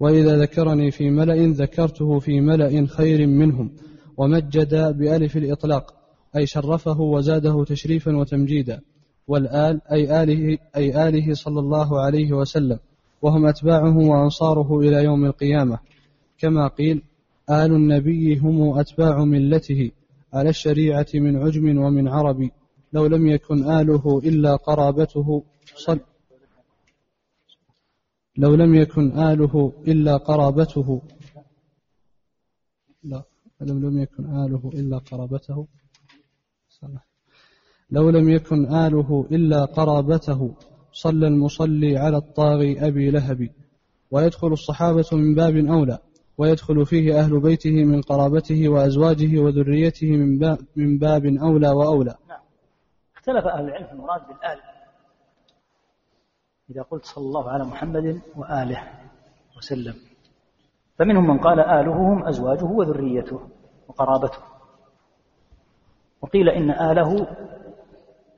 وإذا 0.00 0.38
ذكرني 0.38 0.90
في 0.90 1.10
ملأ 1.10 1.34
ذكرته 1.34 2.18
في 2.18 2.40
ملأ 2.40 2.86
خير 2.86 3.26
منهم. 3.26 3.72
ومجد 4.16 4.98
بألف 4.98 5.36
الإطلاق 5.36 5.94
أي 6.36 6.46
شرفه 6.46 7.00
وزاده 7.00 7.64
تشريفا 7.64 8.16
وتمجيدا 8.16 8.80
والآل 9.28 9.80
أي 9.92 10.22
آله, 10.22 10.58
أي 10.76 11.08
آله 11.08 11.34
صلى 11.34 11.60
الله 11.60 12.00
عليه 12.00 12.32
وسلم 12.32 12.78
وهم 13.22 13.46
أتباعه 13.46 13.96
وأنصاره 13.98 14.78
إلى 14.80 15.04
يوم 15.04 15.24
القيامة. 15.24 15.78
كما 16.38 16.68
قيل 16.68 17.02
آل 17.50 17.72
النبي 17.72 18.38
هم 18.38 18.78
أتباع 18.78 19.24
ملته 19.24 19.90
على 20.32 20.50
الشريعة 20.50 21.06
من 21.14 21.36
عجم 21.36 21.78
ومن 21.78 22.08
عرب 22.08 22.50
لو 22.92 23.06
لم 23.06 23.26
يكن 23.26 23.70
آله 23.70 24.18
إلا 24.24 24.56
قرابته 24.56 25.42
صل 25.76 26.00
لو 28.36 28.54
لم 28.54 28.74
يكن 28.74 29.18
آله 29.18 29.72
إلا 29.88 30.16
قرابته 30.16 31.02
لا. 33.04 33.22
لم 33.70 33.98
يكن 34.02 34.24
آله 34.24 34.70
إلا 34.74 34.98
قرابته. 34.98 35.66
لو 37.90 38.10
لم 38.10 38.28
يكن 38.28 38.74
آله 38.74 39.26
إلا 39.30 39.64
قرابته 39.64 40.54
صلى 40.92 41.26
المصلي 41.26 41.96
على 41.96 42.16
الطاغي 42.16 42.86
أبي 42.86 43.10
لهب. 43.10 43.48
ويدخل 44.10 44.52
الصحابة 44.52 45.08
من 45.12 45.34
باب 45.34 45.56
أولى 45.56 45.98
ويدخل 46.38 46.86
فيه 46.86 47.20
أهل 47.20 47.40
بيته 47.40 47.84
من 47.84 48.00
قرابته 48.00 48.68
وأزواجه 48.68 49.38
وذريته 49.38 50.10
من 50.10 50.38
باب, 50.38 50.58
من 50.76 50.98
باب 50.98 51.24
أولى 51.24 51.68
وأولى. 51.68 52.14
نعم. 52.28 52.40
اختلف 53.16 53.46
أهل 53.46 53.64
العلم 53.64 53.86
في 53.86 53.92
المراد 53.92 54.20
بالآل. 54.26 54.58
إذا 56.70 56.82
قلت 56.82 57.04
صلى 57.04 57.24
الله 57.24 57.50
على 57.50 57.64
محمد 57.64 58.20
وآله 58.36 58.88
وسلم. 59.56 60.11
فمنهم 61.02 61.26
من 61.26 61.38
قال 61.38 61.60
آله 61.60 61.92
هم 61.92 62.28
أزواجه 62.28 62.64
وذريته 62.64 63.40
وقرابته. 63.88 64.38
وقيل 66.22 66.48
إن 66.48 66.70
آله 66.70 67.26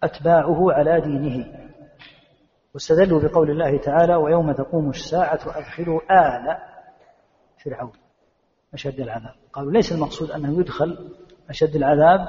أتباعه 0.03 0.73
على 0.73 1.01
دينه. 1.01 1.47
واستدلوا 2.75 3.21
بقول 3.23 3.51
الله 3.51 3.79
تعالى 3.79 4.15
ويوم 4.15 4.53
تقوم 4.53 4.91
الساعة 4.91 5.41
أدخلوا 5.47 6.01
آل 6.11 6.57
فرعون. 7.65 7.93
أشد 8.75 9.01
العذاب. 9.01 9.35
قالوا 9.53 9.73
ليس 9.73 9.93
المقصود 9.93 10.31
أنه 10.31 10.61
يدخل 10.61 11.11
أشد 11.51 11.77
العذاب 11.77 12.29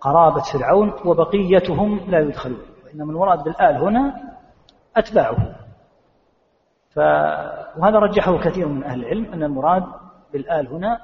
قرابة 0.00 0.42
فرعون 0.52 0.92
وبقيتهم 1.04 2.10
لا 2.10 2.20
يدخلون. 2.20 2.62
وإنما 2.84 3.12
المراد 3.12 3.44
بالآل 3.44 3.76
هنا 3.76 4.34
أتباعه. 4.96 5.65
وهذا 6.96 7.98
رجحه 7.98 8.38
كثير 8.38 8.68
من 8.68 8.84
أهل 8.84 9.00
العلم 9.00 9.32
أن 9.32 9.42
المراد 9.42 9.84
بالآل 10.32 10.68
هنا 10.68 11.00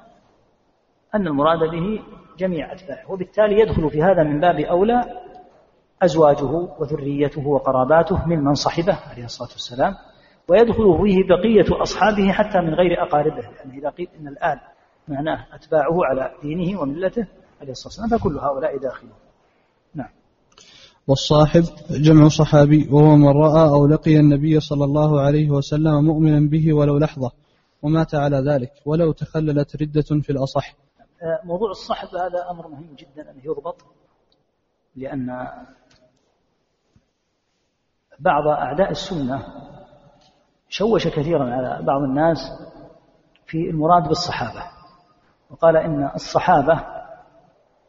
أن 1.14 1.26
المراد 1.26 1.58
به 1.58 2.02
جميع 2.38 2.72
أتباعه 2.72 3.10
وبالتالي 3.10 3.60
يدخل 3.60 3.90
في 3.90 4.02
هذا 4.02 4.22
من 4.22 4.40
باب 4.40 4.60
أولى 4.60 5.04
أزواجه 6.02 6.68
وذريته 6.78 7.48
وقراباته 7.48 8.26
ممن 8.26 8.54
صحبه 8.54 8.98
عليه 9.10 9.24
الصلاة 9.24 9.50
والسلام 9.50 9.94
ويدخل 10.48 10.98
فيه 11.02 11.28
بقية 11.28 11.82
أصحابه 11.82 12.32
حتى 12.32 12.60
من 12.60 12.74
غير 12.74 13.02
أقاربه 13.02 13.40
لأن 13.40 13.70
إذا 13.70 13.88
قيل 13.88 14.08
إن 14.20 14.28
الآن 14.28 14.60
معناه 15.08 15.46
أتباعه 15.52 16.04
على 16.04 16.32
دينه 16.42 16.80
وملته 16.80 17.26
عليه 17.60 17.70
الصلاة 17.70 18.04
والسلام 18.04 18.20
فكل 18.20 18.38
هؤلاء 18.38 18.78
داخلون. 18.78 19.12
نعم. 19.94 20.08
والصاحب 21.08 21.64
جمع 21.90 22.28
صحابي 22.28 22.88
وهو 22.90 23.16
من 23.16 23.28
رأى 23.28 23.68
أو 23.68 23.86
لقي 23.86 24.16
النبي 24.16 24.60
صلى 24.60 24.84
الله 24.84 25.20
عليه 25.20 25.50
وسلم 25.50 26.04
مؤمنا 26.04 26.48
به 26.50 26.72
ولو 26.72 26.98
لحظة 26.98 27.32
ومات 27.82 28.14
على 28.14 28.36
ذلك 28.36 28.72
ولو 28.86 29.12
تخللت 29.12 29.82
ردة 29.82 30.20
في 30.22 30.30
الأصح. 30.30 30.74
آه، 31.22 31.40
موضوع 31.44 31.70
الصحب 31.70 32.08
هذا 32.08 32.50
أمر 32.50 32.68
مهم 32.68 32.94
جدا 32.94 33.30
أن 33.30 33.40
يضبط 33.44 33.76
لأن 34.96 35.48
بعض 38.18 38.48
أعداء 38.48 38.90
السنة 38.90 39.46
شوش 40.68 41.08
كثيرا 41.08 41.54
على 41.54 41.82
بعض 41.86 42.02
الناس 42.02 42.38
في 43.46 43.70
المراد 43.70 44.08
بالصحابة 44.08 44.64
وقال 45.50 45.76
إن 45.76 46.10
الصحابة 46.14 46.84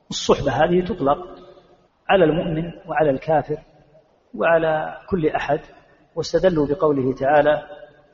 الصحبة 0.10 0.52
هذه 0.52 0.86
تطلق 0.86 1.43
على 2.10 2.26
المؤمن 2.26 2.72
وعلى 2.88 3.10
الكافر 3.10 3.58
وعلى 4.36 4.98
كل 5.10 5.28
أحد 5.28 5.60
واستدلوا 6.16 6.68
بقوله 6.68 7.14
تعالى 7.14 7.64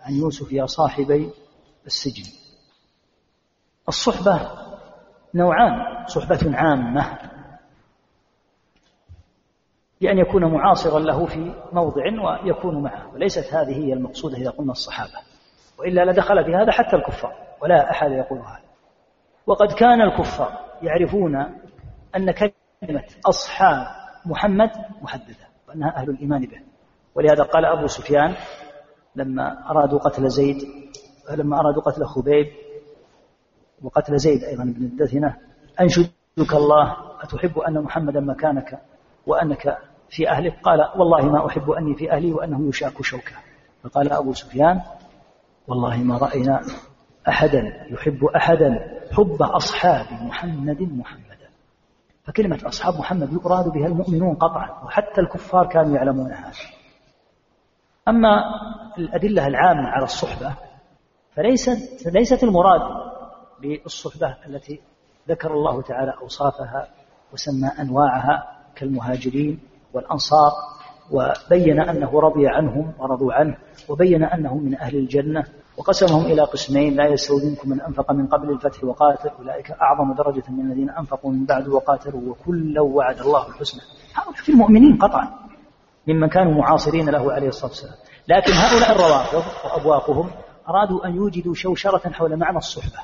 عن 0.01 0.13
يوسف 0.13 0.51
يا 0.51 0.65
صاحبي 0.65 1.29
السجن. 1.85 2.23
الصحبة 3.87 4.51
نوعان 5.35 6.05
صحبة 6.07 6.57
عامة. 6.57 7.17
بأن 10.01 10.17
يكون 10.17 10.45
معاصرا 10.45 10.99
له 10.99 11.25
في 11.25 11.53
موضع 11.71 12.03
ويكون 12.23 12.83
معه 12.83 13.13
وليست 13.13 13.53
هذه 13.53 13.85
هي 13.85 13.93
المقصودة 13.93 14.37
إذا 14.37 14.49
قلنا 14.49 14.71
الصحابة. 14.71 15.25
وإلا 15.79 16.05
لدخل 16.05 16.45
في 16.45 16.55
هذا 16.55 16.71
حتى 16.71 16.95
الكفار 16.95 17.33
ولا 17.61 17.91
أحد 17.91 18.11
يقول 18.11 18.39
هذا. 18.39 18.69
وقد 19.47 19.71
كان 19.71 20.01
الكفار 20.01 20.59
يعرفون 20.81 21.35
أن 22.15 22.31
كلمة 22.31 22.58
أصحاب 23.25 23.87
محمد 24.25 24.69
محددة 25.01 25.47
وأنها 25.67 25.95
أهل 25.97 26.09
الإيمان 26.09 26.41
به. 26.41 26.61
ولهذا 27.15 27.43
قال 27.43 27.65
أبو 27.65 27.87
سفيان 27.87 28.35
لما 29.15 29.69
أرادوا 29.71 29.99
قتل 29.99 30.29
زيد 30.29 30.57
لما 31.37 31.59
أرادوا 31.59 31.81
قتل 31.81 32.05
خبيب 32.05 32.47
وقتل 33.81 34.17
زيد 34.17 34.43
أيضا 34.43 34.63
بن 34.63 34.85
الدثنة 34.85 35.37
أنشدك 35.81 36.53
الله 36.53 36.95
أتحب 37.21 37.59
أن 37.59 37.81
محمدا 37.81 38.19
مكانك 38.19 38.79
وأنك 39.27 39.77
في 40.09 40.29
أهلك 40.29 40.59
قال 40.63 40.79
والله 40.97 41.25
ما 41.31 41.47
أحب 41.47 41.69
أني 41.71 41.95
في 41.95 42.11
أهلي 42.11 42.33
وأنه 42.33 42.69
يشاك 42.69 43.01
شوكا. 43.01 43.35
فقال 43.83 44.11
أبو 44.13 44.33
سفيان 44.33 44.81
والله 45.67 45.97
ما 45.97 46.17
رأينا 46.17 46.61
أحدا 47.27 47.85
يحب 47.89 48.25
أحدا 48.25 48.99
حب 49.11 49.41
أصحاب 49.41 50.05
محمد 50.23 50.81
محمدا 50.81 51.38
فكلمة 52.23 52.59
أصحاب 52.65 52.99
محمد 52.99 53.33
يراد 53.33 53.67
بها 53.67 53.87
المؤمنون 53.87 54.35
قطعا 54.35 54.83
وحتى 54.85 55.21
الكفار 55.21 55.67
كانوا 55.67 55.95
يعلمون 55.95 56.31
هذا. 56.31 56.53
أما 58.07 58.43
الأدلة 58.97 59.47
العامة 59.47 59.87
على 59.87 60.03
الصحبة 60.03 60.55
فليست 61.35 62.07
ليست 62.07 62.43
المراد 62.43 62.81
بالصحبة 63.61 64.37
التي 64.45 64.81
ذكر 65.29 65.53
الله 65.53 65.81
تعالى 65.81 66.13
أوصافها 66.21 66.87
وسمى 67.33 67.67
أنواعها 67.79 68.59
كالمهاجرين 68.75 69.59
والأنصار 69.93 70.51
وبين 71.11 71.79
أنه 71.79 72.19
رضي 72.19 72.47
عنهم 72.47 72.93
ورضوا 72.99 73.33
عنه 73.33 73.57
وبين 73.89 74.23
أنهم 74.23 74.63
من 74.63 74.75
أهل 74.75 74.95
الجنة 74.95 75.43
وقسمهم 75.77 76.25
إلى 76.25 76.41
قسمين 76.41 76.95
لا 76.95 77.05
يستوي 77.05 77.45
منكم 77.49 77.69
من 77.69 77.81
أنفق 77.81 78.11
من 78.11 78.27
قبل 78.27 78.49
الفتح 78.49 78.83
وقاتل 78.83 79.29
أولئك 79.39 79.71
أعظم 79.71 80.13
درجة 80.13 80.43
من 80.49 80.71
الذين 80.71 80.89
أنفقوا 80.89 81.31
من 81.31 81.45
بعد 81.45 81.67
وقاتلوا 81.67 82.21
وكلا 82.29 82.81
وعد 82.81 83.19
الله 83.19 83.47
الحسنى. 83.47 83.81
هؤلاء 84.15 84.35
في 84.35 84.51
المؤمنين 84.51 84.97
قطعا 84.97 85.29
ممن 86.07 86.27
كانوا 86.27 86.53
معاصرين 86.53 87.09
له 87.09 87.33
عليه 87.33 87.47
الصلاة 87.47 87.71
والسلام. 87.71 87.95
لكن 88.27 88.51
هؤلاء 88.51 88.91
الروافض 88.91 89.43
وأبواقهم 89.65 90.29
أرادوا 90.69 91.05
أن 91.05 91.15
يوجدوا 91.15 91.53
شوشرة 91.53 92.09
حول 92.09 92.37
معنى 92.37 92.57
الصحبة 92.57 92.99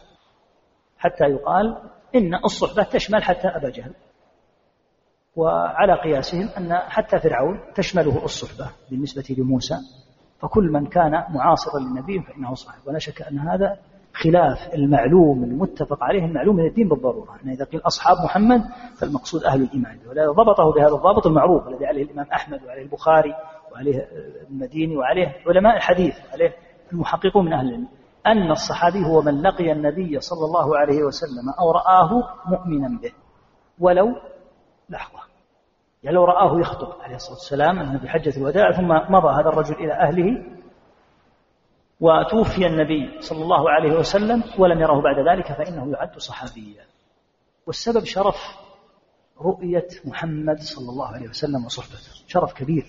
حتى 0.98 1.24
يقال 1.24 1.78
إن 2.16 2.36
الصحبة 2.36 2.84
تشمل 2.84 3.24
حتى 3.24 3.48
أبا 3.48 3.70
جهل. 3.70 3.94
وعلى 5.36 5.94
قياسهم 5.94 6.50
أن 6.58 6.74
حتى 6.74 7.20
فرعون 7.20 7.60
تشمله 7.76 8.24
الصحبة 8.24 8.70
بالنسبة 8.92 9.36
لموسى 9.38 9.76
فكل 10.40 10.64
من 10.72 10.86
كان 10.86 11.24
معاصرا 11.30 11.80
للنبي 11.80 12.22
فإنه 12.22 12.54
صاحب. 12.54 12.80
ولا 12.88 13.00
شك 13.00 13.22
أن 13.22 13.40
هذا 13.40 13.78
خلاف 14.14 14.74
المعلوم 14.74 15.44
المتفق 15.44 16.04
عليه 16.04 16.26
المعلوم 16.26 16.56
من 16.56 16.66
الدين 16.66 16.90
بالضرورة. 16.90 17.40
أن 17.46 17.50
إذا 17.50 17.66
قيل 17.66 17.82
أصحاب 17.86 18.18
محمد 18.24 18.62
فالمقصود 18.98 19.44
أهل 19.44 19.62
الإيمان. 19.62 20.00
ولا 20.10 20.32
ضبطه 20.32 20.72
بهذا 20.72 20.96
الضابط 20.96 21.28
المعروف 21.28 21.68
الذي 21.68 21.86
عليه 21.86 22.04
الإمام 22.04 22.26
أحمد 22.34 22.64
وعليه 22.64 22.84
البخاري 22.84 23.34
وعليه 23.74 24.08
المديني 24.50 24.98
وعليه 24.98 25.36
علماء 25.48 25.76
الحديث 25.76 26.16
وعليه 26.30 26.54
المحققون 26.94 27.46
من 27.46 27.54
أهل 27.54 27.68
العلم. 27.68 27.88
أن 28.28 28.52
الصحابي 28.52 29.06
هو 29.06 29.22
من 29.22 29.42
لقي 29.42 29.72
النبي 29.72 30.20
صلى 30.20 30.46
الله 30.46 30.78
عليه 30.78 31.04
وسلم 31.04 31.50
أو 31.60 31.72
رآه 31.72 32.24
مؤمنا 32.46 33.00
به. 33.02 33.12
ولو 33.80 34.16
لحظة 34.90 35.20
يعني 36.04 36.16
لو 36.16 36.26
رآه 36.26 36.60
يخطب 36.60 37.02
عليه 37.02 37.16
الصلاة 37.16 37.34
والسلام 37.34 37.80
أنه 37.80 38.00
في 38.00 38.10
حجة 38.10 38.38
الوداع 38.38 38.72
ثم 38.72 38.88
مضى 38.88 39.42
هذا 39.42 39.50
الرجل 39.50 39.76
إلى 39.76 39.94
أهله 39.94 40.44
وتوفي 42.00 42.68
النبي 42.68 43.22
صلى 43.22 43.44
الله 43.44 43.70
عليه 43.70 43.98
وسلم 43.98 44.44
ولم 44.58 44.82
يره 44.82 45.02
بعد 45.02 45.28
ذلك 45.28 45.52
فإنه 45.52 45.92
يعد 45.92 46.20
صحابيا. 46.20 46.86
والسبب 47.68 48.04
شرف 48.04 48.36
رؤية 49.42 49.88
محمد 50.06 50.60
صلى 50.60 50.90
الله 50.90 51.08
عليه 51.08 51.30
وسلم 51.30 51.66
وصحبته 51.66 52.28
شرف 52.28 52.54
كبير. 52.54 52.86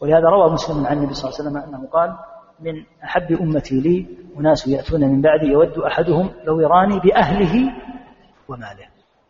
ولهذا 0.00 0.28
روى 0.28 0.50
مسلم 0.50 0.86
عن 0.86 0.96
النبي 0.96 1.14
صلى 1.14 1.30
الله 1.30 1.40
عليه 1.40 1.50
وسلم 1.50 1.74
أنه 1.74 1.88
قال 1.88 2.16
من 2.60 2.84
أحب 3.04 3.32
أمتي 3.32 3.80
لي 3.80 4.06
أناس 4.38 4.68
يأتون 4.68 5.00
من 5.00 5.20
بعدي 5.20 5.46
يود 5.46 5.78
أحدهم 5.78 6.30
لو 6.44 6.60
يراني 6.60 7.00
بأهله 7.00 7.72
وماله. 8.48 8.88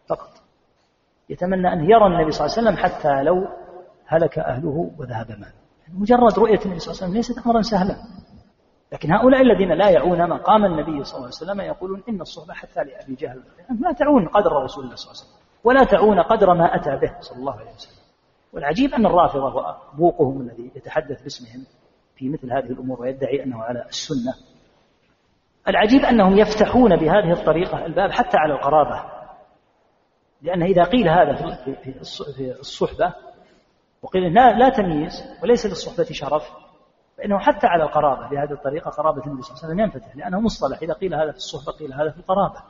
فقط. 0.09 0.42
يتمنى 1.29 1.73
أن 1.73 1.91
يرى 1.91 2.07
النبي 2.07 2.31
صلى 2.31 2.47
الله 2.47 2.59
عليه 2.59 2.69
وسلم 2.69 2.85
حتى 2.85 3.23
لو 3.23 3.49
هلك 4.07 4.39
أهله 4.39 4.91
وذهب 4.99 5.31
ماله. 5.31 5.53
مجرد 5.95 6.39
رؤية 6.39 6.61
النبي 6.65 6.79
صلى 6.79 6.93
الله 6.93 7.03
عليه 7.03 7.11
وسلم 7.11 7.15
ليست 7.15 7.47
أمرا 7.47 7.63
سهلا. 7.63 7.97
لكن 8.93 9.13
هؤلاء 9.13 9.41
الذين 9.41 9.73
لا 9.73 9.91
يعون 9.91 10.29
مقام 10.29 10.65
النبي 10.65 11.05
صلى 11.05 11.17
الله 11.17 11.27
عليه 11.27 11.53
وسلم 11.53 11.61
يقولون 11.61 12.03
إن 12.09 12.21
الصحبة 12.21 12.55
حتى 12.55 12.81
لأبي 12.85 13.15
جهل. 13.15 13.43
لا 13.81 13.93
تعون 13.93 14.29
قدر 14.29 14.53
رسول 14.53 14.85
الله 14.85 14.97
صلى 14.97 15.11
الله 15.11 15.23
عليه 15.23 15.31
وسلم. 15.31 15.43
ولا 15.65 15.85
تعون 15.85 16.21
قدر 16.21 16.55
ما 16.55 16.77
أتى 16.77 16.91
به 16.91 17.21
صلى 17.21 17.39
الله 17.39 17.53
عليه 17.53 17.71
وسلم. 17.71 18.03
والعجيب 18.53 18.95
أن 18.95 19.07
الرافضة 19.07 19.55
وأبوقهم 19.55 20.41
الذي 20.41 20.71
يتحدث 20.77 21.23
باسمهم 21.23 21.67
في 22.17 22.29
مثل 22.29 22.53
هذه 22.53 22.73
الأمور 22.73 23.01
ويدعي 23.01 23.45
أنه 23.45 23.63
على 23.63 23.85
السنة. 23.87 24.35
العجيب 25.69 26.01
أنهم 26.01 26.39
يفتحون 26.39 26.97
بهذه 26.97 27.33
الطريقة 27.33 27.87
الباب 27.87 28.11
حتى 28.11 28.37
على 28.37 28.55
القرابة. 28.55 29.22
لأن 30.43 30.63
إذا 30.63 30.83
قيل 30.83 31.09
هذا 31.09 31.35
في 31.83 32.55
الصحبة 32.61 33.15
وقيل 34.03 34.35
لا, 34.35 34.53
لا 34.53 34.69
تمييز 34.69 35.25
وليس 35.43 35.67
للصحبة 35.67 36.07
شرف 36.11 36.51
فإنه 37.19 37.39
حتى 37.39 37.67
على 37.67 37.85
القرابة 37.85 38.29
بهذه 38.29 38.53
الطريقة 38.53 38.91
قرابة 38.91 39.27
النبي 39.27 39.43
صلى 39.43 39.55
الله 39.55 39.65
عليه 39.65 39.75
وسلم 39.75 39.81
ينفتح 39.81 40.17
لأنه 40.17 40.41
مصطلح. 40.41 40.79
إذا 40.83 40.93
قيل 40.95 41.15
هذا 41.15 41.31
في 41.31 41.37
الصحبة 41.37 41.73
قيل 41.79 41.95
هذا 41.95 42.11
في 42.11 42.17
القرابة. 42.17 42.63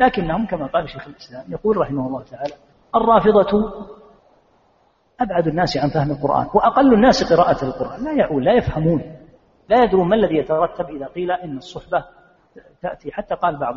لكنهم 0.00 0.46
كما 0.46 0.66
قال 0.66 0.88
شيخ 0.88 1.08
الإسلام 1.08 1.44
يقول 1.52 1.76
رحمه 1.76 2.06
الله 2.06 2.22
تعالى 2.22 2.54
الرافضة 2.94 3.72
أبعد 5.20 5.46
الناس 5.46 5.76
عن 5.76 5.88
فهم 5.88 6.10
القرآن 6.10 6.46
وأقل 6.54 6.94
الناس 6.94 7.32
قراءة 7.32 7.64
القرآن. 7.64 8.04
لا 8.04 8.12
يعون 8.12 8.42
لا 8.42 8.54
يفهمون 8.54 9.16
لا 9.68 9.84
يدرون 9.84 10.08
ما 10.08 10.16
الذي 10.16 10.36
يترتب 10.36 10.90
إذا 10.90 11.06
قيل 11.06 11.30
إن 11.30 11.56
الصحبة 11.56 12.04
تأتي. 12.82 13.12
حتى 13.12 13.34
قال 13.34 13.58
بعض 13.58 13.74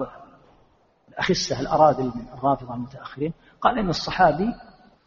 الأخسة 1.17 1.59
الأراذل 1.59 2.05
من 2.05 2.27
الرافضة 2.33 2.73
المتأخرين 2.73 3.33
قال 3.61 3.79
إن 3.79 3.89
الصحابي 3.89 4.53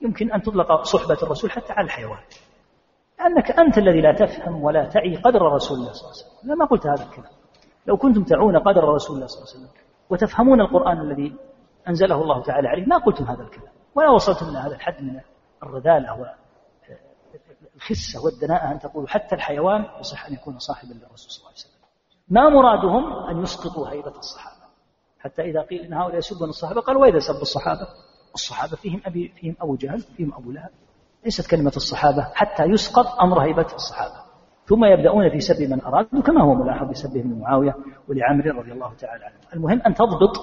يمكن 0.00 0.32
أن 0.32 0.42
تطلق 0.42 0.82
صحبة 0.82 1.18
الرسول 1.22 1.50
حتى 1.50 1.72
على 1.72 1.84
الحيوان. 1.84 2.20
لأنك 3.18 3.50
أنت 3.50 3.78
الذي 3.78 4.00
لا 4.00 4.12
تفهم 4.12 4.64
ولا 4.64 4.88
تعي 4.88 5.16
قدر 5.16 5.42
رسول 5.42 5.78
الله 5.78 5.92
صلى 5.92 6.10
الله 6.10 6.16
عليه 6.16 6.38
وسلم. 6.38 6.58
ما 6.58 6.64
قلت 6.64 6.86
هذا 6.86 7.04
الكلام. 7.04 7.32
لو 7.86 7.96
كنتم 7.96 8.24
تعون 8.24 8.58
قدر 8.58 8.84
رسول 8.84 9.16
الله 9.16 9.26
صلى 9.26 9.42
الله 9.42 9.50
عليه 9.54 9.60
وسلم 9.60 9.70
وتفهمون 10.10 10.60
القرآن 10.60 11.00
الذي 11.00 11.36
أنزله 11.88 12.22
الله 12.22 12.42
تعالى 12.42 12.68
عليه 12.68 12.86
ما 12.86 12.98
قلتم 12.98 13.24
هذا 13.24 13.42
الكلام. 13.42 13.72
ولا 13.94 14.10
وصلتم 14.10 14.48
إلى 14.48 14.58
هذا 14.58 14.74
الحد 14.74 15.02
من 15.02 15.20
الرذالة 15.62 16.12
والخسة 17.74 18.24
والدناءة 18.24 18.72
أن 18.72 18.78
تقولوا 18.78 19.08
حتى 19.08 19.34
الحيوان 19.34 19.84
يصح 20.00 20.26
أن 20.26 20.32
يكون 20.32 20.58
صاحبا 20.58 20.92
للرسول 20.92 21.30
صلى 21.30 21.38
الله 21.38 21.48
عليه 21.48 21.58
وسلم. 21.58 21.80
ما 22.28 22.48
مرادهم 22.48 23.12
أن 23.28 23.42
يسقطوا 23.42 23.88
هيبة 23.88 24.18
الصحابة. 24.18 24.59
حتى 25.20 25.42
إذا 25.42 25.60
قيل 25.60 25.80
إن 25.80 25.94
هؤلاء 25.94 26.18
يسبون 26.18 26.48
الصحابة 26.48 26.80
قال 26.80 26.96
وإذا 26.96 27.18
سبوا 27.18 27.42
الصحابة؟ 27.42 27.88
الصحابة 28.34 28.76
فيهم 28.76 29.00
أبي 29.06 29.28
فيهم 29.28 29.56
أبو 29.60 29.76
جهل 29.76 30.00
فيهم 30.00 30.34
أبو 30.34 30.50
لهب. 30.50 30.70
ليست 31.24 31.50
كلمة 31.50 31.72
الصحابة 31.76 32.22
حتى 32.34 32.64
يسقط 32.64 33.20
أمر 33.22 33.40
هيبة 33.40 33.66
الصحابة. 33.74 34.30
ثم 34.66 34.84
يبدأون 34.84 35.30
في 35.30 35.40
سب 35.40 35.70
من 35.70 35.82
أرادوا 35.82 36.22
كما 36.22 36.42
هو 36.42 36.54
ملاحظ 36.54 36.88
بسبهم 36.90 37.32
لمعاوية 37.32 37.74
ولعمر 38.08 38.46
رضي 38.46 38.72
الله 38.72 38.94
تعالى 38.94 39.24
عنه. 39.24 39.34
المهم 39.54 39.82
أن 39.86 39.94
تضبط 39.94 40.36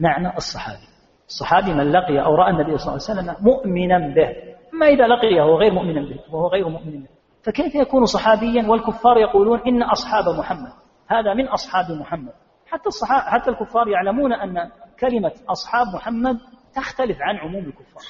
معنى 0.00 0.36
الصحابي. 0.36 0.88
الصحابي 1.28 1.74
من 1.74 1.92
لقي 1.92 2.24
أو 2.24 2.34
رأى 2.34 2.50
النبي 2.50 2.78
صلى 2.78 2.94
الله 2.94 3.06
عليه 3.08 3.20
وسلم 3.20 3.36
مؤمنا 3.40 3.98
به. 4.14 4.32
أما 4.74 4.86
إذا 4.86 5.06
لقيه 5.06 5.42
وهو 5.42 5.58
غير 5.58 5.72
مؤمنا 5.72 6.00
به 6.00 6.20
وهو 6.32 6.48
غير 6.48 6.68
مؤمن 6.68 7.00
به. 7.00 7.08
فكيف 7.42 7.74
يكون 7.74 8.04
صحابيا 8.04 8.68
والكفار 8.68 9.16
يقولون 9.16 9.60
إن 9.66 9.82
أصحاب 9.82 10.38
محمد؟ 10.38 10.72
هذا 11.08 11.34
من 11.34 11.48
أصحاب 11.48 11.90
محمد. 11.90 12.32
حتى 12.66 12.86
الصحابة 12.86 13.30
حتى 13.30 13.50
الكفار 13.50 13.88
يعلمون 13.88 14.32
أن 14.32 14.70
كلمة 15.00 15.32
أصحاب 15.48 15.86
محمد 15.94 16.38
تختلف 16.74 17.16
عن 17.20 17.36
عموم 17.36 17.64
الكفار. 17.64 18.02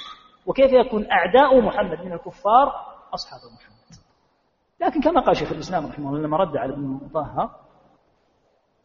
وكيف 0.47 0.73
يكون 0.73 1.07
أعداء 1.11 1.61
محمد 1.61 2.01
من 2.05 2.13
الكفار 2.13 2.73
أصحاب 3.15 3.41
محمد. 3.55 3.77
لكن 4.81 5.01
كما 5.01 5.21
قال 5.21 5.37
شيخ 5.37 5.53
الإسلام 5.53 5.87
رحمه 5.87 6.09
الله 6.09 6.21
لما 6.21 6.37
رد 6.37 6.57
على 6.57 6.73
ابن 6.73 6.85
المطهر 6.85 7.51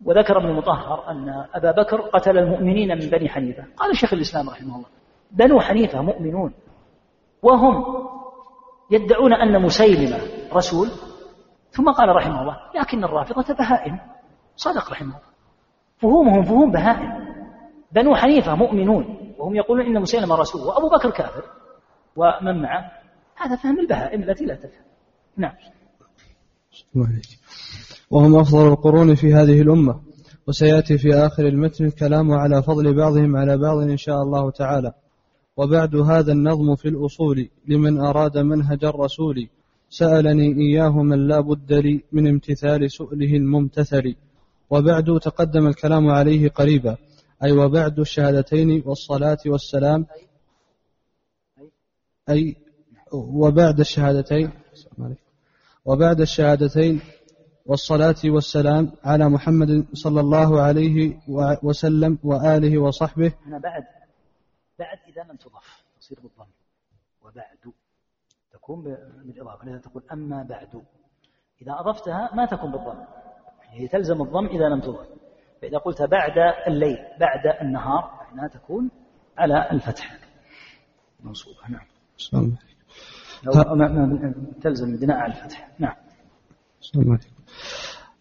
وذكر 0.05 0.37
ابن 0.37 0.47
المطهر 0.47 1.11
أن 1.11 1.45
أبا 1.53 1.71
بكر 1.71 2.01
قتل 2.01 2.37
المؤمنين 2.37 2.89
من 2.89 3.09
بني 3.09 3.29
حنيفة. 3.29 3.65
قال 3.77 3.97
شيخ 3.97 4.13
الإسلام 4.13 4.49
رحمه 4.49 4.75
الله 4.75 4.87
بنو 5.31 5.59
حنيفة 5.59 6.01
مؤمنون 6.01 6.53
وهم 7.41 7.83
يدعون 8.91 9.33
أن 9.33 9.61
مسيلمة 9.61 10.19
رسول. 10.53 10.87
ثم 11.71 11.91
قال 11.91 12.15
رحمه 12.15 12.41
الله 12.41 12.57
لكن 12.75 13.03
الرافضة 13.03 13.53
بهائم. 13.53 13.99
صدق 14.55 14.91
رحمه 14.91 15.17
الله. 15.17 15.30
فهومهم 16.01 16.43
فهوم 16.43 16.71
بهائم 16.71 17.21
بنو 17.91 18.15
حنيفة 18.15 18.55
مؤمنون 18.55 19.33
وهم 19.37 19.55
يقولون 19.55 19.85
إن 19.85 20.01
مسيلمة 20.01 20.35
رسول 20.35 20.61
وأبو 20.61 20.89
بكر 20.89 21.09
كافر 21.09 21.43
ومن 22.15 22.61
معه؟ 22.61 22.91
هذا 23.35 23.55
فهم 23.55 23.79
البهائم 23.79 24.23
التي 24.23 24.45
لا 24.45 24.55
تفهم. 24.55 24.85
نعم. 25.37 25.53
وهم 28.11 28.35
أفضل 28.35 28.67
القرون 28.67 29.15
في 29.15 29.33
هذه 29.33 29.61
الأمة 29.61 30.01
وسيأتي 30.47 30.97
في 30.97 31.13
آخر 31.13 31.47
المتن 31.47 31.85
الكلام 31.85 32.31
على 32.31 32.63
فضل 32.63 32.93
بعضهم 32.93 33.37
على 33.37 33.57
بعض 33.57 33.77
إن 33.77 33.97
شاء 33.97 34.21
الله 34.21 34.51
تعالى. 34.51 34.93
وبعد 35.57 35.95
هذا 35.95 36.31
النظم 36.31 36.75
في 36.75 36.87
الأصول 36.87 37.49
لمن 37.67 37.99
أراد 37.99 38.37
منهج 38.37 38.85
الرسول 38.85 39.49
سألني 39.89 40.55
إياه 40.61 41.03
من 41.03 41.27
لا 41.27 41.39
بد 41.39 41.73
لي 41.73 42.03
من 42.11 42.27
امتثال 42.27 42.91
سؤله 42.91 43.35
الممتثل. 43.35 44.15
وبعد 44.71 45.19
تقدم 45.21 45.67
الكلام 45.67 46.09
عليه 46.09 46.49
قريبا. 46.49 46.97
أي 47.43 47.51
وبعد 47.51 47.99
الشهادتين 47.99 48.83
والصلاة 48.85 49.37
والسلام. 49.45 50.05
أي 52.29 52.55
وبعد 53.13 53.79
الشهادتين. 53.79 54.51
وبعد 55.85 56.21
الشهادتين 56.21 57.01
والصلاة 57.65 58.15
والسلام 58.25 58.91
على 59.03 59.29
محمد 59.29 59.85
صلى 59.93 60.19
الله 60.19 60.61
عليه 60.61 61.19
وسلم 61.63 62.17
وآله 62.23 62.77
وصحبه. 62.77 63.33
هنا 63.45 63.57
بعد. 63.57 63.83
بعد 64.79 64.97
إذا 65.07 65.23
لم 65.23 65.35
تضف. 65.35 65.83
تصير 65.99 66.19
بالضم. 66.19 66.51
وبعد. 67.21 67.73
تكون 68.53 68.83
بالإضافة. 69.25 69.65
لذا 69.65 69.77
تقول 69.77 70.03
أما 70.11 70.43
بعد. 70.43 70.81
إذا 71.61 71.75
أضفتها 71.79 72.35
ما 72.35 72.45
تكون 72.45 72.71
بالضم. 72.71 73.03
هي 73.71 73.87
تلزم 73.87 74.21
الضم 74.21 74.45
إذا 74.45 74.69
لم 74.69 74.79
تضف 74.79 75.07
فإذا 75.61 75.77
قلت 75.77 76.01
بعد 76.01 76.53
الليل 76.67 76.97
بعد 77.19 77.61
النهار 77.61 78.11
فإنها 78.29 78.47
تكون 78.47 78.91
على 79.37 79.71
الفتح. 79.71 80.19
منصوبة 81.23 81.57
نعم. 81.69 81.85
تلزم 84.61 84.93
البناء 84.93 85.17
على 85.17 85.33
الفتح. 85.33 85.71
نعم. 85.79 85.95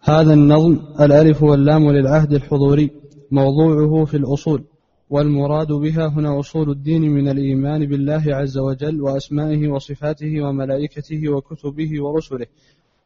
هذا 0.01 0.33
النظم 0.35 0.79
الألف 1.01 1.43
واللام 1.43 1.91
للعهد 1.91 2.33
الحضوري 2.33 2.91
موضوعه 3.31 4.05
في 4.05 4.17
الأصول 4.17 4.65
والمراد 5.11 5.73
بها 5.73 6.07
هنا 6.09 6.41
أصول 6.41 6.71
الدين 6.71 7.03
من 7.03 7.29
الإيمان 7.29 7.87
بالله 7.87 8.23
عز 8.27 8.59
وجل 8.59 9.03
وأسمائه 9.03 9.69
وصفاته 9.69 10.43
وملائكته 10.43 11.33
وكتبه 11.33 12.05
ورسله. 12.05 12.47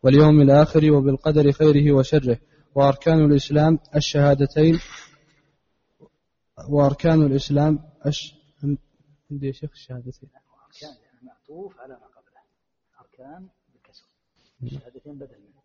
واليوم 0.04 0.40
الآخر 0.40 0.92
وبالقدر 0.92 1.52
خيره 1.52 1.92
وشره. 1.92 2.38
وأركان 2.74 3.24
الإسلام 3.24 3.78
الشهادتين. 3.96 4.80
وأركان 6.68 7.22
الإسلام 7.22 7.78
أش... 8.02 8.34
عندي 9.30 9.46
يا 9.46 9.52
شيخ 9.52 9.70
الشهادتين. 9.70 10.30
أركان 10.66 10.96
معطوف 11.22 11.80
على 11.80 11.92
ما 11.92 12.06
قبله. 12.06 12.40
أركان 13.00 13.48
بالكسر. 13.72 14.06
الشهادتين 14.62 15.14
بدل 15.14 15.38
منه. 15.38 15.62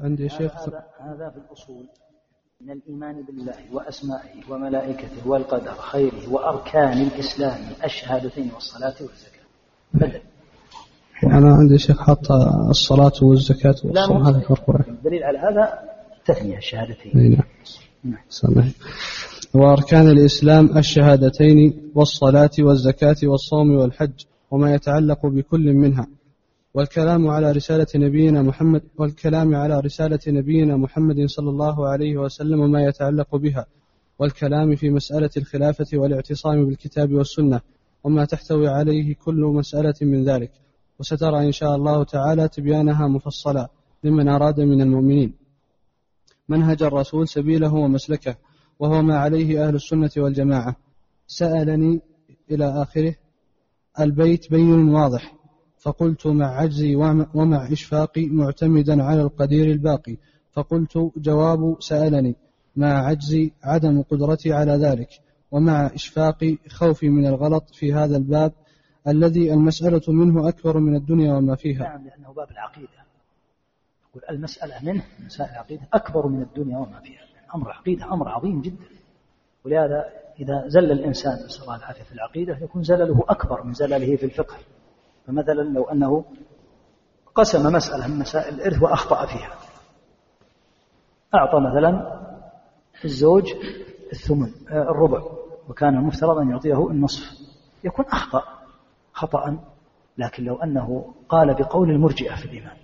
عندي 0.00 0.28
شيخ 0.28 0.68
هذا, 0.68 0.86
هذا 1.00 1.30
في 1.30 1.36
الأصول. 1.36 1.88
من 2.60 2.70
الإيمان 2.70 3.22
بالله 3.22 3.74
وأسمائه 3.74 4.50
وملائكته 4.50 5.28
والقدر 5.28 5.74
خيره 5.74 6.32
وأركان 6.32 7.00
الإسلام 7.00 7.72
الشهادتين 7.84 8.50
والصلاة 8.54 8.94
والزكاة. 9.00 9.44
بدل. 9.94 10.22
وأنا 11.22 11.54
عندي 11.54 11.78
شيخ 11.78 12.02
حط 12.02 12.32
الصلاة 12.70 13.12
والزكاة 13.22 13.74
والصوم 13.84 14.26
هذا 14.26 14.38
فرق 14.40 14.88
الدليل 14.88 15.22
على 15.24 15.38
هذا 15.38 15.78
تثنية 16.26 16.56
الشهادتين 16.58 17.30
نعم. 17.30 17.42
نعم 18.04 18.72
وأركان 19.54 20.08
الإسلام 20.08 20.78
الشهادتين 20.78 21.90
والصلاة 21.94 22.50
والزكاة 22.58 23.16
والصوم 23.22 23.70
والحج 23.70 24.24
وما 24.50 24.74
يتعلق 24.74 25.26
بكل 25.26 25.72
منها. 25.72 26.06
والكلام 26.74 27.28
على 27.28 27.52
رسالة 27.52 27.86
نبينا 27.96 28.42
محمد 28.42 28.82
والكلام 28.98 29.54
على 29.54 29.80
رسالة 29.80 30.18
نبينا 30.28 30.76
محمد 30.76 31.26
صلى 31.26 31.50
الله 31.50 31.88
عليه 31.88 32.16
وسلم 32.16 32.60
وما 32.60 32.82
يتعلق 32.84 33.36
بها. 33.36 33.66
والكلام 34.18 34.74
في 34.76 34.90
مسألة 34.90 35.30
الخلافة 35.36 35.86
والاعتصام 35.94 36.66
بالكتاب 36.66 37.12
والسنة 37.12 37.60
وما 38.04 38.24
تحتوي 38.24 38.68
عليه 38.68 39.14
كل 39.14 39.40
مسألة 39.40 39.94
من 40.02 40.24
ذلك. 40.24 40.50
وسترى 41.00 41.46
إن 41.46 41.52
شاء 41.52 41.76
الله 41.76 42.04
تعالى 42.04 42.48
تبيانها 42.48 43.08
مفصلا 43.08 43.68
لمن 44.04 44.28
أراد 44.28 44.60
من 44.60 44.80
المؤمنين. 44.80 45.34
منهج 46.48 46.82
الرسول 46.82 47.28
سبيله 47.28 47.74
ومسلكه 47.74 48.36
وهو 48.78 49.02
ما 49.02 49.18
عليه 49.18 49.68
أهل 49.68 49.74
السنة 49.74 50.10
والجماعة. 50.16 50.76
سألني 51.26 52.00
إلى 52.50 52.82
آخره 52.82 53.14
البيت 54.00 54.50
بين 54.50 54.88
واضح. 54.88 55.34
فقلت 55.78 56.26
مع 56.26 56.46
عجزي 56.46 56.94
ومع 57.34 57.72
إشفاقي 57.72 58.26
معتمدا 58.26 59.02
على 59.02 59.22
القدير 59.22 59.70
الباقي. 59.70 60.16
فقلت 60.52 61.12
جواب 61.16 61.76
سألني 61.80 62.36
مع 62.76 63.06
عجزي 63.06 63.52
عدم 63.62 64.02
قدرتي 64.02 64.52
على 64.52 64.72
ذلك. 64.72 65.08
ومع 65.50 65.86
إشفاقي 65.94 66.58
خوفي 66.68 67.08
من 67.08 67.26
الغلط 67.26 67.70
في 67.72 67.92
هذا 67.92 68.16
الباب 68.16 68.52
الذي 69.06 69.52
المسألة 69.52 70.02
منه 70.08 70.48
أكبر 70.48 70.78
من 70.78 70.96
الدنيا 70.96 71.34
وما 71.34 71.54
فيها. 71.54 71.82
نعم 71.82 72.04
لأنه 72.06 72.32
باب 72.32 72.50
العقيدة. 72.50 72.88
يقول 74.10 74.22
المسألة 74.30 74.92
منه 74.92 75.04
مسائل 75.26 75.50
العقيدة 75.50 75.82
أكبر 75.92 76.26
من 76.26 76.42
الدنيا 76.42 76.78
وما 76.78 77.00
فيها. 77.00 77.20
أمر 77.54 77.66
العقيدة 77.66 78.12
أمر 78.12 78.28
عظيم 78.28 78.60
جدا. 78.60 78.84
ولهذا 79.64 80.04
إذا 80.40 80.68
زل 80.68 80.92
الإنسان 80.92 81.32
نسأل 81.32 81.62
الله 81.62 81.76
العافية 81.76 82.02
في 82.02 82.12
العقيدة 82.12 82.58
يكون 82.62 82.82
زلله 82.82 83.24
أكبر 83.28 83.62
من 83.62 83.72
زلله 83.72 84.16
في 84.16 84.26
الفقه. 84.26 84.56
فمثلا 85.26 85.62
لو 85.62 85.84
أنه 85.84 86.24
قسم 87.34 87.72
مسألة 87.72 88.06
من 88.06 88.18
مسائل 88.18 88.54
الإرث 88.54 88.82
وأخطأ 88.82 89.26
فيها. 89.26 89.58
أعطى 91.34 91.60
مثلا 91.60 92.18
الزوج 93.04 93.54
الثمن 94.12 94.52
آه، 94.70 94.82
الربع 94.82 95.22
وكان 95.68 95.94
المفترض 95.94 96.38
أن 96.38 96.50
يعطيه 96.50 96.90
النصف. 96.90 97.38
يكون 97.84 98.04
أخطأ. 98.04 98.57
خطأ 99.18 99.58
لكن 100.18 100.44
لو 100.44 100.56
أنه 100.56 101.14
قال 101.28 101.54
بقول 101.54 101.90
المرجئة 101.90 102.34
في 102.34 102.44
الإيمان 102.44 102.76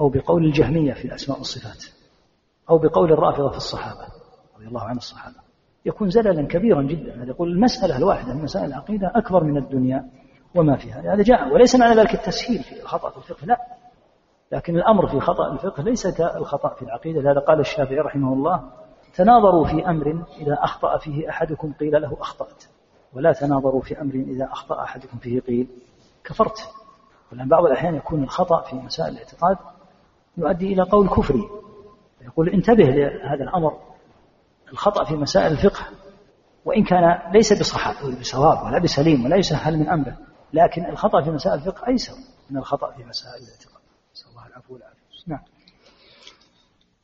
أو 0.00 0.08
بقول 0.08 0.44
الجهمية 0.44 0.92
في 0.92 1.04
الأسماء 1.04 1.38
والصفات 1.38 1.84
أو 2.70 2.78
بقول 2.78 3.12
الرافضة 3.12 3.50
في 3.50 3.56
الصحابة 3.56 4.06
رضي 4.56 4.66
الله 4.66 4.82
عن 4.82 4.96
الصحابة 4.96 5.36
يكون 5.86 6.10
زللا 6.10 6.46
كبيرا 6.46 6.82
جدا. 6.82 7.24
يقول 7.28 7.52
المسألة 7.52 7.96
الواحدة 7.96 8.34
من 8.34 8.42
مسائل 8.42 8.66
العقيدة 8.66 9.12
أكبر 9.14 9.44
من 9.44 9.56
الدنيا 9.56 10.10
وما 10.54 10.76
فيها. 10.76 11.14
هذا 11.14 11.22
جاء 11.22 11.52
وليس 11.52 11.76
معنى 11.76 11.94
ذلك 11.94 12.14
التسهيل 12.14 12.62
في 12.62 12.82
الخطأ 12.82 13.10
في 13.10 13.16
الفقه 13.16 13.46
لا. 13.46 13.58
لكن 14.52 14.76
الأمر 14.76 15.06
في 15.06 15.20
خطأ 15.20 15.52
الفقه 15.52 15.82
ليس 15.82 16.06
كالخطأ 16.06 16.74
في 16.74 16.82
العقيدة. 16.82 17.20
لهذا 17.20 17.40
قال 17.40 17.60
الشافعي 17.60 17.98
رحمه 17.98 18.32
الله 18.32 18.70
تناظروا 19.14 19.64
في 19.64 19.88
أمر 19.88 20.24
إذا 20.40 20.58
أخطأ 20.60 20.98
فيه 20.98 21.28
أحدكم 21.28 21.72
قيل 21.72 22.02
له 22.02 22.16
أخطأت. 22.20 22.64
ولا 23.12 23.32
تناظروا 23.32 23.82
في 23.82 24.00
أمر 24.00 24.14
إذا 24.14 24.48
أخطأ 24.52 24.82
أحدكم 24.82 25.18
فيه 25.18 25.40
قيل 25.40 25.66
كفرت. 26.24 26.58
ولأن 27.32 27.48
بعض 27.48 27.64
الأحيان 27.64 27.94
يكون 27.94 28.22
الخطأ 28.22 28.62
في 28.62 28.76
مسائل 28.76 29.12
الاعتقاد 29.12 29.56
يؤدي 30.36 30.72
إلى 30.72 30.82
قول 30.82 31.08
كفري 31.08 31.48
يقول 32.22 32.48
انتبه 32.48 32.84
لهذا 32.84 33.44
الأمر 33.44 33.78
الخطأ 34.72 35.04
في 35.04 35.14
مسائل 35.14 35.52
الفقه 35.52 35.86
وإن 36.64 36.84
كان 36.84 37.32
ليس 37.32 37.52
بصواب 38.20 38.66
ولا 38.66 38.78
بسليم 38.78 39.24
ولا 39.24 39.36
يسهل 39.36 39.78
من 39.78 39.88
أمره 39.88 40.16
لكن 40.52 40.86
الخطأ 40.86 41.22
في 41.22 41.30
مسائل 41.30 41.58
الفقه 41.58 41.88
أيسر 41.88 42.14
من 42.50 42.56
الخطأ 42.56 42.92
في 42.92 43.04
مسائل 43.04 43.42
الاعتقاد. 43.44 43.82
نسأل 44.14 44.30
الله 44.30 44.46
العفو 44.46 44.74
والعافية. 44.74 44.98
نعم. 45.26 45.40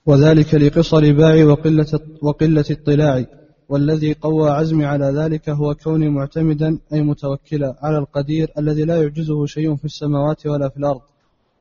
وذلك 0.07 0.55
لقصر 0.55 1.12
باعي 1.12 1.45
وقلة, 1.45 2.01
وقلة 2.22 2.64
اطلاعي 2.70 3.26
والذي 3.69 4.12
قوى 4.12 4.51
عزمي 4.51 4.85
على 4.85 5.07
ذلك 5.07 5.49
هو 5.49 5.75
كوني 5.75 6.09
معتمدا 6.09 6.79
أي 6.93 7.03
متوكلا 7.03 7.77
على 7.83 7.99
القدير 7.99 8.51
الذي 8.59 8.85
لا 8.85 9.03
يعجزه 9.03 9.47
شيء 9.47 9.77
في 9.77 9.85
السماوات 9.85 10.47
ولا 10.47 10.69
في 10.69 10.77
الأرض 10.77 11.01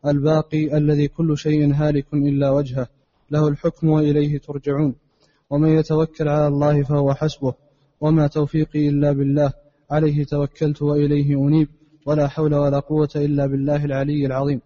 الباقي 0.06 0.78
الذي 0.78 1.08
كل 1.08 1.38
شيء 1.38 1.74
هالك 1.74 2.14
إلا 2.14 2.50
وجهه 2.50 2.88
له 3.32 3.48
الحكم 3.48 3.90
وإليه 3.90 4.38
ترجعون. 4.38 4.96
ومن 5.50 5.70
يتوكل 5.70 6.28
على 6.28 6.48
الله 6.48 6.84
فهو 6.84 7.14
حسبه 7.14 7.54
وما 8.02 8.28
توفيقي 8.28 8.90
إلا 8.90 9.12
بالله 9.12 9.54
عليه 9.92 10.24
توكلت 10.24 10.82
وإليه 10.82 11.48
أنيب 11.48 11.68
ولا 12.06 12.28
حول 12.28 12.56
ولا 12.56 12.80
قوة 12.80 13.10
إلا 13.16 13.46
بالله 13.46 13.86
العلي 13.86 14.26
العظيم. 14.26 14.62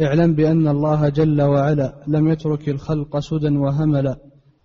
اعلم 0.00 0.34
بأن 0.34 0.68
الله 0.68 1.08
جل 1.08 1.42
وعلا 1.42 2.04
لم 2.06 2.28
يترك 2.28 2.68
الخلق 2.68 3.18
سدى 3.18 3.48
وهملا 3.48 4.18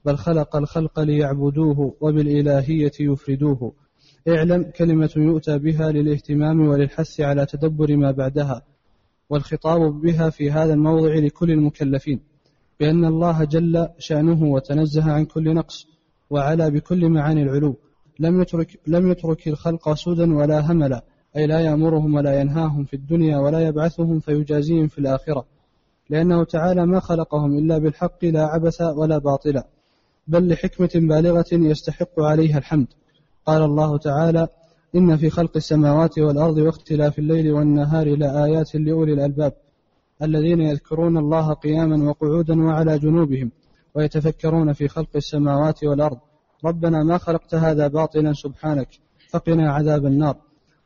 بل 0.05 0.17
خلق 0.17 0.55
الخلق 0.55 0.99
ليعبدوه 0.99 1.95
وبالإلهية 2.01 2.91
يفردوه. 2.99 3.73
اعلم 4.27 4.63
كلمة 4.63 5.09
يؤتى 5.15 5.57
بها 5.57 5.91
للاهتمام 5.91 6.67
وللحث 6.67 7.21
على 7.21 7.45
تدبر 7.45 7.97
ما 7.97 8.11
بعدها 8.11 8.61
والخطاب 9.29 10.01
بها 10.01 10.29
في 10.29 10.51
هذا 10.51 10.73
الموضع 10.73 11.15
لكل 11.15 11.51
المكلفين 11.51 12.19
بأن 12.79 13.05
الله 13.05 13.43
جل 13.43 13.87
شأنه 13.97 14.43
وتنزه 14.43 15.11
عن 15.11 15.25
كل 15.25 15.53
نقص 15.53 15.87
وعلى 16.29 16.71
بكل 16.71 17.09
معاني 17.09 17.43
العلو. 17.43 17.75
لم 18.19 18.41
يترك, 18.41 18.79
لم 18.87 19.11
يترك 19.11 19.47
الخلق 19.47 19.93
سودا 19.93 20.35
ولا 20.35 20.71
هملا 20.71 21.03
أي 21.37 21.47
لا 21.47 21.59
يأمرهم 21.59 22.13
ولا 22.13 22.41
ينهاهم 22.41 22.85
في 22.85 22.93
الدنيا 22.93 23.37
ولا 23.37 23.59
يبعثهم 23.59 24.19
فيجازيهم 24.19 24.87
في 24.87 24.99
الآخرة 24.99 25.45
لأنه 26.09 26.43
تعالى 26.43 26.85
ما 26.85 26.99
خلقهم 26.99 27.57
إلا 27.57 27.77
بالحق 27.77 28.25
لا 28.25 28.45
عبث 28.45 28.81
ولا 28.81 29.17
باطلا 29.17 29.67
بل 30.29 30.47
لحكمة 30.47 30.89
بالغة 30.95 31.45
يستحق 31.51 32.19
عليها 32.19 32.57
الحمد. 32.57 32.87
قال 33.45 33.61
الله 33.61 33.97
تعالى 33.97 34.47
إن 34.95 35.17
في 35.17 35.29
خلق 35.29 35.51
السماوات 35.55 36.19
والأرض 36.19 36.57
واختلاف 36.57 37.19
الليل 37.19 37.51
والنهار 37.51 38.15
لآيات 38.15 38.75
لأولي 38.75 39.13
الألباب 39.13 39.53
الذين 40.21 40.61
يذكرون 40.61 41.17
الله 41.17 41.53
قياما 41.53 42.09
وقعودا 42.09 42.61
وعلى 42.61 42.99
جنوبهم 42.99 43.51
ويتفكرون 43.95 44.73
في 44.73 44.87
خلق 44.87 45.09
السماوات 45.15 45.83
والأرض. 45.83 46.17
ربنا 46.65 47.03
ما 47.03 47.17
خلقت 47.17 47.55
هذا 47.55 47.87
باطلا 47.87 48.33
سبحانك 48.33 48.89
فقنا 49.29 49.71
عذاب 49.71 50.05
النار. 50.05 50.35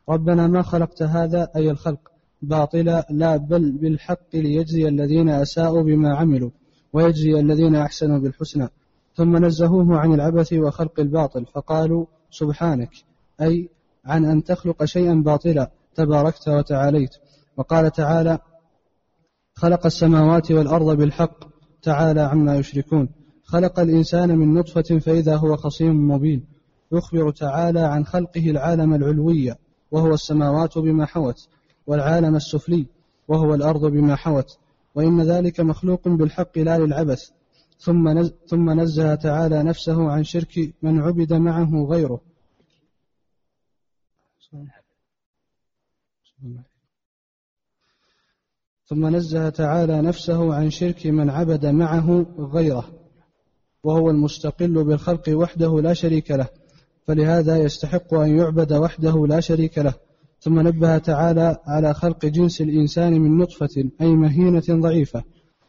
ربنا 0.10 0.48
ما 0.48 0.62
خلقت 0.62 1.04
هذا 1.04 1.50
أي 1.56 1.72
الخلق 1.72 2.12
باطلا 2.42 3.08
لا 3.10 3.38
بل 3.38 3.72
بالحق 3.72 4.36
ليجزي 4.36 4.88
الذين 4.88 5.30
أساءوا 5.30 5.84
بما 5.84 6.16
عملوا 6.16 6.50
ويجزي 6.94 7.40
الذين 7.40 7.76
أحسنوا 7.76 8.20
بالحسنى. 8.20 8.70
ثم 9.16 9.46
نزهوه 9.46 9.98
عن 9.98 10.14
العبث 10.14 10.54
وخلق 10.54 11.00
الباطل 11.00 11.46
فقالوا 11.46 12.06
سبحانك 12.30 12.90
أي 13.42 13.70
عن 14.06 14.26
أن 14.26 14.44
تخلق 14.44 14.86
شيئا 14.86 15.14
باطلا 15.14 15.72
تباركت 15.96 16.48
وتعاليت. 16.50 17.16
وقال 17.58 17.92
تعالى 17.92 18.40
خلق 19.56 19.86
السماوات 19.86 20.52
والأرض 20.52 20.98
بالحق 20.98 21.38
تعالى 21.82 22.22
عما 22.22 22.56
يشركون. 22.56 23.10
خلق 23.44 23.80
الإنسان 23.80 24.38
من 24.38 24.54
نطفة 24.54 25.00
فإذا 25.00 25.36
هو 25.36 25.56
خصيم 25.56 26.12
مبين. 26.12 26.46
يخبر 26.92 27.32
تعالى 27.32 27.80
عن 27.80 28.06
خلقه 28.06 28.50
العالم 28.50 28.94
العلوي 28.94 29.56
وهو 29.92 30.14
السماوات 30.14 30.78
بما 30.78 31.06
حوت 31.06 31.50
والعالم 31.88 32.36
السفلي 32.36 32.88
وهو 33.28 33.54
الأرض 33.54 33.86
بما 33.86 34.16
حوت. 34.16 34.58
وإن 34.96 35.22
ذلك 35.22 35.60
مخلوق 35.60 36.08
بالحق 36.08 36.58
لا 36.58 36.78
للعبث. 36.78 37.32
ثم 37.80 38.28
ثم 38.48 38.80
نزه 38.80 39.16
تعالى 39.16 39.64
نفسه 39.64 40.12
عن 40.12 40.24
شرك 40.24 40.74
من 40.82 41.00
عبد 41.00 41.34
معه 41.34 41.86
غيره. 41.86 42.22
ثم 48.86 49.16
نزه 49.16 49.50
تعالى 49.50 50.02
نفسه 50.02 50.54
عن 50.54 50.70
شرك 50.70 51.08
من 51.08 51.30
عبد 51.30 51.66
معه 51.66 52.26
غيره. 52.40 52.90
وهو 53.84 54.10
المستقل 54.10 54.84
بالخلق 54.84 55.30
وحده 55.30 55.82
لا 55.82 55.94
شريك 55.94 56.32
له 56.32 56.48
فلهذا 57.08 57.58
يستحق 57.58 58.14
أن 58.14 58.38
يعبد 58.38 58.74
وحده 58.74 59.28
لا 59.28 59.40
شريك 59.40 59.78
له. 59.78 59.94
ثم 60.40 60.60
نبه 60.68 60.98
تعالى 60.98 61.58
على 61.66 61.94
خلق 61.94 62.26
جنس 62.26 62.62
الإنسان 62.62 63.14
من 63.14 63.38
نطفة 63.38 63.90
أي 64.02 64.14
مهينة 64.16 64.64
ضعيفة. 64.70 65.24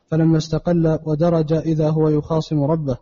فلما 0.07 0.36
استقل 0.36 0.98
ودرج 1.05 1.52
إذا 1.52 1.90
هو 1.90 2.09
يخاصم 2.09 2.62
ربه 2.62 2.96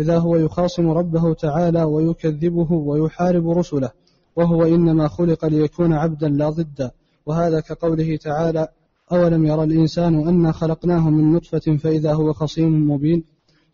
إذا 0.00 0.18
هو 0.18 0.36
يخاصم 0.36 0.90
ربه 0.90 1.34
تعالى 1.34 1.82
ويكذبه 1.82 2.72
ويحارب 2.72 3.50
رسله 3.50 3.90
وهو 4.36 4.64
إنما 4.64 5.08
خلق 5.08 5.44
ليكون 5.44 5.92
عبدا 5.92 6.28
لا 6.28 6.50
ضدا 6.50 6.90
وهذا 7.26 7.60
كقوله 7.60 8.16
تعالى 8.16 8.68
أولم 9.12 9.46
يرى 9.46 9.64
الإنسان 9.64 10.28
أنا 10.28 10.52
خلقناه 10.52 11.10
من 11.10 11.32
نطفة 11.32 11.76
فإذا 11.76 12.12
هو 12.12 12.32
خصيم 12.32 12.90
مبين؟ 12.90 13.24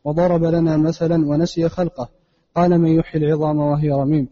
وضرب 0.05 0.45
لنا 0.45 0.77
مثلا 0.77 1.27
ونسي 1.27 1.69
خلقه. 1.69 2.09
قال 2.57 2.79
من 2.79 2.89
يحيي 2.89 3.25
العظام 3.25 3.59
وهي 3.59 3.91
رميم؟ 3.91 4.29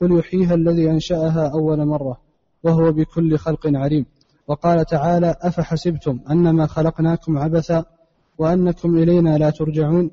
قل 0.00 0.18
يحييها 0.18 0.54
الذي 0.54 0.90
أنشأها 0.90 1.48
أول 1.48 1.86
مرة 1.86 2.18
وهو 2.62 2.92
بكل 2.92 3.38
خلق 3.38 3.66
عليم. 3.66 4.06
وقال 4.48 4.84
تعالى 4.84 5.34
أفحسبتم 5.40 6.20
أنما 6.30 6.66
خلقناكم 6.66 7.38
عبثا 7.38 7.84
وأنكم 8.38 8.96
إلينا 8.96 9.38
لا 9.38 9.50
ترجعون 9.50 10.10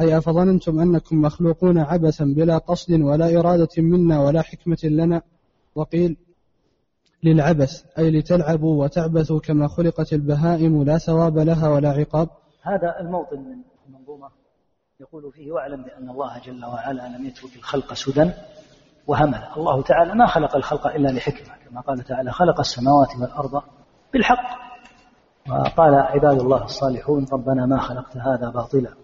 أي 0.00 0.18
أفظننتم 0.18 0.80
أنكم 0.80 1.20
مخلوقون 1.20 1.78
عبثا 1.78 2.24
بلا 2.24 2.58
قصد 2.58 3.00
ولا 3.00 3.38
إرادة 3.38 3.68
منا 3.78 4.20
ولا 4.20 4.42
حكمة 4.42 4.78
لنا؟ 4.84 5.22
وقيل 5.74 6.16
للعبث 7.22 7.84
أي 7.98 8.10
لتلعبوا 8.10 8.84
وتعبثوا 8.84 9.40
كما 9.40 9.68
خلقت 9.68 10.12
البهائم 10.12 10.82
لا 10.82 10.98
ثواب 10.98 11.38
لها 11.38 11.68
ولا 11.68 11.90
عقاب. 11.90 12.28
هذا 12.62 13.00
الموطن 13.00 13.38
من 13.38 13.56
المنظومة 13.88 14.28
يقول 15.00 15.32
فيه 15.32 15.52
واعلم 15.52 15.82
بأن 15.82 16.10
الله 16.10 16.40
جل 16.44 16.64
وعلا 16.64 17.16
لم 17.16 17.26
يترك 17.26 17.56
الخلق 17.56 17.94
سدى 17.94 18.30
وهملا 19.06 19.56
الله 19.56 19.82
تعالى 19.82 20.14
ما 20.14 20.26
خلق 20.26 20.56
الخلق 20.56 20.86
إلا 20.86 21.08
لحكمة 21.08 21.56
كما 21.68 21.80
قال 21.80 21.98
تعالى 21.98 22.30
خلق 22.30 22.60
السماوات 22.60 23.08
والأرض 23.20 23.62
بالحق. 24.12 24.72
وقال 25.50 25.94
عباد 25.94 26.40
الله 26.40 26.64
الصالحون 26.64 27.26
ربنا 27.32 27.66
ما 27.66 27.80
خلقت 27.80 28.16
هذا 28.16 28.50
باطلا. 28.50 28.94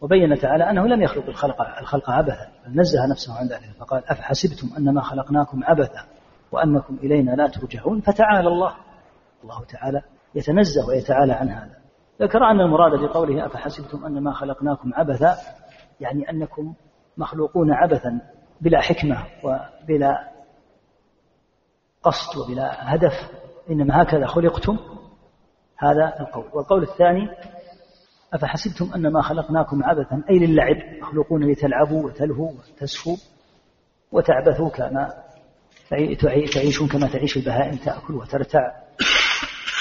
وبين 0.00 0.38
تعالى 0.38 0.70
أنه 0.70 0.86
لم 0.86 1.02
يخلق 1.02 1.28
الخلق 1.28 1.60
الخلق 1.80 2.10
عبثا 2.10 2.48
بل 2.66 2.80
نزه 2.80 3.06
نفسه 3.10 3.38
عن 3.38 3.46
ذلك. 3.46 3.70
فقال 3.80 4.02
أفحسبتم 4.08 4.76
أنما 4.78 5.02
خلقناكم 5.02 5.64
عبثا 5.64 6.06
وأنكم 6.52 6.94
إلينا 6.94 7.30
لا 7.30 7.48
ترجعون؟ 7.48 8.00
فتعالى 8.00 8.48
الله. 8.48 8.74
الله 9.44 9.64
تعالى 9.64 10.02
يتنزه 10.34 10.88
ويتعالى 10.88 11.32
عن 11.32 11.48
هذا. 11.48 11.74
ذكر 12.22 12.38
أن 12.38 12.60
المراد 12.60 13.00
بقوله 13.00 13.46
أفحسبتم 13.46 14.04
أنما 14.06 14.32
خلقناكم 14.32 14.94
عبثا 14.94 15.36
يعني 16.00 16.30
أنكم 16.30 16.74
مخلوقون 17.16 17.72
عبثا. 17.72 18.20
بلا 18.60 18.80
حكمة 18.80 19.26
وبلا 19.42 20.30
قصد 22.02 22.38
وبلا 22.38 22.94
هدف 22.94 23.12
إنما 23.70 24.02
هكذا 24.02 24.26
خلقتم 24.26 24.78
هذا 25.78 26.20
القول. 26.20 26.44
والقول 26.52 26.82
الثاني 26.82 27.28
أفحسبتم 28.32 28.94
أنما 28.94 29.22
خلقناكم 29.22 29.84
عبثا؟ 29.84 30.22
أي 30.30 30.38
للعب 30.38 30.76
مخلوقون 31.02 31.50
لتلعبوا 31.50 32.06
وتلهوا 32.06 32.50
وتسفوا 32.52 33.16
وتعبثوا 34.12 34.68
كما 34.68 35.24
تعيشون 36.52 36.88
كما 36.88 37.06
تعيش 37.12 37.36
البهائم 37.36 37.76
تأكل 37.76 38.14
وترتع. 38.14 38.72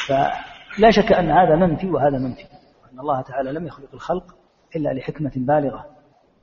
فلا 0.07 0.91
شك 0.91 1.13
أن 1.13 1.31
هذا 1.31 1.55
منفي 1.55 1.89
وهذا 1.89 2.17
منفي 2.17 2.43
أن 2.93 2.99
الله 2.99 3.21
تعالى 3.21 3.51
لم 3.51 3.67
يخلق 3.67 3.89
الخلق 3.93 4.35
إلا 4.75 4.89
لحكمة 4.89 5.31
بالغة. 5.35 5.92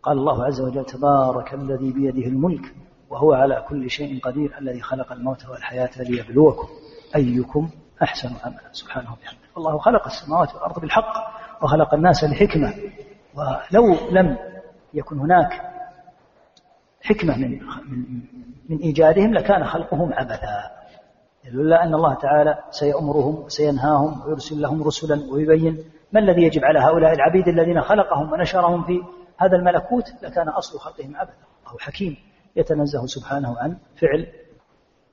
قال 0.03 0.19
الله 0.19 0.45
عز 0.45 0.61
وجل 0.61 0.85
تبارك 0.85 1.55
الذي 1.55 1.93
بيده 1.93 2.29
الملك 2.29 2.75
وهو 3.11 3.33
على 3.33 3.65
كل 3.69 3.91
شيء 3.91 4.21
قدير 4.21 4.59
الذي 4.59 4.81
خلق 4.81 5.13
الموت 5.13 5.49
والحياة 5.49 5.91
ليبلوكم 5.99 6.69
أيكم 7.17 7.71
أحسن 8.03 8.29
عملا. 8.45 8.73
سبحانه 8.73 9.13
وبحمده. 9.13 9.49
الله 9.57 9.79
خلق 9.79 10.07
السماوات 10.07 10.55
والأرض 10.55 10.81
بالحق 10.81 11.13
وخلق 11.63 11.95
الناس 11.95 12.25
لحكمة. 12.25 12.75
ولو 13.35 13.97
لم 14.11 14.37
يكن 14.95 15.19
هناك 15.19 15.71
حكمة 17.03 17.39
من, 17.39 17.51
من, 17.91 18.21
من 18.69 18.79
إيجادهم 18.79 19.35
لكان 19.35 19.65
خلقهم 19.65 20.13
عبثا 20.13 20.71
لولا 21.53 21.85
أن 21.85 21.95
الله 21.95 22.15
تعالى 22.15 22.59
سيأمرهم 22.71 23.35
وسينهاهم 23.35 24.23
ويرسل 24.27 24.61
لهم 24.61 24.83
رسلا 24.83 25.33
ويبين 25.33 25.79
ما 26.13 26.21
الذي 26.21 26.43
يجب 26.43 26.65
على 26.65 26.79
هؤلاء 26.79 27.13
العبيد 27.13 27.49
الذين 27.49 27.81
خلقهم 27.81 28.33
ونشرهم 28.33 28.83
في 28.83 29.03
هذا 29.41 29.57
الملكوت 29.57 30.05
لكان 30.23 30.49
أصل 30.49 30.79
خلقهم 30.79 31.17
عبثا 31.17 31.33
الله 31.67 31.79
حكيم 31.79 32.17
يتنزه 32.57 33.07
سبحانه 33.07 33.59
عن 33.59 33.77
فعل 34.01 34.27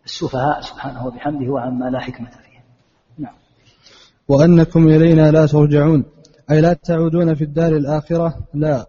السفهاء 0.05 0.61
سبحانه 0.61 1.07
وبحمده 1.07 1.51
وعما 1.51 1.85
لا 1.85 1.99
حكمة 1.99 2.29
فيه. 2.29 2.63
نعم. 3.17 3.33
وأنكم 4.27 4.87
إلينا 4.87 5.31
لا 5.31 5.45
ترجعون. 5.45 6.05
أي 6.51 6.61
لا 6.61 6.73
تعودون 6.73 7.35
في 7.35 7.43
الدار 7.43 7.75
الآخرة؟ 7.75 8.35
لا. 8.53 8.85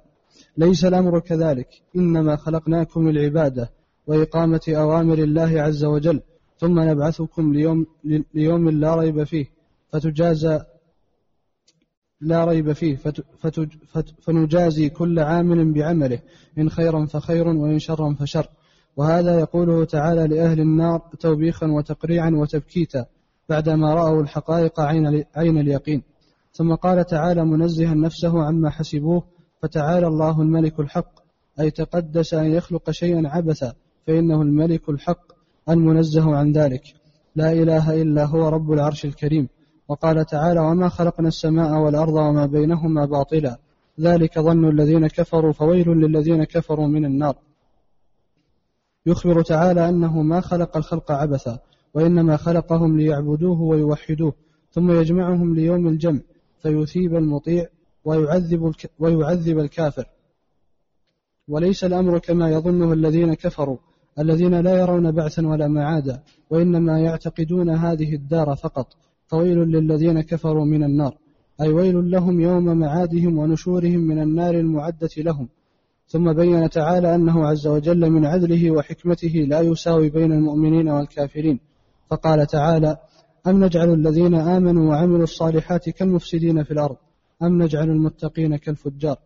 ليس 0.56 0.84
الأمر 0.84 1.20
كذلك. 1.20 1.68
إنما 1.96 2.36
خلقناكم 2.36 3.08
للعبادة 3.08 3.70
وإقامة 4.06 4.60
أوامر 4.68 5.18
الله 5.18 5.62
عز 5.62 5.84
وجل. 5.84 6.22
ثم 6.58 6.80
نبعثكم 6.80 7.54
ليوم, 7.54 7.86
ليوم 8.34 8.70
لا 8.70 8.94
ريب 8.94 9.24
فيه. 9.24 9.46
فتجازى 9.92 10.60
لا 12.20 12.44
ريب 12.44 12.72
فيه 12.72 12.98
فنجازي 14.22 14.88
كل 14.88 15.18
عامل 15.18 15.72
بعمله 15.72 16.18
إن 16.58 16.70
خيرا 16.70 17.06
فخير 17.06 17.48
وإن 17.48 17.78
شرا 17.78 18.14
فشر. 18.14 18.46
وهذا 18.96 19.40
يقوله 19.40 19.84
تعالى 19.84 20.26
لأهل 20.26 20.60
النار 20.60 21.02
توبيخا 21.20 21.66
وتقريعا 21.66 22.30
وتبكيتا 22.30 23.06
بعدما 23.48 23.94
رأوا 23.94 24.22
الحقائق 24.22 24.80
عين, 24.80 25.24
عين 25.36 25.58
اليقين. 25.58 26.02
ثم 26.52 26.74
قال 26.74 27.06
تعالى 27.06 27.44
منزها 27.44 27.94
نفسه 27.94 28.42
عما 28.42 28.70
حسبوه 28.70 29.22
فتعالى 29.62 30.06
الله 30.06 30.42
الملك 30.42 30.80
الحق 30.80 31.12
أي 31.60 31.70
تقدس 31.70 32.34
أن 32.34 32.46
يخلق 32.52 32.90
شيئا 32.90 33.22
عبثا 33.28 33.72
فإنه 34.06 34.42
الملك 34.42 34.88
الحق 34.88 35.32
المنزه 35.68 36.36
عن 36.36 36.52
ذلك. 36.52 36.82
لا 37.36 37.52
إله 37.52 38.02
إلا 38.02 38.24
هو 38.24 38.48
رب 38.48 38.72
العرش 38.72 39.04
الكريم. 39.04 39.48
وقال 39.88 40.26
تعالى 40.26 40.60
وما 40.60 40.88
خلقنا 40.88 41.28
السماء 41.28 41.80
والأرض 41.80 42.14
وما 42.14 42.46
بينهما 42.46 43.04
باطلا. 43.04 43.58
ذلك 44.00 44.38
ظن 44.38 44.68
الذين 44.68 45.06
كفروا 45.06 45.52
فويل 45.52 45.88
للذين 45.88 46.44
كفروا 46.44 46.86
من 46.86 47.04
النار. 47.04 47.36
يخبر 49.06 49.42
تعالى 49.42 49.88
أنه 49.88 50.22
ما 50.22 50.40
خلق 50.40 50.76
الخلق 50.76 51.12
عبثا 51.12 51.58
وإنما 51.94 52.36
خلقهم 52.36 52.96
ليعبدوه 52.96 53.60
ويوحدوه 53.60 54.32
ثم 54.70 54.90
يجمعهم 54.90 55.54
ليوم 55.54 55.88
الجمع 55.88 56.20
فيثيب 56.62 57.16
المطيع 57.16 57.66
ويعذب, 58.04 58.72
ويعذب 58.98 59.58
الكافر. 59.58 60.04
وليس 61.48 61.84
الأمر 61.84 62.18
كما 62.18 62.50
يظنه 62.50 62.92
الذين 62.92 63.34
كفروا 63.34 63.76
الذين 64.18 64.60
لا 64.60 64.78
يرون 64.78 65.10
بعثا 65.12 65.46
ولا 65.46 65.68
معادا 65.68 66.22
وإنما 66.50 67.00
يعتقدون 67.00 67.70
هذه 67.70 68.14
الدار 68.14 68.56
فقط. 68.56 69.07
فويل 69.28 69.58
للذين 69.58 70.20
كفروا 70.20 70.64
من 70.64 70.84
النار. 70.84 71.16
أي 71.60 71.68
ويل 71.68 72.10
لهم 72.10 72.40
يوم 72.40 72.64
معادهم 72.64 73.38
ونشورهم 73.38 74.00
من 74.00 74.22
النار 74.22 74.54
المعدة 74.54 75.08
لهم. 75.18 75.48
ثم 76.06 76.32
بين 76.32 76.70
تعالى 76.70 77.14
أنه 77.14 77.46
عز 77.46 77.66
وجل 77.66 78.10
من 78.10 78.26
عدله 78.26 78.70
وحكمته 78.70 79.46
لا 79.48 79.60
يساوي 79.60 80.10
بين 80.10 80.32
المؤمنين 80.32 80.88
والكافرين. 80.88 81.60
فقال 82.10 82.46
تعالى 82.46 82.96
أم 83.46 83.64
نجعل 83.64 83.94
الذين 83.94 84.34
آمنوا 84.34 84.90
وعملوا 84.90 85.22
الصالحات 85.22 85.88
كالمفسدين 85.88 86.62
في 86.64 86.70
الأرض؟ 86.70 86.96
أم 87.42 87.62
نجعل 87.62 87.90
المتقين 87.90 88.56
كالفجار؟ 88.56 89.16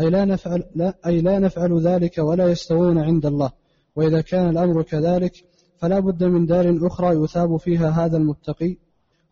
أي 0.00 0.10
لا 0.10 0.24
نفعل 0.24 0.62
لا 0.74 0.94
أي 1.06 1.20
لا 1.20 1.38
نفعل 1.38 1.80
ذلك 1.80 2.18
ولا 2.18 2.48
يستوون 2.48 2.98
عند 2.98 3.26
الله. 3.26 3.50
وإذا 3.96 4.20
كان 4.20 4.48
الأمر 4.48 4.82
كذلك 4.82 5.32
فلا 5.78 6.00
بد 6.00 6.24
من 6.24 6.46
دار 6.46 6.78
أخرى 6.82 7.24
يثاب 7.24 7.56
فيها 7.56 7.90
هذا 7.90 8.16
المتقي 8.16 8.76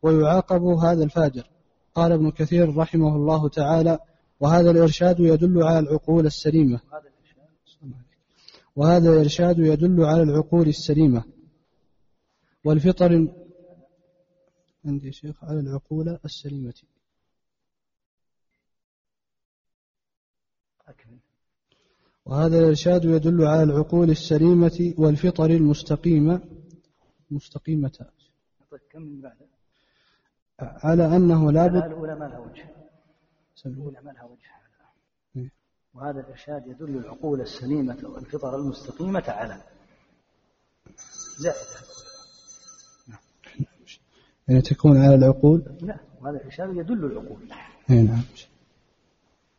ويعاقب 0.04 0.62
هذا 0.62 1.04
الفاجر. 1.04 1.50
قال 1.94 2.12
ابن 2.12 2.30
كثير 2.30 2.76
رحمه 2.76 3.16
الله 3.16 3.48
تعالى 3.48 3.98
وهذا 4.40 4.70
الإرشاد 4.70 5.20
يدل 5.20 5.62
على 5.62 5.78
العقول 5.78 6.26
السليمة. 6.26 6.80
وهذا 8.76 9.10
الإرشاد 9.12 9.58
يدل 9.58 10.04
على 10.04 10.22
العقول 10.22 10.68
السليمة. 10.68 11.24
والفطر 12.64 13.28
عندي 14.84 15.12
شيخ 15.12 15.44
على 15.44 15.60
العقول 15.60 16.18
السليمة. 16.24 16.74
وهذا 22.26 22.58
الإرشاد 22.58 23.04
يدل 23.04 23.44
على 23.44 23.62
العقول 23.62 24.10
السليمة 24.10 24.94
والفطر 24.98 25.50
المستقيمة. 25.50 26.40
مستقيمة. 27.30 28.06
كم 28.90 29.02
من 29.02 29.20
بعد؟ 29.20 29.36
على 30.60 31.16
أنه 31.16 31.52
لا 31.52 31.66
بد 31.66 31.82
الأولى 31.84 32.14
ما 32.14 32.24
لها 32.24 32.38
وجه. 32.38 32.64
الأولى 33.66 33.98
ما 34.04 34.10
لها 34.10 34.24
وجه. 34.24 34.54
إيه. 35.36 35.50
وهذا 35.94 36.20
الإرشاد 36.20 36.66
يدل 36.66 36.96
العقول 36.96 37.40
السليمة 37.40 37.96
والفطر 38.04 38.56
المستقيمة 38.56 39.24
على 39.28 39.60
زائدة. 41.38 41.84
يعني 44.48 44.60
تكون 44.60 44.96
على 44.96 45.14
العقول؟ 45.14 45.62
لا 45.80 45.98
وهذا 46.20 46.36
الإرشاد 46.36 46.76
يدل 46.76 47.04
العقول. 47.04 47.38
اي 47.90 48.02
نعم. 48.02 48.22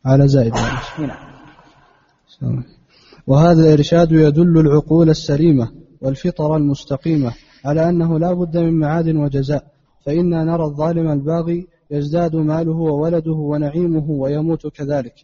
على 0.06 0.28
زائد 0.28 0.54
نعم. 2.42 2.64
وهذا 3.28 3.62
الإرشاد 3.62 4.12
يدل 4.12 4.58
العقول 4.60 5.10
السليمة 5.10 5.72
والفطر 6.02 6.56
المستقيمة 6.56 7.34
على 7.66 7.90
أنه 7.90 8.20
لا 8.20 8.34
بد 8.34 8.58
من 8.58 8.80
معاد 8.80 9.08
وجزاء. 9.08 9.75
فإنا 10.06 10.44
نرى 10.44 10.64
الظالم 10.64 11.12
الباغي 11.12 11.68
يزداد 11.92 12.36
ماله 12.36 12.76
وولده 12.76 13.32
ونعيمه 13.32 14.12
ويموت 14.12 14.68
كذلك. 14.68 15.16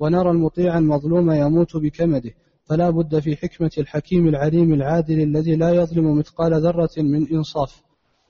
ونرى 0.00 0.30
المطيع 0.30 0.78
المظلوم 0.78 1.30
يموت 1.30 1.76
بكمده. 1.76 2.30
فلا 2.64 2.90
بد 2.90 3.18
في 3.18 3.36
حكمة 3.36 3.70
الحكيم 3.78 4.28
العليم 4.28 4.74
العادل 4.74 5.20
الذي 5.20 5.56
لا 5.56 5.70
يظلم 5.70 6.18
مثقال 6.18 6.54
ذرة 6.54 6.90
من 6.98 7.26
إنصاف. 7.32 7.82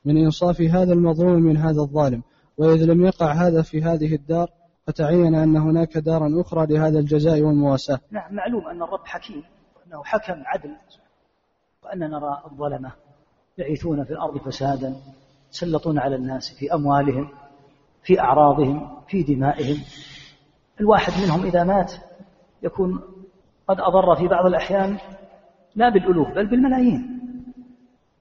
من 0.04 0.16
إنصاف 0.16 0.60
هذا 0.60 0.92
المظلوم 0.92 1.42
من 1.42 1.56
هذا 1.56 1.80
الظالم. 1.80 2.22
وإذ 2.58 2.84
لم 2.84 3.04
يقع 3.04 3.32
هذا 3.32 3.62
في 3.62 3.82
هذه 3.82 4.14
الدار 4.14 4.48
فتعين 4.86 5.34
أن 5.34 5.56
هناك 5.56 5.98
دارا 5.98 6.40
أخرى 6.40 6.66
لهذا 6.66 6.98
الجزاء 6.98 7.42
والمواساة. 7.42 8.00
نعم 8.10 8.34
معلوم 8.34 8.68
أن 8.68 8.82
الرب 8.82 9.06
حكيم 9.06 9.42
وأنه 9.76 10.04
حكم 10.04 10.42
عدل 10.46 10.70
وأن 11.84 11.98
نرى 11.98 12.42
الظلمة 12.52 12.92
يعيثون 13.58 14.04
في 14.04 14.10
الأرض 14.10 14.38
فسادا. 14.38 14.96
يسلطون 15.50 15.98
على 15.98 16.16
الناس 16.16 16.58
في 16.58 16.74
أموالهم 16.74 17.28
في 18.02 18.20
أعراضهم 18.20 19.00
في 19.08 19.22
دمائهم. 19.22 19.76
الواحد 20.80 21.12
منهم 21.22 21.46
إذا 21.46 21.64
مات 21.64 21.92
يكون 22.62 23.00
قد 23.68 23.80
أضر 23.80 24.16
في 24.16 24.28
بعض 24.28 24.46
الأحيان 24.46 24.98
لا 25.74 25.88
بالألوف 25.88 26.28
بل 26.28 26.46
بالملايين. 26.46 27.20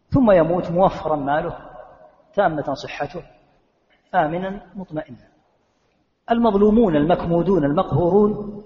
ثم 0.09 0.31
يموت 0.31 0.71
موفرا 0.71 1.15
ماله 1.15 1.57
تامة 2.33 2.73
صحته 2.73 3.23
آمنا 4.15 4.61
مطمئنا. 4.75 5.29
المظلومون 6.31 6.95
المكمودون 6.95 7.65
المقهورون 7.65 8.63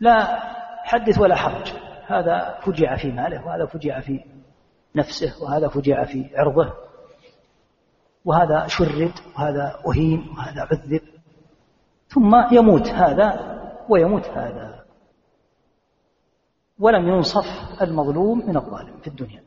لا 0.00 0.40
حدث 0.84 1.18
ولا 1.18 1.36
حرج. 1.36 1.72
هذا 2.06 2.58
فجع 2.60 2.96
في 2.96 3.12
ماله 3.12 3.46
وهذا 3.46 3.66
فجع 3.66 4.00
في 4.00 4.24
نفسه 4.96 5.44
وهذا 5.44 5.68
فجع 5.68 6.04
في 6.04 6.30
عرضه. 6.34 6.72
وهذا 8.24 8.66
شرد 8.66 9.12
وهذا 9.36 9.80
أهين 9.88 10.28
وهذا 10.36 10.60
عذب. 10.60 11.00
ثم 12.08 12.34
يموت 12.52 12.88
هذا 12.88 13.58
ويموت 13.88 14.26
هذا. 14.26 14.84
ولم 16.78 17.08
ينصف 17.08 17.46
المظلوم 17.82 18.48
من 18.48 18.56
الظالم 18.56 18.96
في 19.00 19.06
الدنيا. 19.06 19.42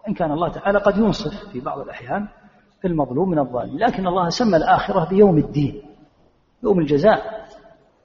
وإن 0.00 0.14
كان 0.14 0.32
الله 0.32 0.48
تعالى 0.48 0.78
قد 0.78 0.96
ينصف 0.96 1.48
في 1.52 1.60
بعض 1.60 1.78
الأحيان 1.78 2.28
المظلوم 2.84 3.30
من 3.30 3.38
الظالم. 3.38 3.78
لكن 3.78 4.06
الله 4.06 4.28
سمى 4.28 4.56
الآخرة 4.56 5.08
بيوم 5.08 5.38
الدين 5.38 5.82
يوم 6.62 6.78
الجزاء. 6.78 7.42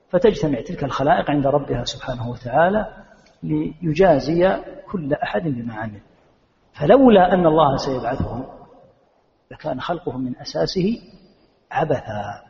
فتجتمع 0.09 0.61
تلك 0.61 0.83
الخلائق 0.83 1.31
عند 1.31 1.47
ربها 1.47 1.83
سبحانه 1.83 2.29
وتعالى 2.29 3.03
ليجازي 3.43 4.63
كل 4.91 5.13
أحد 5.13 5.41
بما 5.41 5.73
عمل 5.73 6.01
فلولا 6.79 7.33
أن 7.33 7.45
الله 7.45 7.75
سيبعثهم 7.75 8.45
لكان 9.51 9.81
خلقهم 9.81 10.21
من 10.21 10.37
أساسه 10.37 11.01
عبثا. 11.71 12.43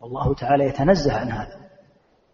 والله 0.00 0.34
تعالى 0.34 0.64
يتنزه 0.64 1.18
عن 1.18 1.30
هذا 1.30 1.56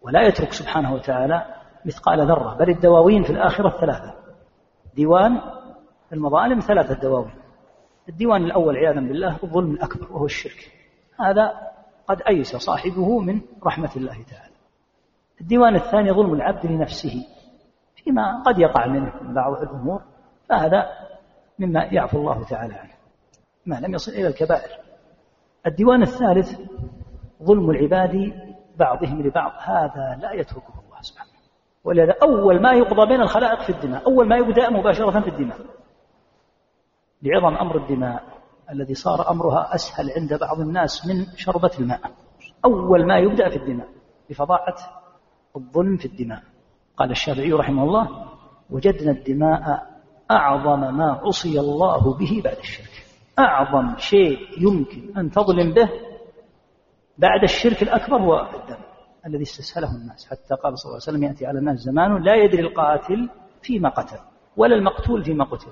ولا 0.01 0.27
يترك 0.27 0.53
سبحانه 0.53 0.93
وتعالى 0.93 1.45
مثقال 1.85 2.27
ذرة 2.27 2.55
بل 2.59 2.69
الدواوين 2.69 3.23
في 3.23 3.29
الآخرة 3.29 3.69
ثلاثة. 3.69 4.13
ديوان 4.95 5.41
المظالم 6.13 6.59
ثلاثة 6.59 6.93
دواوين. 6.93 7.35
الديوان 8.09 8.43
الأول 8.43 8.77
عياذا 8.77 8.99
بالله 8.99 9.37
الظلم 9.43 9.71
الأكبر 9.71 10.13
وهو 10.13 10.25
الشرك. 10.25 10.71
هذا 11.19 11.53
قد 12.07 12.21
أيس 12.21 12.55
صاحبه 12.55 13.19
من 13.19 13.41
رحمة 13.63 13.91
الله 13.95 14.23
تعالى. 14.23 14.55
الديوان 15.41 15.75
الثاني 15.75 16.11
ظلم 16.11 16.33
العبد 16.33 16.65
لنفسه 16.65 17.27
فيما 17.95 18.43
قد 18.43 18.59
يقع 18.59 18.87
منه 18.87 19.13
من 19.21 19.33
بعض 19.33 19.61
الأمور 19.61 20.01
فهذا 20.49 20.89
مما 21.59 21.83
يعفو 21.83 22.17
الله 22.17 22.43
تعالى 22.43 22.73
عنه. 22.73 22.93
ما 23.65 23.75
لم 23.75 23.93
يصل 23.93 24.11
إلى 24.11 24.27
الكبائر. 24.27 24.69
الديوان 25.67 26.01
الثالث 26.01 26.59
ظلم 27.43 27.69
العباد 27.69 28.33
بعضهم 28.79 29.21
لبعض. 29.21 29.51
هذا 29.59 30.19
لا 30.21 30.31
يتركه 30.31 30.73
الله 30.85 31.01
سبحانه 31.01 31.31
ولهذا 31.83 32.15
أول 32.23 32.61
ما 32.61 32.73
يقضى 32.73 33.07
بين 33.07 33.21
الخلائق 33.21 33.61
في 33.61 33.69
الدماء 33.69 34.05
أول 34.05 34.27
ما 34.27 34.37
يبدأ 34.37 34.69
مباشرة 34.69 35.19
في 35.21 35.29
الدماء 35.29 35.57
لعظم 37.23 37.55
أمر 37.55 37.77
الدماء 37.77 38.23
الذي 38.71 38.93
صار 38.93 39.31
أمرها 39.31 39.75
أسهل 39.75 40.11
عند 40.11 40.39
بعض 40.39 40.59
الناس 40.59 41.07
من 41.07 41.25
شربة 41.35 41.71
الماء. 41.79 42.11
أول 42.65 43.07
ما 43.07 43.17
يبدأ 43.17 43.49
في 43.49 43.55
الدماء 43.55 43.87
بفظاعة 44.29 44.75
الظلم 45.55 45.97
في 45.97 46.05
الدماء. 46.05 46.43
قال 46.97 47.11
الشافعي 47.11 47.51
رحمه 47.51 47.83
الله 47.83 48.25
وجدنا 48.69 49.11
الدماء 49.11 49.85
أعظم 50.31 50.79
ما 50.97 51.21
عصي 51.23 51.59
الله 51.59 52.17
به 52.17 52.41
بعد 52.43 52.57
الشرك. 52.57 53.05
أعظم 53.39 53.97
شيء 53.97 54.39
يمكن 54.61 55.17
أن 55.17 55.31
تظلم 55.31 55.73
به 55.73 55.89
بعد 57.17 57.43
الشرك 57.43 57.83
الأكبر 57.83 58.17
هو 58.17 58.49
الدم 58.53 58.83
الذي 59.25 59.43
استسهله 59.43 59.95
الناس. 59.95 60.27
حتى 60.29 60.55
قال 60.63 60.79
صلى 60.79 60.89
الله 60.89 61.01
عليه 61.01 61.17
وسلم 61.17 61.23
يأتي 61.23 61.45
على 61.45 61.59
الناس 61.59 61.79
زمان 61.79 62.23
لا 62.23 62.35
يدري 62.35 62.61
القاتل 62.61 63.29
فيما 63.61 63.89
قتل 63.89 64.19
ولا 64.57 64.75
المقتول 64.75 65.23
فيما 65.23 65.45
قتل. 65.45 65.71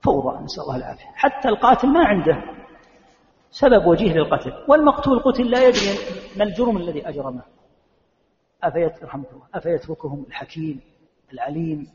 فوضى 0.00 0.44
نسأل 0.44 0.62
الله 0.62 0.76
العافية. 0.76 1.12
حتى 1.14 1.48
القاتل 1.48 1.88
ما 1.88 2.04
عنده 2.04 2.42
سبب 3.50 3.86
وجيه 3.86 4.12
للقتل. 4.12 4.52
والمقتول 4.68 5.18
قتل 5.18 5.50
لا 5.50 5.68
يدري 5.68 5.98
ما 6.36 6.44
الجرم 6.44 6.76
الذي 6.76 7.08
أجرمه. 7.08 7.42
أفيتركهم 9.54 10.24
الحكيم 10.28 10.80
العليم 11.32 11.86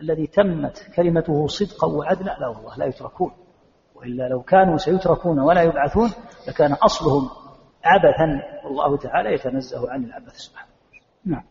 الذي 0.00 0.26
تمت 0.26 0.86
كلمته 0.96 1.46
صدقا 1.46 1.86
وعدلا 1.86 2.36
لا 2.40 2.48
والله 2.48 2.76
لا 2.76 2.86
يتركون. 2.86 3.30
وإلا 3.94 4.28
لو 4.28 4.42
كانوا 4.42 4.76
سيتركون 4.76 5.38
ولا 5.38 5.62
يبعثون 5.62 6.10
لكان 6.48 6.72
أصلهم 6.72 7.28
عبثا 7.84 8.42
والله 8.64 8.96
تعالى 8.96 9.34
يتنزه 9.34 9.90
عن 9.90 10.04
العبث 10.04 10.36
سبحانه 10.36 10.70
نعم. 11.24 11.42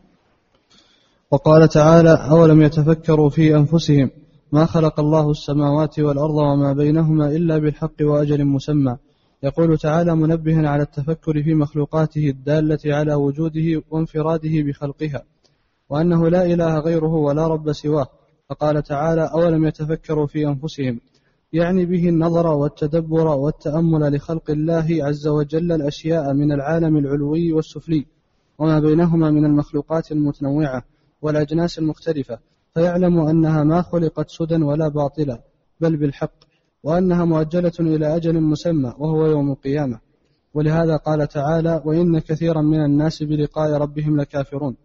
وقال 1.30 1.68
تعالى 1.68 2.28
أولم 2.30 2.62
يتفكروا 2.62 3.30
في 3.30 3.56
أنفسهم 3.56 4.10
ما 4.52 4.66
خلق 4.66 5.00
الله 5.00 5.30
السماوات 5.30 5.98
والأرض 5.98 6.34
وما 6.34 6.72
بينهما 6.72 7.26
إلا 7.26 7.58
بالحق 7.58 7.94
وأجل 8.00 8.44
مسمى؟ 8.44 8.96
يقول 9.42 9.78
تعالى 9.78 10.14
منبها 10.14 10.68
على 10.68 10.82
التفكر 10.82 11.42
في 11.42 11.54
مخلوقاته 11.54 12.28
الدالة 12.28 12.78
على 12.86 13.14
وجوده 13.14 13.82
وانفراده 13.90 14.50
بخلقها 14.66 15.22
وأنه 15.88 16.28
لا 16.28 16.44
إله 16.44 16.78
غيره 16.78 17.14
ولا 17.14 17.46
رب 17.46 17.72
سواه. 17.72 18.06
فقال 18.48 18.82
تعالى 18.82 19.30
أولم 19.34 19.64
يتفكروا 19.64 20.26
في 20.26 20.46
أنفسهم؟ 20.48 21.00
يعني 21.52 21.86
به 21.86 22.08
النظر 22.08 22.46
والتدبر 22.46 23.26
والتأمل 23.26 24.16
لخلق 24.16 24.50
الله 24.50 24.86
عز 25.00 25.26
وجل 25.26 25.72
الأشياء 25.72 26.32
من 26.32 26.52
العالم 26.52 26.96
العلوي 26.96 27.52
والسفلي 27.52 28.06
وما 28.58 28.80
بينهما 28.80 29.30
من 29.30 29.44
المخلوقات 29.44 30.12
المتنوعة 30.12 30.84
والأجناس 31.22 31.78
المختلفة 31.78 32.38
فيعلم 32.74 33.20
أنها 33.20 33.64
ما 33.64 33.82
خلقت 33.82 34.30
سدى 34.30 34.56
ولا 34.56 34.88
باطلا 34.88 35.40
بل 35.80 35.96
بالحق 35.96 36.44
وأنها 36.82 37.24
مؤجلة 37.24 37.72
إلى 37.80 38.16
أجل 38.16 38.40
مسمى 38.40 38.94
وهو 38.98 39.26
يوم 39.26 39.50
القيامة. 39.52 40.00
ولهذا 40.54 40.96
قال 40.96 41.28
تعالى 41.28 41.82
وإن 41.84 42.18
كثيرا 42.18 42.62
من 42.62 42.84
الناس 42.84 43.22
بلقاء 43.22 43.72
ربهم 43.72 44.20
لكافرون. 44.20 44.76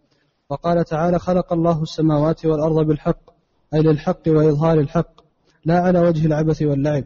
وقال 0.50 0.84
تعالى 0.84 1.18
خلق 1.18 1.52
الله 1.52 1.82
السماوات 1.82 2.46
والأرض 2.46 2.86
بالحق 2.86 3.39
أي 3.74 3.80
للحق 3.80 4.22
وإظهار 4.26 4.80
الحق 4.80 5.20
لا 5.64 5.80
على 5.80 6.00
وجه 6.00 6.26
العبث 6.26 6.62
واللعب. 6.62 7.04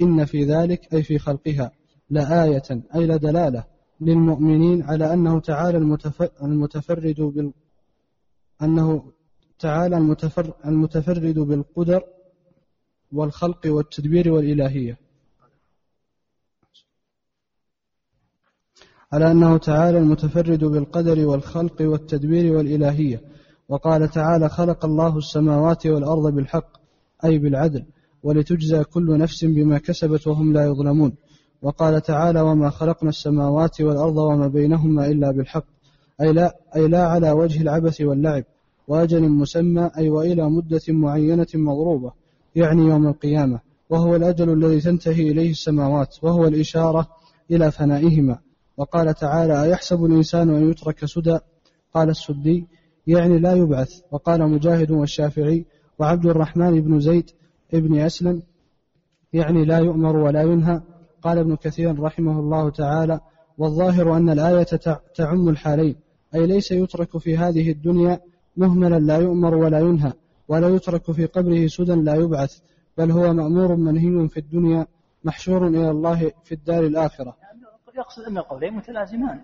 إن 0.00 0.24
في 0.24 0.44
ذلك 0.44 0.94
أي 0.94 1.02
في 1.02 1.18
خلقها 1.18 1.72
لآية 2.10 2.82
أي 2.94 3.06
لدلالة 3.06 3.64
للمؤمنين 4.00 4.82
على 4.82 5.12
أنه 5.12 5.40
تعالى 5.40 5.78
المتفرد 6.42 7.20
بال 7.20 7.52
أنه 8.62 9.12
تعالى 9.58 9.96
المتفرد 10.66 11.38
بالقدر 11.38 12.02
والخلق 13.12 13.60
والتدبير 13.66 14.32
والإلهية. 14.32 14.98
على 19.12 19.30
أنه 19.30 19.56
تعالى 19.58 19.98
المتفرد 19.98 20.64
بالقدر 20.64 21.26
والخلق 21.26 21.82
والتدبير 21.82 22.52
والإلهية. 22.52 23.35
وقال 23.68 24.10
تعالى 24.10 24.48
خلق 24.48 24.84
الله 24.84 25.18
السماوات 25.18 25.86
والأرض 25.86 26.34
بالحق 26.34 26.68
أي 27.24 27.38
بالعدل 27.38 27.84
ولتجزى 28.22 28.84
كل 28.84 29.18
نفس 29.18 29.44
بما 29.44 29.78
كسبت 29.78 30.26
وهم 30.26 30.52
لا 30.52 30.64
يظلمون. 30.64 31.12
وقال 31.62 32.00
تعالى 32.00 32.40
وما 32.40 32.70
خلقنا 32.70 33.10
السماوات 33.10 33.80
والأرض 33.80 34.16
وما 34.16 34.48
بينهما 34.48 35.06
إلا 35.06 35.30
بالحق 35.30 35.64
أي 36.20 36.32
لا, 36.32 36.56
أي 36.76 36.88
لا 36.88 37.06
على 37.06 37.30
وجه 37.30 37.62
العبث 37.62 38.00
واللعب 38.00 38.44
وأجل 38.88 39.28
مسمى 39.28 39.90
أي 39.98 40.08
وإلى 40.08 40.50
مدة 40.50 40.80
معينة 40.88 41.46
مضروبة 41.54 42.12
يعني 42.56 42.82
يوم 42.82 43.06
القيامة 43.06 43.60
وهو 43.90 44.16
الأجل 44.16 44.52
الذي 44.52 44.80
تنتهي 44.80 45.30
إليه 45.30 45.50
السماوات 45.50 46.16
وهو 46.22 46.46
الإشارة 46.46 47.08
إلى 47.50 47.70
فنائهما. 47.70 48.38
وقال 48.76 49.14
تعالى 49.14 49.62
أيحسب 49.62 50.04
الإنسان 50.04 50.50
أن 50.56 50.70
يترك 50.70 51.04
سدى؟ 51.04 51.38
قال 51.94 52.10
السدي 52.10 52.66
يعني 53.06 53.38
لا 53.38 53.52
يبعث. 53.52 54.00
وقال 54.10 54.50
مجاهد 54.50 54.90
والشافعي 54.90 55.66
وعبد 55.98 56.26
الرحمن 56.26 56.80
بن 56.80 57.00
زيد 57.00 57.30
ابن 57.74 57.98
أسلم 57.98 58.42
يعني 59.32 59.64
لا 59.64 59.78
يؤمر 59.78 60.16
ولا 60.16 60.42
ينهى. 60.42 60.80
قال 61.22 61.38
ابن 61.38 61.56
كثير 61.56 62.00
رحمه 62.00 62.40
الله 62.40 62.70
تعالى 62.70 63.20
والظاهر 63.58 64.16
أن 64.16 64.30
الآية 64.30 64.66
تعم 65.14 65.48
الحالين 65.48 65.96
أي 66.34 66.46
ليس 66.46 66.72
يترك 66.72 67.18
في 67.18 67.36
هذه 67.36 67.70
الدنيا 67.70 68.20
مهملا 68.56 68.98
لا 68.98 69.16
يؤمر 69.16 69.54
ولا 69.54 69.80
ينهى 69.80 70.12
ولا 70.48 70.68
يترك 70.68 71.10
في 71.10 71.26
قبره 71.26 71.66
سدى 71.66 71.92
لا 71.92 72.14
يبعث 72.14 72.58
بل 72.98 73.10
هو 73.10 73.32
مأمور 73.32 73.76
منهي 73.76 74.28
في 74.28 74.36
الدنيا 74.36 74.86
محشور 75.24 75.68
إلى 75.68 75.90
الله 75.90 76.32
في 76.44 76.52
الدار 76.52 76.86
الآخرة. 76.86 77.36
يقصد 77.96 78.22
أن 78.22 78.38
القولين 78.38 78.74
متلازمان. 78.74 79.40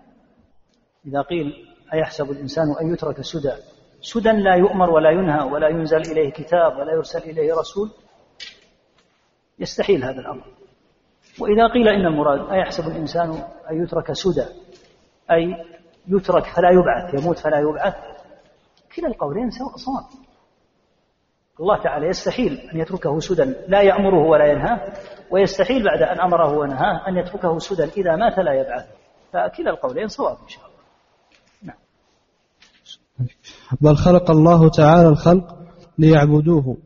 إذا 1.05 1.21
قيل 1.21 1.53
أيحسب 1.93 2.31
الإنسان 2.31 2.75
أن 2.81 2.93
يترك 2.93 3.21
سدى؟ 3.21 3.53
سدى 4.01 4.31
لا 4.31 4.55
يؤمر 4.55 4.89
ولا 4.89 5.09
ينهى 5.09 5.51
ولا 5.51 5.67
ينزل 5.67 6.01
إليه 6.11 6.31
كتاب 6.31 6.77
ولا 6.77 6.93
يرسل 6.93 7.19
إليه 7.19 7.53
رسول. 7.53 7.91
يستحيل 9.59 10.03
هذا 10.03 10.19
الأمر. 10.19 10.43
وإذا 11.39 11.67
قيل 11.67 11.87
إن 11.87 12.05
المراد 12.05 12.49
أيحسب 12.51 12.87
الإنسان 12.87 13.29
أن 13.71 13.83
يترك 13.83 14.13
سدى؟ 14.13 14.45
أي 15.31 15.65
يترك 16.07 16.43
فلا 16.43 16.69
يبعث 16.69 17.21
يموت 17.21 17.39
فلا 17.39 17.59
يبعث. 17.59 17.95
كلا 18.95 19.07
القولين 19.07 19.49
صواب. 19.49 20.05
الله 21.59 21.83
تعالى 21.83 22.07
يستحيل 22.07 22.69
أن 22.73 22.79
يتركه 22.79 23.19
سدى 23.19 23.43
لا 23.67 23.81
يأمره 23.81 24.27
ولا 24.27 24.45
ينهاه. 24.45 24.93
ويستحيل 25.31 25.83
بعد 25.83 26.01
أن 26.01 26.19
أمره 26.19 26.57
ونهاه 26.57 27.07
أن 27.07 27.17
يتركه 27.17 27.59
سدى 27.59 27.83
إذا 27.83 28.15
مات 28.15 28.39
لا 28.39 28.53
يبعث. 28.53 28.85
فكلا 29.33 29.69
القولين 29.69 30.07
صواب 30.07 30.37
إن 30.43 30.47
شاء 30.47 30.65
الله. 30.65 30.72
بل 33.81 33.95
خلق 33.95 34.31
الله 34.31 34.69
تعالى 34.69 35.07
الخلق 35.07 35.57
ليعبدوه 35.97 36.77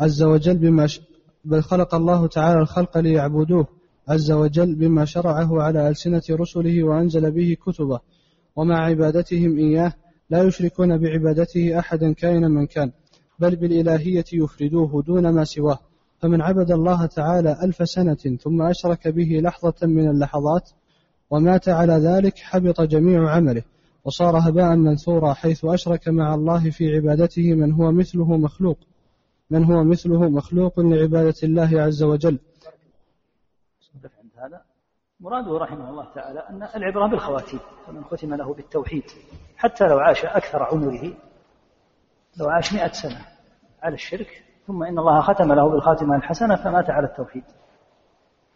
عز 0.00 0.22
وجل 0.22 0.58
بما 0.58 0.86
ش... 0.86 1.00
بل 1.44 1.62
خلق 1.62 1.94
الله 1.94 2.26
تعالى 2.26 2.60
الخلق 2.60 2.98
ليعبدوه 2.98 3.66
عز 4.08 4.32
وجل 4.32 4.74
بما 4.74 5.04
شرعه 5.04 5.62
على 5.62 5.88
ألسنة 5.88 6.22
رسله 6.30 6.82
وأنزل 6.82 7.30
به 7.30 7.56
كتبه 7.66 8.00
ومع 8.56 8.84
عبادتهم 8.84 9.58
إياه 9.58 9.92
لا 10.30 10.42
يشركون 10.42 10.98
بعبادته 10.98 11.78
أحدا 11.78 12.12
كائنا 12.12 12.48
من 12.48 12.66
كان 12.66 12.92
بل 13.38 13.56
بالإلهية 13.56 14.24
يفردوه 14.32 15.02
دون 15.02 15.28
ما 15.28 15.44
سواه 15.44 15.78
فمن 16.18 16.42
عبد 16.42 16.70
الله 16.70 17.06
تعالى 17.06 17.58
ألف 17.62 17.88
سنة 17.88 18.38
ثم 18.42 18.62
أشرك 18.62 19.08
به 19.08 19.40
لحظة 19.42 19.74
من 19.82 20.08
اللحظات 20.08 20.70
ومات 21.30 21.68
على 21.68 21.92
ذلك 21.92 22.38
حبط 22.38 22.80
جميع 22.80 23.30
عمله 23.30 23.62
وصار 24.04 24.48
هباء 24.48 24.76
منثورا 24.76 25.32
حيث 25.32 25.64
أشرك 25.64 26.08
مع 26.08 26.34
الله 26.34 26.70
في 26.70 26.96
عبادته 26.96 27.54
من 27.54 27.72
هو 27.72 27.92
مثله 27.92 28.36
مخلوق 28.36 28.78
من 29.50 29.64
هو 29.64 29.84
مثله 29.84 30.28
مخلوق 30.28 30.80
لعبادة 30.80 31.34
الله 31.42 31.82
عز 31.82 32.02
وجل. 32.02 32.38
هذا. 34.38 34.62
مراده 35.20 35.58
رحمه 35.58 35.90
الله 35.90 36.12
تعالى 36.14 36.40
أن 36.40 36.62
العبرة 36.76 37.06
بالخواتيم 37.06 37.60
فمن 37.86 38.04
ختم 38.04 38.34
له 38.34 38.54
بالتوحيد. 38.54 39.04
حتى 39.56 39.84
لو 39.84 39.98
عاش 39.98 40.24
أكثر 40.24 40.62
عمره 40.62 41.14
لو 42.36 42.48
عاش 42.48 42.72
مئة 42.72 42.92
سنة 42.92 43.26
على 43.82 43.94
الشرك 43.94 44.44
ثم 44.66 44.82
إن 44.82 44.98
الله 44.98 45.20
ختم 45.20 45.52
له 45.52 45.68
بالخاتمة 45.68 46.16
الحسنة 46.16 46.56
فمات 46.56 46.90
على 46.90 47.06
التوحيد. 47.06 47.44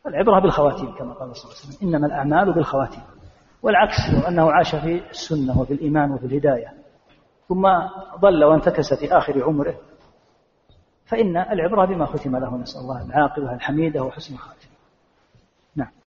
العبرة 0.06 0.40
بالخواتيم 0.40 0.94
كما 0.94 1.14
قال 1.14 1.36
صلى 1.36 1.44
الله 1.44 1.56
عليه 1.56 1.76
وسلم 1.76 1.88
إنما 1.88 2.06
الأعمال 2.06 2.54
بالخواتيم. 2.54 3.02
والعكس 3.66 3.94
لو 4.14 4.28
أنه 4.28 4.52
عاش 4.52 4.74
في 4.74 5.10
السنة 5.10 5.60
وفي 5.60 5.74
الإيمان 5.74 6.10
وفي 6.10 6.26
الهداية 6.26 6.72
ثم 7.48 7.68
ضل 8.20 8.44
وانتكس 8.44 8.94
في 8.94 9.16
آخر 9.16 9.44
عمره 9.44 9.74
فإن 11.04 11.36
العبرة 11.36 11.86
بما 11.86 12.06
ختم 12.06 12.36
له 12.36 12.56
نسأل 12.56 12.80
الله 12.80 13.06
العاقبة 13.06 13.54
الحميدة 13.54 14.02
وحسن 14.02 14.34
الخاتمة. 14.34 14.70
نعم. 15.76 15.90